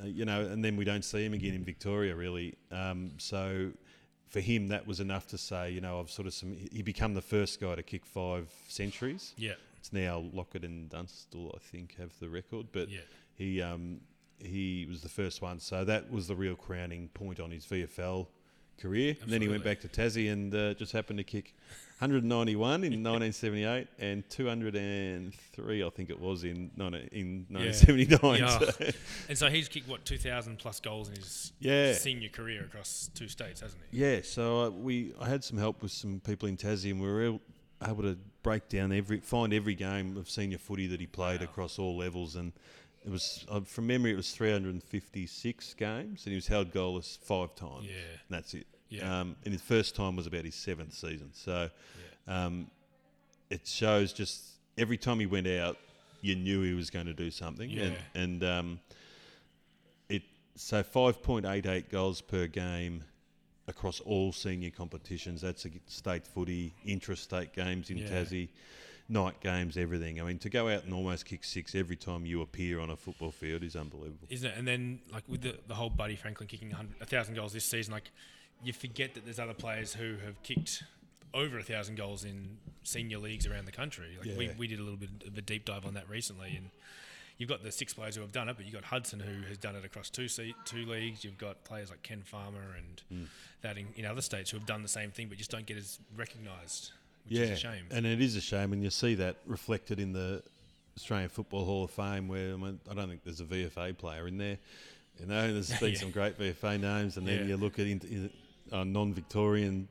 uh, 0.00 0.06
you 0.06 0.24
know, 0.24 0.42
and 0.42 0.64
then 0.64 0.76
we 0.76 0.84
don't 0.84 1.04
see 1.04 1.24
him 1.24 1.34
again 1.34 1.54
in 1.54 1.64
Victoria 1.64 2.14
really. 2.14 2.54
Um, 2.70 3.12
so 3.18 3.70
for 4.34 4.40
him, 4.40 4.66
that 4.66 4.84
was 4.84 4.98
enough 4.98 5.28
to 5.28 5.38
say, 5.38 5.70
you 5.70 5.80
know, 5.80 6.00
I've 6.00 6.10
sort 6.10 6.26
of 6.26 6.34
some. 6.34 6.56
He 6.72 6.82
become 6.82 7.14
the 7.14 7.22
first 7.22 7.60
guy 7.60 7.76
to 7.76 7.84
kick 7.84 8.04
five 8.04 8.50
centuries. 8.66 9.32
Yeah. 9.36 9.52
It's 9.78 9.92
now 9.92 10.24
Lockett 10.32 10.64
and 10.64 10.90
Dunstall, 10.90 11.52
I 11.54 11.58
think, 11.60 11.94
have 11.98 12.10
the 12.18 12.28
record, 12.28 12.66
but 12.72 12.88
Yeah. 12.88 12.98
he 13.36 13.62
um, 13.62 14.00
he 14.40 14.86
was 14.90 15.02
the 15.02 15.08
first 15.08 15.40
one. 15.40 15.60
So 15.60 15.84
that 15.84 16.10
was 16.10 16.26
the 16.26 16.34
real 16.34 16.56
crowning 16.56 17.10
point 17.14 17.38
on 17.38 17.52
his 17.52 17.64
VFL 17.64 18.26
career. 18.82 19.16
And 19.22 19.30
then 19.30 19.40
he 19.40 19.46
went 19.48 19.62
back 19.62 19.78
to 19.82 19.88
Tassie 19.88 20.32
and 20.32 20.52
uh, 20.52 20.74
just 20.74 20.90
happened 20.90 21.18
to 21.18 21.24
kick 21.24 21.54
191 22.10 22.84
in 22.84 23.02
1978 23.02 23.88
and 23.98 24.28
203, 24.28 25.82
I 25.84 25.88
think 25.90 26.10
it 26.10 26.20
was, 26.20 26.44
in 26.44 26.70
19, 26.76 27.08
in 27.12 27.46
1979. 27.48 28.38
Yeah. 28.40 28.58
So, 28.58 28.90
And 29.28 29.38
so 29.38 29.48
he's 29.48 29.68
kicked 29.68 29.88
what 29.88 30.04
two 30.04 30.18
thousand 30.18 30.58
plus 30.58 30.80
goals 30.80 31.08
in 31.08 31.16
his 31.16 31.52
Yeah. 31.60 31.94
senior 31.94 32.28
career 32.28 32.64
across 32.64 33.10
two 33.14 33.28
states, 33.28 33.60
hasn't 33.62 33.80
he? 33.90 33.98
yeah, 34.00 34.20
so 34.22 34.64
uh, 34.64 34.70
we 34.70 35.14
I 35.20 35.28
had 35.28 35.42
some 35.44 35.56
help 35.58 35.82
with 35.82 35.92
some 35.92 36.20
people 36.20 36.48
in 36.48 36.56
Tassie, 36.56 36.90
and 36.90 37.00
we 37.00 37.08
were 37.08 37.22
able, 37.24 37.40
able 37.86 38.02
to 38.02 38.18
break 38.42 38.68
down 38.68 38.92
every 38.92 39.20
find 39.20 39.54
every 39.54 39.74
game 39.74 40.16
of 40.18 40.28
senior 40.28 40.58
footy 40.58 40.86
that 40.88 41.00
he 41.00 41.06
played 41.06 41.40
across 41.42 41.78
all 41.78 41.96
levels, 41.96 42.36
and 42.36 42.52
it 43.06 43.10
was 43.10 43.46
uh, 43.50 43.60
from 43.60 43.86
memory 43.86 44.12
it 44.12 44.16
was 44.16 44.30
356 44.32 45.74
games, 45.74 46.24
and 46.26 46.32
he 46.32 46.34
was 46.36 46.46
held 46.48 46.70
goalless 46.70 47.18
five 47.18 47.54
times. 47.54 47.86
Yeah. 47.86 47.92
and 48.28 48.30
that's 48.30 48.52
it. 48.54 48.66
Yeah. 48.96 49.20
Um, 49.20 49.36
and 49.44 49.52
his 49.52 49.62
first 49.62 49.94
time 49.96 50.16
was 50.16 50.26
about 50.26 50.44
his 50.44 50.54
seventh 50.54 50.94
season, 50.94 51.30
so 51.32 51.70
um, 52.26 52.70
it 53.50 53.66
shows 53.66 54.12
just 54.12 54.42
every 54.78 54.96
time 54.98 55.20
he 55.20 55.26
went 55.26 55.46
out, 55.46 55.76
you 56.20 56.34
knew 56.36 56.62
he 56.62 56.74
was 56.74 56.90
going 56.90 57.06
to 57.06 57.14
do 57.14 57.30
something, 57.30 57.70
and, 57.70 57.92
Yeah. 57.92 58.22
and 58.22 58.44
um, 58.44 58.80
it 60.08 60.22
so 60.56 60.82
5.88 60.82 61.88
goals 61.90 62.20
per 62.20 62.46
game 62.46 63.04
across 63.66 64.00
all 64.00 64.32
senior 64.32 64.70
competitions. 64.70 65.40
That's 65.40 65.64
a 65.64 65.70
state 65.86 66.26
footy, 66.26 66.74
intrastate 66.86 67.52
games 67.52 67.90
in 67.90 67.98
Yeah. 67.98 68.08
Tassie, 68.08 68.48
night 69.08 69.40
games, 69.40 69.76
everything. 69.76 70.20
I 70.20 70.24
mean, 70.24 70.38
to 70.40 70.48
go 70.50 70.68
out 70.68 70.84
and 70.84 70.92
almost 70.94 71.24
kick 71.26 71.44
six 71.44 71.74
every 71.74 71.96
time 71.96 72.24
you 72.26 72.40
appear 72.42 72.80
on 72.80 72.90
a 72.90 72.96
football 72.96 73.30
field 73.30 73.62
is 73.62 73.74
unbelievable. 73.76 74.26
Isn't 74.30 74.50
it? 74.50 74.56
And 74.58 74.66
then 74.68 75.00
like 75.12 75.24
with 75.28 75.42
the, 75.42 75.58
the 75.66 75.74
whole 75.74 75.90
Buddy 75.90 76.16
Franklin 76.16 76.46
kicking 76.48 76.74
a 77.00 77.06
thousand 77.06 77.34
goals 77.34 77.52
this 77.52 77.64
season, 77.64 77.92
like 77.92 78.10
you 78.64 78.72
forget 78.72 79.14
that 79.14 79.24
there's 79.24 79.38
other 79.38 79.54
players 79.54 79.94
who 79.94 80.16
have 80.24 80.42
kicked 80.42 80.82
over 81.32 81.58
a 81.58 81.62
thousand 81.62 81.96
goals 81.96 82.24
in 82.24 82.56
senior 82.84 83.18
leagues 83.18 83.46
around 83.46 83.64
the 83.66 83.72
country. 83.72 84.16
Like 84.18 84.36
we, 84.36 84.46
Yeah. 84.46 84.52
we 84.56 84.66
did 84.66 84.78
a 84.78 84.82
little 84.82 84.98
bit 84.98 85.10
of 85.26 85.36
a 85.36 85.42
deep 85.42 85.64
dive 85.64 85.84
on 85.84 85.94
that 85.94 86.08
recently, 86.08 86.56
and 86.56 86.70
you've 87.38 87.48
got 87.48 87.62
the 87.64 87.72
six 87.72 87.92
players 87.92 88.14
who 88.14 88.22
have 88.22 88.30
done 88.32 88.48
it, 88.48 88.56
but 88.56 88.64
you've 88.64 88.74
got 88.74 88.84
Hudson 88.84 89.18
who 89.20 89.42
has 89.48 89.58
done 89.58 89.74
it 89.76 89.84
across 89.84 90.10
two 90.10 90.28
se- 90.28 90.54
two 90.64 90.86
leagues. 90.86 91.24
You've 91.24 91.38
got 91.38 91.64
players 91.64 91.90
like 91.90 92.02
Ken 92.02 92.22
Farmer 92.22 92.76
and 92.76 93.02
Hmm. 93.08 93.24
that 93.62 93.76
in, 93.78 93.88
in 93.96 94.04
other 94.06 94.22
states 94.22 94.50
who 94.50 94.58
have 94.58 94.66
done 94.66 94.82
the 94.82 94.88
same 94.88 95.10
thing, 95.10 95.28
but 95.28 95.38
just 95.38 95.50
don't 95.50 95.66
get 95.66 95.76
as 95.76 95.98
recognised, 96.16 96.92
which 97.28 97.38
yeah, 97.38 97.44
is 97.46 97.50
a 97.50 97.56
shame. 97.56 97.86
and 97.90 98.06
it 98.06 98.20
is 98.20 98.36
a 98.36 98.40
shame, 98.40 98.72
and 98.72 98.82
you 98.82 98.90
see 98.90 99.14
that 99.16 99.36
reflected 99.46 99.98
in 99.98 100.12
the 100.12 100.42
Australian 100.96 101.28
Football 101.30 101.64
Hall 101.64 101.84
of 101.84 101.90
Fame, 101.90 102.28
where 102.28 102.52
I, 102.52 102.56
mean, 102.56 102.78
I 102.88 102.94
don't 102.94 103.08
think 103.08 103.24
there's 103.24 103.40
a 103.40 103.44
VFA 103.44 103.92
player 103.98 104.28
in 104.28 104.38
there. 104.38 104.58
You 105.18 105.26
know, 105.26 105.52
there's 105.52 105.76
been 105.80 105.92
Yeah. 105.94 105.98
some 105.98 106.10
great 106.12 106.38
VFA 106.38 106.78
names, 106.80 107.16
and 107.16 107.26
then 107.26 107.40
Yeah. 107.40 107.44
you 107.46 107.56
look 107.56 107.78
at 107.80 107.86
in, 107.86 108.00
in, 108.02 108.30
uh, 108.72 108.84
non-Victorian 108.84 109.88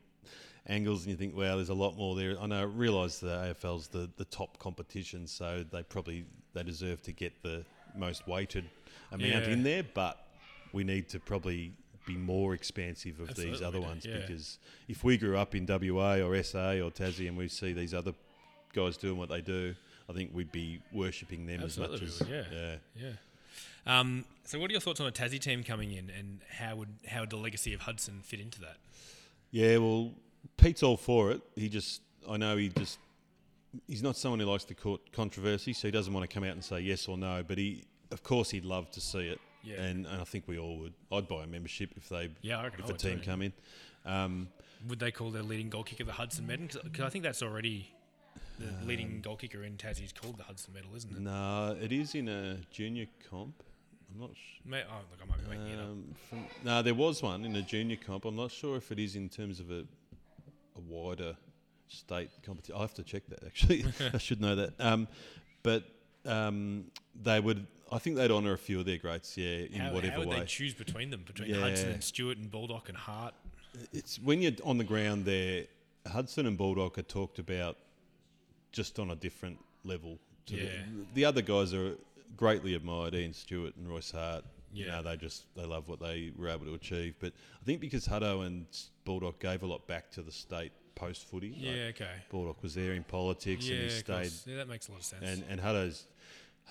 angles, 0.67 1.03
and 1.03 1.11
you 1.11 1.17
think, 1.17 1.35
wow, 1.35 1.55
there's 1.55 1.69
a 1.69 1.73
lot 1.73 1.97
more 1.97 2.15
there. 2.15 2.39
I 2.39 2.45
know, 2.47 2.59
I 2.59 2.63
realise 2.63 3.19
the 3.19 3.55
AFL's 3.61 3.87
the, 3.87 4.09
the 4.17 4.25
top 4.25 4.59
competition, 4.59 5.27
so 5.27 5.65
they 5.71 5.83
probably 5.83 6.25
they 6.53 6.63
deserve 6.63 7.01
to 7.03 7.11
get 7.11 7.41
the 7.41 7.65
most 7.95 8.27
weighted 8.27 8.65
amount 9.11 9.45
Yeah. 9.45 9.49
in 9.49 9.63
there, 9.63 9.83
but 9.83 10.27
we 10.71 10.83
need 10.83 11.09
to 11.09 11.19
probably 11.19 11.73
be 12.05 12.15
more 12.15 12.53
expansive 12.53 13.19
of 13.19 13.33
these 13.35 13.61
other 13.61 13.79
ones 13.79 14.05
yeah. 14.05 14.17
because 14.17 14.59
if 14.89 15.03
we 15.03 15.17
grew 15.17 15.37
up 15.37 15.55
in 15.55 15.65
WA 15.65 16.17
or 16.17 16.41
SA 16.43 16.71
or 16.73 16.91
Tassie 16.91 17.27
and 17.29 17.37
we 17.37 17.47
see 17.47 17.71
these 17.71 17.93
other 17.93 18.13
guys 18.73 18.97
doing 18.97 19.17
what 19.17 19.29
they 19.29 19.41
do, 19.41 19.73
I 20.09 20.13
think 20.13 20.31
we'd 20.33 20.51
be 20.51 20.81
worshipping 20.91 21.45
them 21.45 21.61
Absolutely, 21.61 22.05
as 22.07 22.19
much 22.19 22.29
as 22.29 22.51
yeah. 22.51 22.75
Yeah. 22.95 23.11
Um, 23.85 24.25
so, 24.45 24.59
what 24.59 24.69
are 24.69 24.73
your 24.73 24.81
thoughts 24.81 24.99
on 24.99 25.07
a 25.07 25.11
Tassie 25.11 25.39
team 25.39 25.63
coming 25.63 25.91
in, 25.91 26.09
and 26.09 26.39
how 26.57 26.75
would 26.77 26.89
how 27.07 27.21
would 27.21 27.29
the 27.29 27.37
legacy 27.37 27.73
of 27.73 27.81
Hudson 27.81 28.21
fit 28.23 28.39
into 28.39 28.59
that? 28.61 28.77
Yeah, 29.51 29.77
well, 29.77 30.11
Pete's 30.57 30.83
all 30.83 30.97
for 30.97 31.31
it. 31.31 31.41
He 31.55 31.69
just, 31.69 32.01
I 32.29 32.37
know 32.37 32.57
he 32.57 32.69
just, 32.69 32.97
he's 33.87 34.01
not 34.01 34.17
someone 34.17 34.39
who 34.39 34.45
likes 34.47 34.63
to 34.65 34.73
court 34.73 35.01
controversy, 35.11 35.73
so 35.73 35.87
he 35.87 35.91
doesn't 35.91 36.13
want 36.13 36.27
to 36.29 36.33
come 36.33 36.43
out 36.43 36.53
and 36.53 36.63
say 36.63 36.79
yes 36.79 37.07
or 37.07 37.17
no. 37.17 37.43
But 37.47 37.57
he, 37.59 37.83
of 38.11 38.23
course, 38.23 38.49
he'd 38.49 38.65
love 38.65 38.89
to 38.91 39.01
see 39.01 39.27
it, 39.27 39.39
Yeah. 39.63 39.81
and, 39.81 40.05
and 40.07 40.21
I 40.21 40.23
think 40.23 40.47
we 40.47 40.57
all 40.57 40.77
would. 40.79 40.93
I'd 41.11 41.27
buy 41.27 41.43
a 41.43 41.47
membership 41.47 41.91
if 41.97 42.09
they, 42.09 42.29
Yeah, 42.41 42.65
if 42.65 42.77
the 42.77 42.83
would 42.83 42.99
team 42.99 43.19
too. 43.19 43.25
come 43.25 43.41
in. 43.43 43.53
Um, 44.05 44.47
Would 44.87 44.99
they 44.99 45.11
call 45.11 45.29
their 45.31 45.43
leading 45.43 45.69
goal 45.69 45.83
kicker 45.83 46.03
the 46.03 46.11
Hudson 46.13 46.47
Medal? 46.47 46.67
Because 46.83 47.05
I 47.05 47.09
think 47.09 47.23
that's 47.23 47.41
already 47.43 47.89
the 48.59 48.69
Um, 48.69 48.87
leading 48.87 49.21
goal 49.21 49.35
kicker 49.37 49.63
in 49.63 49.77
Tassie 49.77 50.03
is 50.03 50.11
called 50.11 50.37
the 50.37 50.43
Hudson 50.43 50.73
Medal, 50.73 50.95
isn't 50.95 51.15
it? 51.15 51.19
no, 51.21 51.77
it 51.79 51.91
is 51.91 52.15
in 52.15 52.27
a 52.27 52.57
junior 52.71 53.05
comp. 53.29 53.61
I'm 54.13 54.19
not. 54.21 54.31
Sh- 54.35 54.59
May, 54.65 54.81
oh, 54.89 54.95
look, 55.11 55.19
I 55.21 55.29
might 55.29 55.49
be 55.49 55.57
making 55.57 55.73
it 55.73 55.79
up. 55.79 55.85
um, 55.85 56.15
from, 56.29 56.45
no, 56.63 56.81
there 56.81 56.93
was 56.93 57.21
one 57.21 57.45
in 57.45 57.55
a 57.55 57.61
junior 57.61 57.95
comp. 57.97 58.25
I'm 58.25 58.35
not 58.35 58.51
sure 58.51 58.77
if 58.77 58.91
it 58.91 58.99
is 58.99 59.15
in 59.15 59.29
terms 59.29 59.59
of 59.59 59.71
a, 59.71 59.79
a 60.75 60.79
wider 60.87 61.35
state 61.87 62.29
competition. 62.45 62.75
I 62.77 62.81
have 62.81 62.93
to 62.95 63.03
check 63.03 63.23
that 63.29 63.43
actually. 63.45 63.85
I 64.13 64.17
should 64.17 64.41
know 64.41 64.55
that. 64.55 64.73
Um, 64.79 65.07
but 65.63 65.83
um, 66.25 66.85
they 67.21 67.39
would. 67.39 67.65
I 67.91 67.99
think 67.99 68.15
they'd 68.15 68.31
honour 68.31 68.53
a 68.53 68.57
few 68.57 68.79
of 68.79 68.85
their 68.85 68.97
greats. 68.97 69.37
Yeah, 69.37 69.47
in 69.71 69.73
How, 69.73 69.93
whatever 69.93 70.13
how 70.13 70.19
would 70.19 70.27
way. 70.29 70.39
they 70.39 70.45
choose 70.45 70.73
between 70.73 71.09
them, 71.11 71.23
between 71.25 71.49
Yeah. 71.49 71.59
Hudson 71.61 71.91
and 71.91 72.03
Stewart 72.03 72.37
and 72.37 72.49
Baldock 72.49 72.89
and 72.89 72.97
Hart? 72.97 73.33
it's 73.91 74.19
when 74.19 74.41
you're 74.41 74.51
on 74.63 74.77
the 74.77 74.83
ground 74.83 75.25
there. 75.25 75.65
Hudson 76.07 76.45
and 76.45 76.57
Baldock 76.57 76.97
are 76.97 77.01
talked 77.03 77.39
about 77.39 77.77
just 78.71 78.99
on 78.99 79.09
a 79.11 79.15
different 79.15 79.57
level. 79.83 80.17
to 80.47 80.55
the- 80.55 80.61
Yeah. 80.63 80.69
The, 81.13 81.25
other 81.25 81.41
guys 81.41 81.73
are 81.73 81.95
greatly 82.37 82.73
admired. 82.75 83.13
Ian 83.15 83.33
Stewart 83.33 83.75
and 83.75 83.87
Royce 83.87 84.11
Hart. 84.11 84.45
You 84.71 84.85
Yeah. 84.85 84.91
know, 85.01 85.03
they 85.03 85.17
just 85.17 85.53
they 85.55 85.65
love 85.65 85.87
what 85.87 85.99
they 85.99 86.31
were 86.35 86.49
able 86.49 86.65
to 86.65 86.73
achieve. 86.73 87.15
But 87.19 87.33
I 87.61 87.63
think 87.65 87.79
because 87.79 88.07
Hutto 88.07 88.45
and 88.45 88.65
Baldock 89.05 89.39
gave 89.39 89.61
a 89.63 89.67
lot 89.67 89.87
back 89.87 90.09
to 90.11 90.21
the 90.23 90.31
state 90.31 90.71
post 90.95 91.25
footy. 91.27 91.51
like, 91.51 91.61
Yeah, 91.61 91.83
okay. 91.91 92.15
Baldock 92.29 92.61
was 92.63 92.73
there 92.75 92.93
in 92.93 93.03
politics 93.03 93.67
Yeah, 93.67 93.75
and 93.75 93.83
he 93.83 93.89
stayed. 93.89 94.31
yeah, 94.47 94.55
that 94.57 94.67
makes 94.67 94.87
a 94.87 94.91
lot 94.91 94.99
of 95.01 95.05
sense. 95.05 95.23
And 95.23 95.43
and 95.49 95.61
Hutto's 95.61 96.07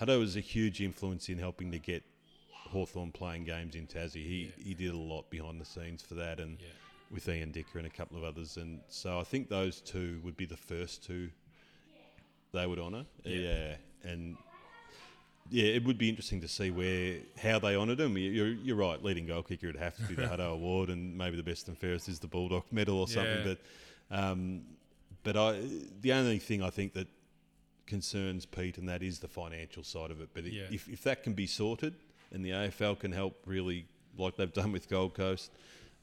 Hutto 0.01 0.19
was 0.19 0.35
a 0.35 0.41
huge 0.41 0.81
influence 0.81 1.29
in 1.29 1.37
helping 1.37 1.71
to 1.71 1.79
get 1.79 2.03
Hawthorn 2.51 3.11
playing 3.11 3.43
games 3.45 3.75
in 3.75 3.87
Tassie. 3.87 4.25
He 4.25 4.51
he 4.61 4.73
did 4.73 4.93
a 4.93 4.97
lot 4.97 5.29
behind 5.29 5.61
the 5.61 5.65
scenes 5.65 6.01
for 6.01 6.15
that, 6.15 6.39
and 6.41 6.59
Yeah. 6.59 6.67
with 7.11 7.29
Ian 7.29 7.51
Dicker 7.51 7.77
and 7.77 7.87
a 7.87 7.91
couple 7.91 8.17
of 8.17 8.23
others. 8.25 8.57
And 8.57 8.81
so 8.89 9.19
I 9.19 9.23
think 9.23 9.47
those 9.47 9.79
two 9.79 10.19
would 10.23 10.35
be 10.35 10.45
the 10.45 10.57
first 10.57 11.03
two 11.05 11.29
they 12.51 12.67
would 12.67 12.79
honour. 12.79 13.05
Yeah. 13.23 13.37
Yeah. 13.37 13.75
and 14.03 14.35
yeah, 15.49 15.65
it 15.65 15.83
would 15.85 15.97
be 15.97 16.09
interesting 16.09 16.41
to 16.41 16.47
see 16.47 16.71
where 16.71 17.17
how 17.41 17.59
they 17.59 17.75
honoured 17.75 17.99
him. 17.99 18.17
You- 18.17 18.31
You're, 18.31 18.47
you're 18.53 18.75
right. 18.75 19.03
Leading 19.03 19.25
goal 19.27 19.43
kicker 19.43 19.67
would 19.67 19.75
have 19.75 19.95
to 19.97 20.03
be 20.03 20.15
the 20.15 20.23
Hutto 20.23 20.53
Award, 20.53 20.89
and 20.89 21.17
maybe 21.17 21.35
the 21.37 21.43
best 21.43 21.67
and 21.67 21.77
fairest 21.77 22.07
is 22.09 22.19
the 22.19 22.27
Baldock 22.27 22.71
Medal 22.71 22.99
or 22.99 23.07
something. 23.07 23.45
Yeah. 23.47 23.53
But 24.09 24.17
um, 24.17 24.61
but 25.23 25.35
I 25.37 25.61
the 26.01 26.13
only 26.13 26.39
thing 26.39 26.61
I 26.63 26.69
think 26.69 26.93
that 26.93 27.07
concerns 27.85 28.45
Pete, 28.45 28.77
and 28.77 28.87
that 28.89 29.03
is 29.03 29.19
the 29.19 29.27
financial 29.27 29.83
side 29.83 30.11
of 30.11 30.21
it. 30.21 30.29
But 30.33 30.45
Yeah. 30.45 30.63
if, 30.71 30.87
if 30.87 31.03
that 31.03 31.23
can 31.23 31.33
be 31.33 31.47
sorted, 31.47 31.95
and 32.31 32.43
the 32.43 32.51
AFL 32.51 32.99
can 32.99 33.11
help 33.11 33.35
really, 33.45 33.85
like 34.17 34.35
they've 34.37 34.51
done 34.53 34.71
with 34.71 34.89
Gold 34.89 35.13
Coast, 35.13 35.51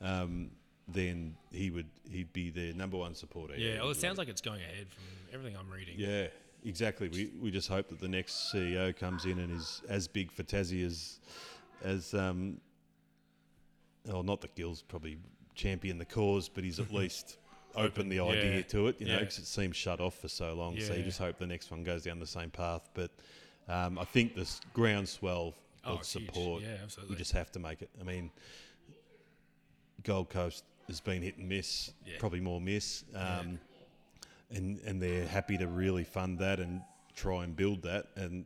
um, 0.00 0.50
then 0.86 1.36
he 1.52 1.70
would 1.70 1.86
he'd 2.10 2.32
be 2.32 2.50
their 2.50 2.72
number 2.74 2.96
one 2.96 3.14
supporter. 3.14 3.54
yeah, 3.56 3.80
well, 3.80 3.90
it 3.90 3.96
sounds 3.96 4.18
like 4.18 4.28
it's 4.28 4.40
going 4.40 4.60
ahead 4.60 4.86
from 4.90 5.04
everything 5.32 5.56
I'm 5.58 5.70
reading. 5.70 5.94
Yeah, 5.98 6.26
exactly. 6.64 7.08
We 7.08 7.30
we 7.40 7.50
just 7.50 7.68
hope 7.68 7.88
that 7.88 8.00
the 8.00 8.08
next 8.08 8.52
CEO 8.52 8.96
comes 8.96 9.24
in 9.24 9.38
and 9.38 9.52
is 9.56 9.82
as 9.88 10.08
big 10.08 10.30
for 10.32 10.42
Tassie 10.42 10.84
as 10.84 11.20
as 11.82 12.14
um. 12.14 12.60
Well, 14.06 14.22
not 14.22 14.40
that 14.40 14.54
Gill's 14.54 14.82
probably 14.82 15.18
championed 15.54 16.00
the 16.00 16.06
cause, 16.06 16.48
but 16.48 16.64
he's 16.64 16.80
at 16.80 16.90
least 17.00 17.36
opened 17.74 18.10
the 18.10 18.18
idea 18.20 18.56
yeah, 18.56 18.62
to 18.62 18.88
it. 18.88 19.00
You 19.00 19.06
know, 19.08 19.14
yeah. 19.18 19.24
'cause 19.24 19.38
it 19.38 19.46
seems 19.46 19.76
shut 19.76 20.00
off 20.00 20.18
for 20.18 20.28
so 20.28 20.54
long. 20.54 20.80
So 20.80 20.94
you 20.94 21.02
just 21.02 21.18
hope 21.18 21.38
the 21.38 21.46
next 21.46 21.70
one 21.70 21.84
goes 21.84 22.02
down 22.02 22.18
the 22.18 22.26
same 22.26 22.50
path. 22.50 22.88
But 22.94 23.10
um, 23.68 23.98
I 23.98 24.04
think 24.04 24.34
this 24.34 24.60
groundswell 24.72 25.54
Oh, 25.84 25.92
of 25.94 25.98
huge. 25.98 26.26
support. 26.26 26.62
Yeah, 26.62 26.76
absolutely. 26.82 27.14
We 27.14 27.18
just 27.18 27.32
have 27.32 27.50
to 27.52 27.58
make 27.58 27.80
it. 27.80 27.88
I 28.00 28.04
mean, 28.04 28.30
Gold 30.02 30.28
Coast 30.30 30.64
has 30.88 31.00
been 31.00 31.22
hit 31.22 31.36
and 31.38 31.48
miss, 31.48 31.92
Yeah. 32.04 32.14
probably 32.18 32.40
more 32.40 32.60
miss, 32.60 33.04
um, 33.14 33.58
and 34.50 34.78
and 34.80 35.00
they're 35.00 35.26
happy 35.26 35.56
to 35.58 35.66
really 35.66 36.04
fund 36.04 36.38
that 36.40 36.58
and 36.60 36.82
try 37.16 37.44
and 37.44 37.54
build 37.56 37.82
that. 37.82 38.06
And 38.16 38.44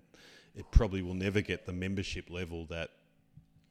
it 0.56 0.64
probably 0.70 1.02
will 1.02 1.14
never 1.14 1.40
get 1.40 1.66
the 1.66 1.72
membership 1.72 2.30
level 2.30 2.66
that 2.66 2.90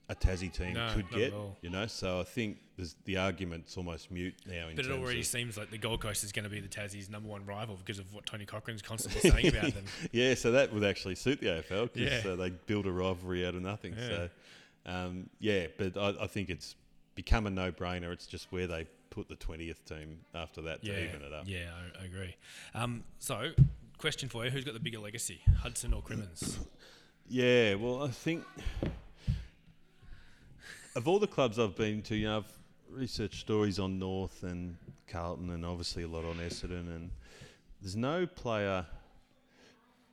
a 0.10 0.16
Tassie 0.16 0.52
team 0.52 0.74
No, 0.74 0.90
could 0.94 1.10
get. 1.12 1.34
You 1.62 1.70
know, 1.70 1.88
so 1.88 2.20
I 2.20 2.24
think 2.24 2.58
there's, 2.76 2.96
the 3.06 3.16
argument's 3.18 3.78
almost 3.78 4.12
mute 4.12 4.36
now. 4.46 4.68
In 4.68 4.76
But 4.76 4.86
it 4.86 4.92
already 4.92 5.24
seems 5.24 5.58
like 5.58 5.72
the 5.72 5.78
Gold 5.78 6.02
Coast 6.02 6.26
is 6.26 6.34
going 6.34 6.44
to 6.44 6.50
be 6.50 6.60
the 6.60 6.68
Tassie's 6.68 7.10
number 7.10 7.30
one 7.30 7.46
rival 7.46 7.78
because 7.78 8.00
of 8.00 8.14
what 8.14 8.26
Tony 8.26 8.46
Cochrane's 8.46 8.82
constantly 8.82 9.22
saying 9.32 9.48
about 9.56 9.74
them. 9.74 9.86
yeah, 10.12 10.34
so 10.36 10.52
that 10.52 10.74
would 10.74 10.84
actually 10.84 11.16
suit 11.16 11.40
the 11.40 11.48
AFL 11.48 11.94
because 11.94 12.26
Yeah. 12.26 12.32
uh, 12.32 12.36
they 12.36 12.50
build 12.50 12.86
a 12.86 12.92
rivalry 12.92 13.46
out 13.48 13.56
of 13.56 13.62
nothing. 13.62 13.96
Yeah. 13.98 14.08
So, 14.08 14.30
um, 14.86 15.30
yeah, 15.40 15.68
but 15.78 15.96
I, 15.96 16.24
I 16.24 16.28
think 16.28 16.50
it's 16.50 16.76
become 17.16 17.48
a 17.48 17.50
no-brainer. 17.50 18.12
It's 18.12 18.28
just 18.28 18.52
where 18.52 18.68
they 18.68 18.88
put 19.14 19.30
the 19.30 19.36
twentieth 19.36 19.86
team 19.86 20.20
after 20.34 20.62
that 20.64 20.82
to 20.84 20.88
Yeah, 20.92 21.00
even 21.10 21.22
it 21.22 21.32
up. 21.34 21.44
yeah, 21.48 21.70
I, 22.00 22.02
I 22.02 22.06
agree. 22.06 22.36
Um, 22.74 23.04
so, 23.20 23.52
question 24.00 24.28
for 24.28 24.44
you: 24.44 24.50
Who's 24.52 24.64
got 24.64 24.74
the 24.74 24.80
bigger 24.80 25.00
legacy, 25.00 25.42
Hudson 25.62 25.94
or 25.94 26.02
Crimmins? 26.02 26.58
Yeah, 27.30 27.76
well, 27.76 28.04
I 28.04 28.10
think 28.10 28.44
of 30.96 31.08
all 31.08 31.20
the 31.20 31.28
clubs 31.28 31.58
I've 31.60 31.76
been 31.76 32.02
to, 32.04 32.16
you 32.16 32.28
know, 32.28 32.38
I've 32.38 32.52
researched 32.90 33.40
stories 33.40 33.80
on 33.80 33.98
North 34.00 34.44
and 34.44 34.76
Carlton, 35.08 35.50
and 35.52 35.66
obviously 35.66 36.04
a 36.04 36.08
lot 36.08 36.26
on 36.26 36.36
Essendon, 36.38 36.88
and 36.96 37.10
there's 37.82 37.96
no 37.96 38.26
player, 38.26 38.86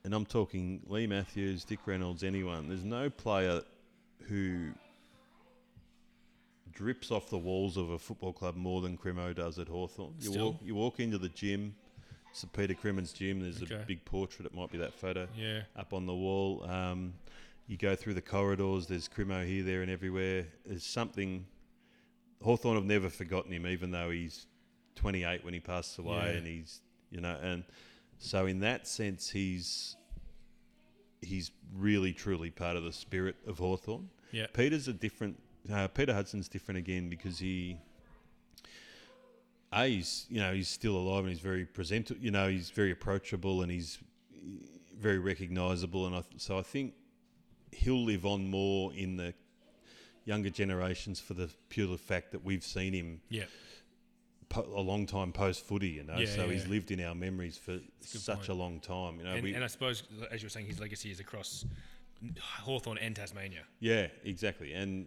and 0.04 0.14
I'm 0.14 0.26
talking 0.26 0.82
Leigh 0.86 1.06
Matthews, 1.06 1.64
Dick 1.64 1.80
Reynolds, 1.86 2.22
anyone. 2.22 2.68
There's 2.68 2.84
no 2.84 3.10
player 3.10 3.62
who 4.28 4.70
drips 6.72 7.10
off 7.10 7.28
the 7.30 7.38
walls 7.38 7.76
of 7.76 7.90
a 7.90 7.98
football 7.98 8.32
club 8.32 8.56
more 8.56 8.80
than 8.80 8.96
Crimo 8.96 9.34
does 9.34 9.58
at 9.58 9.68
Hawthorn. 9.68 10.14
You 10.20 10.30
Still? 10.30 10.44
walk, 10.52 10.60
you 10.64 10.74
walk 10.74 11.00
into 11.00 11.18
the 11.18 11.28
gym. 11.28 11.74
It's 12.30 12.44
Peter 12.52 12.74
Crimmins 12.74 13.12
gym. 13.12 13.40
There's 13.40 13.62
Okay. 13.62 13.74
a 13.74 13.84
big 13.86 14.04
portrait. 14.04 14.46
It 14.46 14.54
might 14.54 14.70
be 14.70 14.78
that 14.78 14.94
photo 14.94 15.26
Yeah, 15.36 15.62
up 15.76 15.92
on 15.92 16.06
the 16.06 16.14
wall. 16.14 16.62
Um, 16.64 17.14
you 17.66 17.76
go 17.76 17.94
through 17.96 18.14
the 18.14 18.22
corridors, 18.22 18.86
there's 18.86 19.08
Crimo 19.08 19.46
here, 19.46 19.62
there, 19.64 19.82
and 19.82 19.90
everywhere. 19.90 20.46
There's 20.64 20.84
something. 20.84 21.46
Hawthorn 22.42 22.76
have 22.76 22.84
never 22.86 23.10
forgotten 23.10 23.52
him, 23.52 23.66
even 23.66 23.90
though 23.90 24.10
he's 24.10 24.46
28 24.94 25.44
when 25.44 25.54
he 25.54 25.60
passed 25.60 25.98
away, 25.98 26.32
Yeah. 26.32 26.38
and 26.38 26.46
he's, 26.46 26.80
you 27.10 27.20
know, 27.20 27.38
and 27.42 27.64
so 28.18 28.46
in 28.46 28.60
that 28.60 28.86
sense, 28.86 29.30
he's 29.30 29.96
he's 31.22 31.50
really 31.74 32.12
truly 32.12 32.50
part 32.50 32.76
of 32.76 32.84
the 32.84 32.92
spirit 32.92 33.36
of 33.46 33.58
Hawthorn. 33.58 34.08
yeah, 34.32 34.46
Peter's 34.52 34.88
a 34.88 34.92
different. 34.92 35.38
Uh, 35.72 35.88
Peter 35.88 36.14
Hudson's 36.14 36.48
different 36.48 36.78
again 36.78 37.08
because 37.08 37.38
he. 37.38 37.78
A, 39.72 39.86
he's 39.86 40.26
you 40.28 40.40
know 40.40 40.52
he's 40.52 40.68
still 40.68 40.96
alive 40.96 41.20
and 41.20 41.28
he's 41.28 41.40
very 41.40 41.64
present. 41.64 42.10
You 42.20 42.30
know 42.30 42.48
he's 42.48 42.70
very 42.70 42.90
approachable 42.90 43.62
and 43.62 43.70
he's 43.70 43.98
very 44.98 45.18
recognisable, 45.18 46.06
and 46.06 46.16
I, 46.16 46.22
so 46.36 46.58
I 46.58 46.62
think 46.62 46.94
he'll 47.72 48.04
live 48.04 48.26
on 48.26 48.50
more 48.50 48.92
in 48.94 49.16
the 49.16 49.32
younger 50.24 50.50
generations 50.50 51.20
for 51.20 51.34
the 51.34 51.48
pure 51.68 51.96
fact 51.96 52.32
that 52.32 52.44
we've 52.44 52.64
seen 52.64 52.92
him 52.92 53.20
yeah, 53.30 53.44
po- 54.48 54.68
a 54.74 54.80
long 54.80 55.06
time 55.06 55.32
post 55.32 55.64
footy. 55.64 55.88
You 55.88 56.04
know, 56.04 56.18
Yeah, 56.18 56.26
so 56.26 56.44
yeah, 56.44 56.52
he's 56.52 56.66
lived 56.66 56.90
in 56.90 57.02
our 57.02 57.14
memories 57.14 57.56
for 57.56 57.78
such 58.00 58.36
point. 58.36 58.48
a 58.48 58.54
long 58.54 58.80
time. 58.80 59.18
You 59.18 59.24
know, 59.24 59.32
and, 59.32 59.42
we, 59.42 59.54
and 59.54 59.64
I 59.64 59.68
suppose, 59.68 60.02
as 60.30 60.42
you 60.42 60.46
were 60.46 60.50
saying, 60.50 60.66
his 60.66 60.80
legacy 60.80 61.10
is 61.10 61.20
across 61.20 61.64
Hawthorn 62.40 62.98
and 62.98 63.16
Tasmania. 63.16 63.62
Yeah, 63.78 64.08
exactly. 64.24 64.72
And 64.74 65.06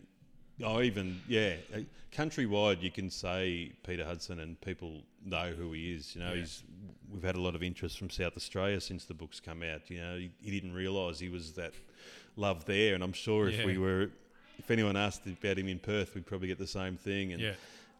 I 0.63 0.83
even 0.83 1.21
yeah, 1.27 1.55
uh, 1.73 1.79
countrywide 2.11 2.81
you 2.81 2.91
can 2.91 3.09
say 3.09 3.71
Peter 3.85 4.05
Hudson 4.05 4.39
and 4.39 4.59
people 4.61 5.01
know 5.25 5.51
who 5.51 5.71
he 5.73 5.93
is. 5.93 6.15
You 6.15 6.21
know, 6.21 6.33
Yeah. 6.33 6.41
he's 6.41 6.63
we've 7.11 7.23
had 7.23 7.35
a 7.35 7.41
lot 7.41 7.55
of 7.55 7.63
interest 7.63 7.97
from 7.97 8.09
South 8.09 8.35
Australia 8.37 8.79
since 8.81 9.05
the 9.05 9.13
book's 9.13 9.39
come 9.39 9.63
out. 9.63 9.89
You 9.89 9.99
know, 10.01 10.17
he, 10.17 10.31
he 10.41 10.51
didn't 10.51 10.73
realise 10.73 11.19
he 11.19 11.29
was 11.29 11.53
that 11.53 11.73
love 12.35 12.65
there, 12.65 12.95
and 12.95 13.03
I'm 13.03 13.13
sure 13.13 13.49
if 13.49 13.63
we 13.65 13.77
were, 13.77 14.09
if 14.57 14.69
anyone 14.71 14.95
asked 14.97 15.25
about 15.25 15.57
him 15.57 15.67
in 15.67 15.79
Perth, 15.79 16.15
we'd 16.15 16.25
probably 16.25 16.47
get 16.47 16.57
the 16.59 16.67
same 16.67 16.97
thing. 16.97 17.33
And 17.33 17.41
Yeah, 17.41 17.53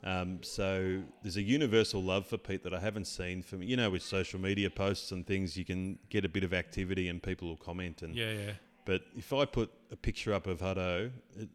um, 0.04 0.44
so 0.44 1.02
there's 1.22 1.38
a 1.38 1.42
universal 1.42 2.02
love 2.04 2.28
for 2.28 2.38
Pete 2.38 2.64
that 2.64 2.74
I 2.74 2.80
haven't 2.80 3.06
seen 3.06 3.42
from 3.42 3.64
you 3.64 3.78
know 3.78 3.90
with 3.90 4.04
social 4.04 4.40
media 4.40 4.70
posts 4.70 5.12
and 5.12 5.26
things. 5.26 5.58
You 5.58 5.66
can 5.66 5.98
get 6.10 6.24
a 6.24 6.30
bit 6.30 6.44
of 6.44 6.54
activity 6.54 7.08
and 7.10 7.22
people 7.22 7.48
will 7.48 7.58
comment 7.58 8.02
and 8.04 8.16
yeah, 8.16 8.32
yeah, 8.32 8.52
but 8.86 9.02
if 9.18 9.34
I 9.34 9.46
put 9.46 9.72
a 9.92 9.96
picture 9.96 10.34
up 10.34 10.46
of 10.48 10.60
Hutto, 10.60 11.12
it, 11.38 11.50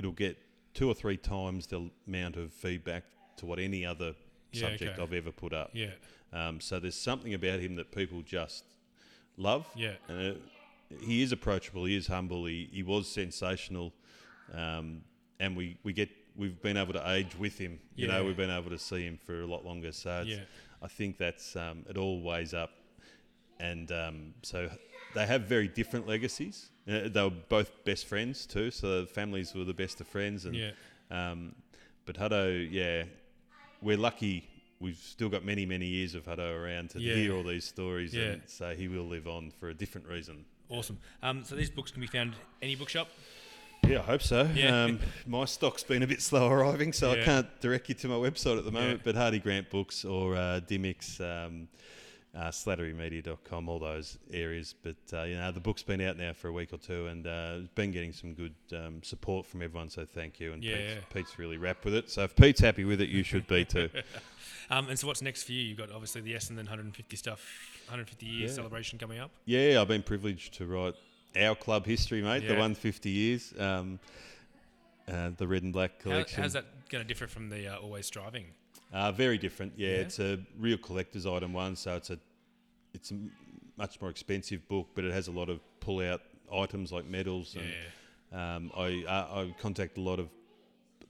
it'll 0.00 0.12
get 0.12 0.36
two 0.74 0.88
or 0.88 0.94
three 0.94 1.16
times 1.16 1.66
the 1.66 1.90
amount 2.08 2.36
of 2.36 2.52
feedback 2.52 3.04
to 3.36 3.46
what 3.46 3.58
any 3.58 3.84
other 3.84 4.14
Yeah, 4.52 4.62
subject 4.62 4.92
okay. 4.94 5.02
I've 5.02 5.12
ever 5.12 5.30
put 5.30 5.52
up. 5.52 5.70
Yeah. 5.74 5.90
Um, 6.32 6.60
so 6.60 6.80
there's 6.80 6.94
something 6.96 7.34
about 7.34 7.60
him 7.60 7.76
that 7.76 7.92
people 7.92 8.22
just 8.22 8.64
love. 9.36 9.66
Yeah. 9.76 9.94
And 10.08 10.20
it, 10.20 10.42
he 11.00 11.22
is 11.22 11.32
approachable. 11.32 11.84
He 11.84 11.96
is 11.96 12.06
humble. 12.06 12.46
He, 12.46 12.68
he 12.72 12.82
was 12.82 13.08
sensational, 13.08 13.92
um, 14.54 15.02
and 15.38 15.56
we, 15.56 15.76
we 15.84 15.92
get 15.92 16.08
we've 16.36 16.60
been 16.62 16.76
able 16.76 16.92
to 16.94 17.10
age 17.10 17.36
with 17.38 17.58
him. 17.58 17.78
You 17.94 18.06
Yeah. 18.06 18.12
know, 18.18 18.24
we've 18.24 18.36
been 18.36 18.50
able 18.50 18.70
to 18.70 18.78
see 18.78 19.02
him 19.04 19.18
for 19.24 19.42
a 19.42 19.46
lot 19.46 19.64
longer. 19.64 19.92
So 19.92 20.20
it's, 20.22 20.30
Yeah. 20.30 20.44
I 20.82 20.88
think 20.88 21.18
that's 21.18 21.56
um, 21.56 21.84
it 21.88 21.96
all 21.98 22.22
weighs 22.22 22.54
up, 22.54 22.70
and 23.58 23.90
um, 23.92 24.34
so 24.42 24.70
they 25.14 25.26
have 25.26 25.42
very 25.42 25.68
different 25.68 26.06
legacies. 26.08 26.70
Uh, 26.90 27.08
they 27.08 27.22
were 27.22 27.30
both 27.48 27.84
best 27.84 28.06
friends 28.06 28.46
too, 28.46 28.70
so 28.70 29.02
the 29.02 29.06
families 29.06 29.54
were 29.54 29.64
the 29.64 29.74
best 29.74 30.00
of 30.00 30.08
friends. 30.08 30.44
And 30.44 30.54
Yeah. 30.56 30.70
um, 31.10 31.54
but 32.06 32.16
Hutto, 32.16 32.66
yeah, 32.70 33.04
we're 33.80 33.96
lucky. 33.96 34.48
We've 34.80 34.96
still 34.96 35.28
got 35.28 35.44
many, 35.44 35.66
many 35.66 35.86
years 35.86 36.14
of 36.14 36.24
Hutto 36.24 36.56
around 36.58 36.90
to 36.90 37.00
Yeah. 37.00 37.14
hear 37.14 37.34
all 37.34 37.42
these 37.44 37.64
stories, 37.64 38.14
Yeah. 38.14 38.22
and 38.32 38.42
so 38.46 38.74
he 38.74 38.88
will 38.88 39.06
live 39.06 39.28
on 39.28 39.50
for 39.52 39.68
a 39.68 39.74
different 39.74 40.08
reason. 40.08 40.44
Awesome. 40.68 40.98
Um, 41.22 41.44
so 41.44 41.54
these 41.56 41.70
books 41.70 41.90
can 41.90 42.00
be 42.00 42.06
found 42.06 42.34
any 42.62 42.74
bookshop. 42.76 43.08
Yeah, 43.86 44.00
I 44.00 44.02
hope 44.02 44.22
so. 44.22 44.48
Yeah. 44.54 44.84
Um, 44.84 45.00
my 45.26 45.44
stock's 45.44 45.82
been 45.82 46.02
a 46.02 46.06
bit 46.06 46.22
slow 46.22 46.48
arriving, 46.48 46.92
so 46.92 47.12
Yeah. 47.14 47.22
I 47.22 47.24
can't 47.24 47.60
direct 47.60 47.88
you 47.88 47.94
to 47.96 48.08
my 48.08 48.14
website 48.16 48.58
at 48.58 48.64
the 48.64 48.70
moment. 48.72 49.02
But 49.04 49.14
Hardie 49.16 49.42
Grant 49.42 49.68
Books 49.70 50.04
or 50.04 50.36
uh, 50.36 50.60
Dymocks, 50.60 51.20
um, 51.20 51.68
uh, 52.34 52.48
slatterymedia.com, 52.48 53.68
all 53.68 53.78
those 53.78 54.18
areas. 54.32 54.74
But 54.82 54.96
uh, 55.12 55.22
you 55.24 55.36
know, 55.36 55.50
the 55.52 55.60
book's 55.60 55.82
been 55.82 56.00
out 56.00 56.16
now 56.16 56.32
for 56.32 56.48
a 56.48 56.52
week 56.52 56.72
or 56.72 56.78
two, 56.78 57.06
and 57.06 57.26
uh, 57.26 57.56
it's 57.58 57.68
been 57.74 57.90
getting 57.90 58.12
some 58.12 58.34
good 58.34 58.54
um, 58.72 59.02
support 59.02 59.46
from 59.46 59.62
everyone. 59.62 59.88
So 59.90 60.04
thank 60.06 60.38
you. 60.40 60.52
And 60.52 60.62
Yeah, 60.62 60.76
Pete's. 60.76 61.06
Pete's 61.30 61.38
really 61.38 61.56
rapt 61.56 61.84
with 61.84 61.94
it. 61.94 62.10
So 62.10 62.22
if 62.24 62.36
Pete's 62.36 62.60
happy 62.60 62.84
with 62.84 63.00
it, 63.00 63.08
you 63.08 63.22
should 63.22 63.46
be 63.46 63.64
too. 63.64 63.88
Um, 64.72 64.88
and 64.88 64.96
so 64.96 65.08
what's 65.08 65.20
next 65.20 65.42
for 65.42 65.50
you? 65.50 65.62
You've 65.64 65.78
got 65.78 65.90
obviously 65.90 66.20
the 66.20 66.32
Essendon 66.34 66.58
150 66.58 67.16
stuff, 67.16 67.40
150 67.86 68.24
year 68.24 68.46
Yeah. 68.46 68.54
celebration 68.54 69.00
coming 69.00 69.18
up. 69.18 69.32
Yeah, 69.44 69.80
I've 69.80 69.88
been 69.88 70.04
privileged 70.04 70.54
to 70.58 70.66
write 70.66 70.94
our 71.36 71.56
club 71.56 71.84
history, 71.86 72.22
mate. 72.22 72.42
The 72.46 72.50
150 72.54 73.10
years, 73.10 73.52
um, 73.58 73.98
uh, 75.08 75.30
the 75.36 75.48
red 75.48 75.64
and 75.64 75.72
black 75.72 75.94
How, 76.04 76.10
collection. 76.10 76.42
how's 76.42 76.52
that 76.52 76.66
going 76.88 77.02
to 77.02 77.08
differ 77.08 77.26
from 77.26 77.48
the 77.50 77.66
uh, 77.66 77.78
Always 77.80 78.06
Striving? 78.06 78.44
Uh, 78.92 79.12
very 79.12 79.38
different. 79.38 79.72
Yeah, 79.76 79.88
Yeah? 79.88 79.94
it's 79.96 80.18
a 80.18 80.38
real 80.58 80.78
collector's 80.78 81.26
item 81.26 81.52
one, 81.52 81.76
so 81.76 81.96
it's 81.96 82.10
a 82.10 82.18
it's 82.92 83.10
a 83.12 83.18
much 83.76 84.00
more 84.00 84.10
expensive 84.10 84.66
book, 84.68 84.88
but 84.94 85.04
it 85.04 85.12
has 85.12 85.28
a 85.28 85.30
lot 85.32 85.48
of 85.48 85.60
pull 85.80 86.00
out 86.00 86.20
items 86.52 86.90
like 86.92 87.06
medals. 87.06 87.56
Yeah. 87.56 87.62
Um, 88.56 88.70
I 88.76 89.04
uh, 89.06 89.40
I 89.42 89.54
contact 89.60 89.96
a 89.98 90.00
lot 90.00 90.18
of 90.18 90.28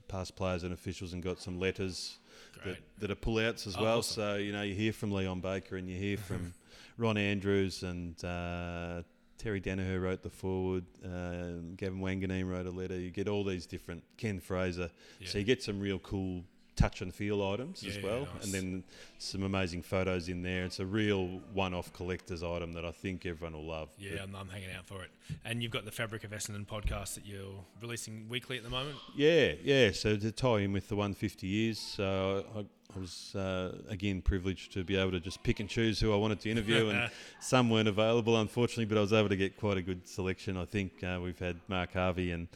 past 0.07 0.35
players 0.35 0.63
and 0.63 0.73
officials 0.73 1.13
and 1.13 1.23
got 1.23 1.39
some 1.39 1.59
letters 1.59 2.17
that, 2.65 2.77
that 2.99 3.09
are 3.11 3.15
pull 3.15 3.39
outs 3.39 3.65
as 3.65 3.75
Oh, 3.77 3.83
well. 3.83 3.97
awesome. 3.99 4.15
So 4.15 4.35
you 4.35 4.51
know 4.51 4.61
you 4.61 4.75
hear 4.75 4.93
from 4.93 5.11
Leon 5.11 5.39
Baker 5.41 5.77
and 5.77 5.89
you 5.89 5.97
hear 5.97 6.17
from 6.29 6.53
Ron 6.97 7.17
Andrews 7.17 7.83
and. 7.83 8.23
Uh, 8.23 9.01
Terry 9.37 9.59
Daniher 9.59 9.99
wrote 9.99 10.21
the 10.21 10.29
foreword. 10.29 10.85
Um, 11.03 11.73
Gavin 11.75 11.99
Wanganeen 11.99 12.47
wrote 12.47 12.67
a 12.67 12.69
letter. 12.69 12.99
You 12.99 13.09
get 13.09 13.27
all 13.27 13.43
these 13.43 13.65
different 13.65 14.03
Ken 14.15 14.39
Fraser. 14.39 14.91
yeah. 15.19 15.27
So 15.27 15.39
you 15.39 15.43
get 15.43 15.63
some 15.63 15.79
real 15.79 15.97
cool 15.97 16.43
touch 16.81 17.01
and 17.01 17.13
feel 17.13 17.43
items 17.43 17.83
as 17.83 18.01
well, 18.01 18.27
nice. 18.33 18.45
and 18.45 18.53
then 18.53 18.83
some 19.17 19.43
amazing 19.43 19.81
photos 19.81 20.27
in 20.29 20.41
there. 20.41 20.63
It's 20.63 20.79
a 20.79 20.85
real 20.85 21.41
one-off 21.53 21.93
collector's 21.93 22.43
item 22.43 22.73
that 22.73 22.85
I 22.85 22.91
think 22.91 23.25
everyone 23.25 23.53
will 23.53 23.67
love. 23.67 23.89
Yeah, 23.97 24.23
I'm, 24.23 24.35
I'm 24.35 24.49
hanging 24.49 24.69
out 24.77 24.85
for 24.85 25.03
it. 25.03 25.11
And 25.45 25.61
you've 25.61 25.71
got 25.71 25.85
the 25.85 25.91
Fabric 25.91 26.23
of 26.23 26.31
Essendon 26.31 26.65
podcast 26.65 27.15
that 27.15 27.25
you're 27.25 27.63
releasing 27.81 28.27
weekly 28.29 28.57
at 28.57 28.63
the 28.63 28.69
moment. 28.69 28.97
Yeah, 29.15 29.53
yeah. 29.63 29.91
So 29.91 30.17
to 30.17 30.31
tie 30.31 30.59
in 30.59 30.73
with 30.73 30.89
the 30.89 30.95
150 30.95 31.47
years, 31.47 31.79
so 31.79 32.45
I, 32.55 32.59
I 32.59 32.99
was 32.99 33.35
uh, 33.35 33.77
again 33.87 34.21
privileged 34.21 34.73
to 34.73 34.83
be 34.83 34.95
able 34.95 35.11
to 35.11 35.19
just 35.19 35.43
pick 35.43 35.59
and 35.59 35.69
choose 35.69 35.99
who 35.99 36.13
I 36.13 36.17
wanted 36.17 36.39
to 36.41 36.51
interview, 36.51 36.89
and 36.89 37.11
some 37.39 37.69
weren't 37.69 37.87
available, 37.87 38.39
unfortunately, 38.39 38.85
but 38.85 38.97
I 38.97 39.01
was 39.01 39.13
able 39.13 39.29
to 39.29 39.37
get 39.37 39.57
quite 39.57 39.77
a 39.77 39.81
good 39.81 40.07
selection. 40.07 40.57
I 40.57 40.65
think 40.65 41.03
uh, 41.03 41.19
we've 41.23 41.39
had 41.39 41.57
Mark 41.67 41.93
Harvey 41.93 42.31
and 42.31 42.47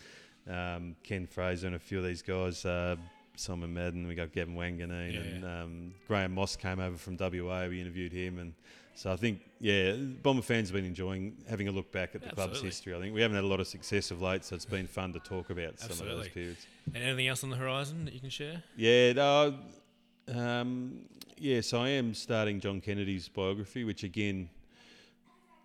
um, 0.49 0.95
Ken 1.03 1.27
Fraser 1.27 1.67
and 1.67 1.75
a 1.75 1.79
few 1.79 1.99
of 1.99 2.03
these 2.03 2.21
guys. 2.21 2.65
Uh, 2.65 2.95
Simon 3.35 3.73
Madden, 3.73 4.07
we 4.07 4.15
got 4.15 4.31
Gavin 4.31 4.55
Wanganeen, 4.55 5.13
Yeah. 5.13 5.19
and 5.19 5.45
um, 5.45 5.93
Graham 6.07 6.33
Moss 6.33 6.55
came 6.55 6.79
over 6.79 6.97
from 6.97 7.17
WA. 7.17 7.67
We 7.67 7.81
interviewed 7.81 8.11
him, 8.13 8.39
and 8.39 8.53
so 8.95 9.11
I 9.11 9.15
think, 9.17 9.41
yeah, 9.59 9.93
Bomber 9.93 10.41
fans 10.41 10.69
have 10.69 10.75
been 10.75 10.85
enjoying 10.85 11.35
having 11.49 11.67
a 11.67 11.71
look 11.71 11.91
back 11.91 12.15
at 12.15 12.21
the 12.21 12.29
club's 12.29 12.61
history. 12.61 12.95
I 12.95 12.99
think 12.99 13.13
we 13.13 13.21
haven't 13.21 13.35
had 13.35 13.43
a 13.43 13.47
lot 13.47 13.59
of 13.59 13.67
success 13.67 14.09
of 14.11 14.21
late, 14.21 14.45
so 14.45 14.55
it's 14.55 14.65
been 14.65 14.87
fun 14.87 15.11
to 15.13 15.19
talk 15.19 15.49
about 15.49 15.79
some 15.79 15.91
of 15.91 15.97
those 16.17 16.29
periods. 16.29 16.65
And 16.93 17.03
anything 17.03 17.27
else 17.27 17.43
on 17.43 17.49
the 17.49 17.57
horizon 17.57 18.05
that 18.05 18.13
you 18.13 18.19
can 18.21 18.29
share? 18.29 18.63
Yeah, 18.77 19.13
no, 19.13 19.55
um, 20.33 21.05
yes, 21.37 21.73
I 21.73 21.89
am 21.89 22.13
starting 22.13 22.59
John 22.59 22.79
Kennedy's 22.81 23.27
biography, 23.27 23.83
which 23.83 24.03
again, 24.03 24.49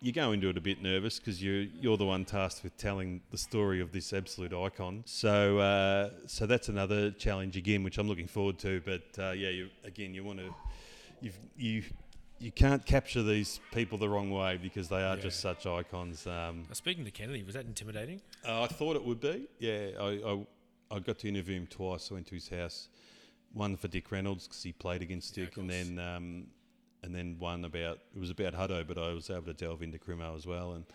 you 0.03 0.11
go 0.11 0.31
into 0.31 0.49
it 0.49 0.57
a 0.57 0.61
bit 0.61 0.81
nervous 0.81 1.19
because 1.19 1.41
you 1.41 1.69
you're 1.79 1.97
the 1.97 2.05
one 2.05 2.25
tasked 2.25 2.63
with 2.63 2.75
telling 2.77 3.21
the 3.29 3.37
story 3.37 3.79
of 3.81 3.91
this 3.91 4.11
absolute 4.13 4.51
icon. 4.53 5.03
So 5.05 5.59
uh, 5.59 6.09
so 6.27 6.45
that's 6.47 6.69
another 6.69 7.11
challenge 7.11 7.55
again, 7.55 7.83
which 7.83 7.97
I'm 7.97 8.07
looking 8.07 8.27
forward 8.27 8.57
to. 8.59 8.81
But 8.83 9.03
uh, 9.23 9.31
yeah, 9.31 9.49
you, 9.49 9.69
again, 9.83 10.13
you 10.13 10.23
want 10.23 10.39
to 10.39 10.53
you've, 11.21 11.37
you 11.55 11.83
you 12.39 12.51
can't 12.51 12.83
capture 12.83 13.21
these 13.21 13.59
people 13.71 13.99
the 13.99 14.09
wrong 14.09 14.31
way 14.31 14.57
because 14.57 14.89
they 14.89 15.03
are 15.03 15.15
Yeah. 15.15 15.21
just 15.21 15.39
such 15.39 15.67
icons. 15.67 16.25
Um, 16.25 16.65
speaking 16.73 17.05
to 17.05 17.11
Kennedy, 17.11 17.43
was 17.43 17.53
that 17.53 17.65
intimidating? 17.65 18.19
uh, 18.47 18.63
I 18.63 18.67
thought 18.67 18.95
it 18.95 19.05
would 19.05 19.19
be. 19.21 19.47
Yeah, 19.59 19.89
I, 19.99 20.07
I, 20.25 20.45
I 20.95 20.99
got 20.99 21.19
to 21.19 21.27
interview 21.29 21.57
him 21.57 21.67
twice. 21.67 22.09
I 22.09 22.15
went 22.15 22.25
to 22.27 22.33
his 22.35 22.49
house. 22.49 22.89
One 23.53 23.77
for 23.77 23.87
Dick 23.89 24.11
Reynolds 24.11 24.47
because 24.47 24.63
he 24.63 24.71
played 24.71 25.03
against 25.03 25.37
Yeah, 25.37 25.45
Dick, 25.45 25.57
and 25.57 25.69
then 25.69 25.99
um, 25.99 26.47
and 27.03 27.13
then 27.15 27.35
one 27.39 27.65
about 27.65 27.99
it 28.15 28.19
was 28.19 28.29
about 28.29 28.53
Hutto, 28.53 28.87
but 28.87 28.97
I 28.97 29.13
was 29.13 29.29
able 29.29 29.43
to 29.43 29.53
delve 29.53 29.81
into 29.81 29.97
Crimo 29.97 30.35
as 30.35 30.45
well. 30.45 30.73
And 30.73 30.85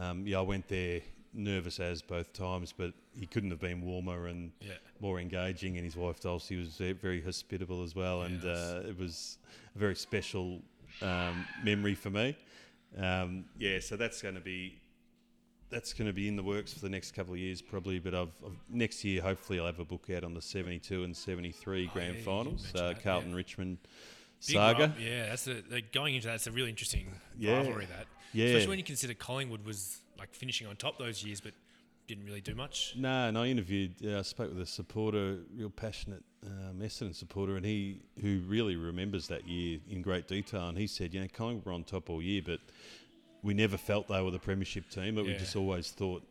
um, 0.00 0.26
yeah, 0.26 0.38
I 0.38 0.42
went 0.42 0.68
there 0.68 1.00
nervous 1.34 1.80
as 1.80 2.02
both 2.02 2.32
times, 2.32 2.72
but 2.76 2.92
he 3.18 3.26
couldn't 3.26 3.50
have 3.50 3.60
been 3.60 3.82
warmer 3.82 4.26
and 4.26 4.52
Yeah. 4.60 4.74
more 5.00 5.18
engaging. 5.20 5.76
And 5.76 5.84
his 5.84 5.96
wife 5.96 6.20
Dulcie 6.20 6.56
was 6.56 6.76
very 7.00 7.20
hospitable 7.22 7.82
as 7.82 7.94
well, 7.94 8.22
and 8.22 8.44
uh, 8.44 8.80
it 8.86 8.98
was 8.98 9.38
a 9.74 9.78
very 9.78 9.94
special 9.96 10.60
um, 11.00 11.44
memory 11.64 11.94
for 11.94 12.10
me. 12.10 12.36
Um, 12.98 13.46
yeah, 13.58 13.78
so 13.80 13.96
that's 13.96 14.20
going 14.22 14.34
to 14.34 14.40
be 14.40 14.78
that's 15.70 15.94
going 15.94 16.06
to 16.06 16.12
be 16.12 16.28
in 16.28 16.36
the 16.36 16.42
works 16.42 16.70
for 16.74 16.80
the 16.80 16.88
next 16.90 17.12
couple 17.14 17.32
of 17.32 17.38
years 17.38 17.62
probably. 17.62 17.98
But 17.98 18.14
I've, 18.14 18.28
I've 18.44 18.58
next 18.68 19.02
year 19.04 19.22
hopefully 19.22 19.58
I'll 19.58 19.64
have 19.66 19.80
a 19.80 19.86
book 19.86 20.08
out 20.14 20.22
on 20.24 20.34
the 20.34 20.42
seventy-two 20.42 21.02
and 21.04 21.16
seventy-three 21.16 21.88
Oh, 21.90 21.94
grand 21.94 22.16
yeah, 22.18 22.24
finals, 22.24 22.74
uh, 22.74 22.92
Carlton 23.02 23.30
yeah. 23.30 23.36
Richmond 23.36 23.78
Big 24.46 24.54
saga. 24.56 24.94
yeah, 24.98 25.26
that's 25.28 25.46
a, 25.46 25.62
like, 25.70 25.92
going 25.92 26.14
into 26.14 26.26
that. 26.28 26.34
It's 26.36 26.46
a 26.46 26.52
really 26.52 26.70
interesting 26.70 27.06
Yeah. 27.38 27.58
rivalry. 27.58 27.86
That, 27.86 28.06
Yeah. 28.32 28.46
especially 28.46 28.68
when 28.68 28.78
you 28.78 28.84
consider 28.84 29.14
Collingwood 29.14 29.64
was 29.64 29.98
like 30.18 30.34
finishing 30.34 30.66
on 30.66 30.76
top 30.76 30.98
those 30.98 31.24
years, 31.24 31.40
but 31.40 31.52
didn't 32.08 32.24
really 32.24 32.40
do 32.40 32.54
much. 32.54 32.94
No, 32.96 33.28
and 33.28 33.38
I 33.38 33.46
interviewed, 33.46 33.94
uh, 34.04 34.18
I 34.18 34.22
spoke 34.22 34.50
with 34.52 34.60
a 34.60 34.66
supporter, 34.66 35.38
real 35.54 35.70
passionate 35.70 36.22
um, 36.44 36.80
Essendon 36.80 37.14
supporter, 37.14 37.56
and 37.56 37.64
he 37.64 38.00
who 38.20 38.40
really 38.46 38.74
remembers 38.74 39.28
that 39.28 39.46
year 39.46 39.78
in 39.88 40.02
great 40.02 40.26
detail. 40.26 40.68
And 40.68 40.76
he 40.76 40.88
said, 40.88 41.14
you 41.14 41.20
know, 41.20 41.28
Collingwood 41.32 41.64
were 41.64 41.72
on 41.72 41.84
top 41.84 42.10
all 42.10 42.20
year, 42.20 42.42
but 42.44 42.60
we 43.42 43.54
never 43.54 43.76
felt 43.76 44.08
they 44.08 44.20
were 44.20 44.32
the 44.32 44.38
premiership 44.40 44.90
team, 44.90 45.14
but 45.14 45.24
we 45.24 45.34
just 45.34 45.54
always 45.56 45.90
thought 45.92 46.22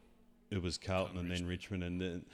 it 0.50 0.62
was 0.62 0.78
Carlton 0.78 1.18
and 1.18 1.32
then 1.32 1.46
Richmond. 1.48 1.84
And 1.86 2.02
then 2.02 2.26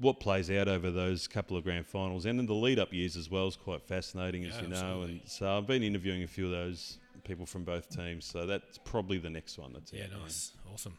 what 0.00 0.18
plays 0.20 0.50
out 0.50 0.66
over 0.68 0.90
those 0.90 1.28
couple 1.28 1.56
of 1.56 1.64
grand 1.64 1.86
finals 1.86 2.24
and 2.26 2.40
in 2.40 2.46
the 2.46 2.54
lead 2.54 2.78
up 2.78 2.92
years 2.92 3.16
as 3.16 3.30
well 3.30 3.46
is 3.48 3.56
quite 3.56 3.82
fascinating, 3.82 4.44
as 4.44 4.56
Yeah, 4.56 4.62
you 4.62 4.68
know. 4.68 4.76
absolutely. 4.76 5.12
And 5.12 5.20
so 5.28 5.58
I've 5.58 5.66
been 5.66 5.82
interviewing 5.82 6.22
a 6.22 6.26
few 6.26 6.46
of 6.46 6.50
those 6.52 6.98
people 7.24 7.44
from 7.46 7.64
both 7.64 7.88
teams, 7.90 8.24
so 8.24 8.46
that's 8.46 8.78
probably 8.78 9.18
the 9.18 9.30
next 9.30 9.58
one 9.58 9.72
that's 9.72 9.92
Yeah, 9.92 10.04
out. 10.04 10.22
nice, 10.22 10.52
awesome. 10.72 10.96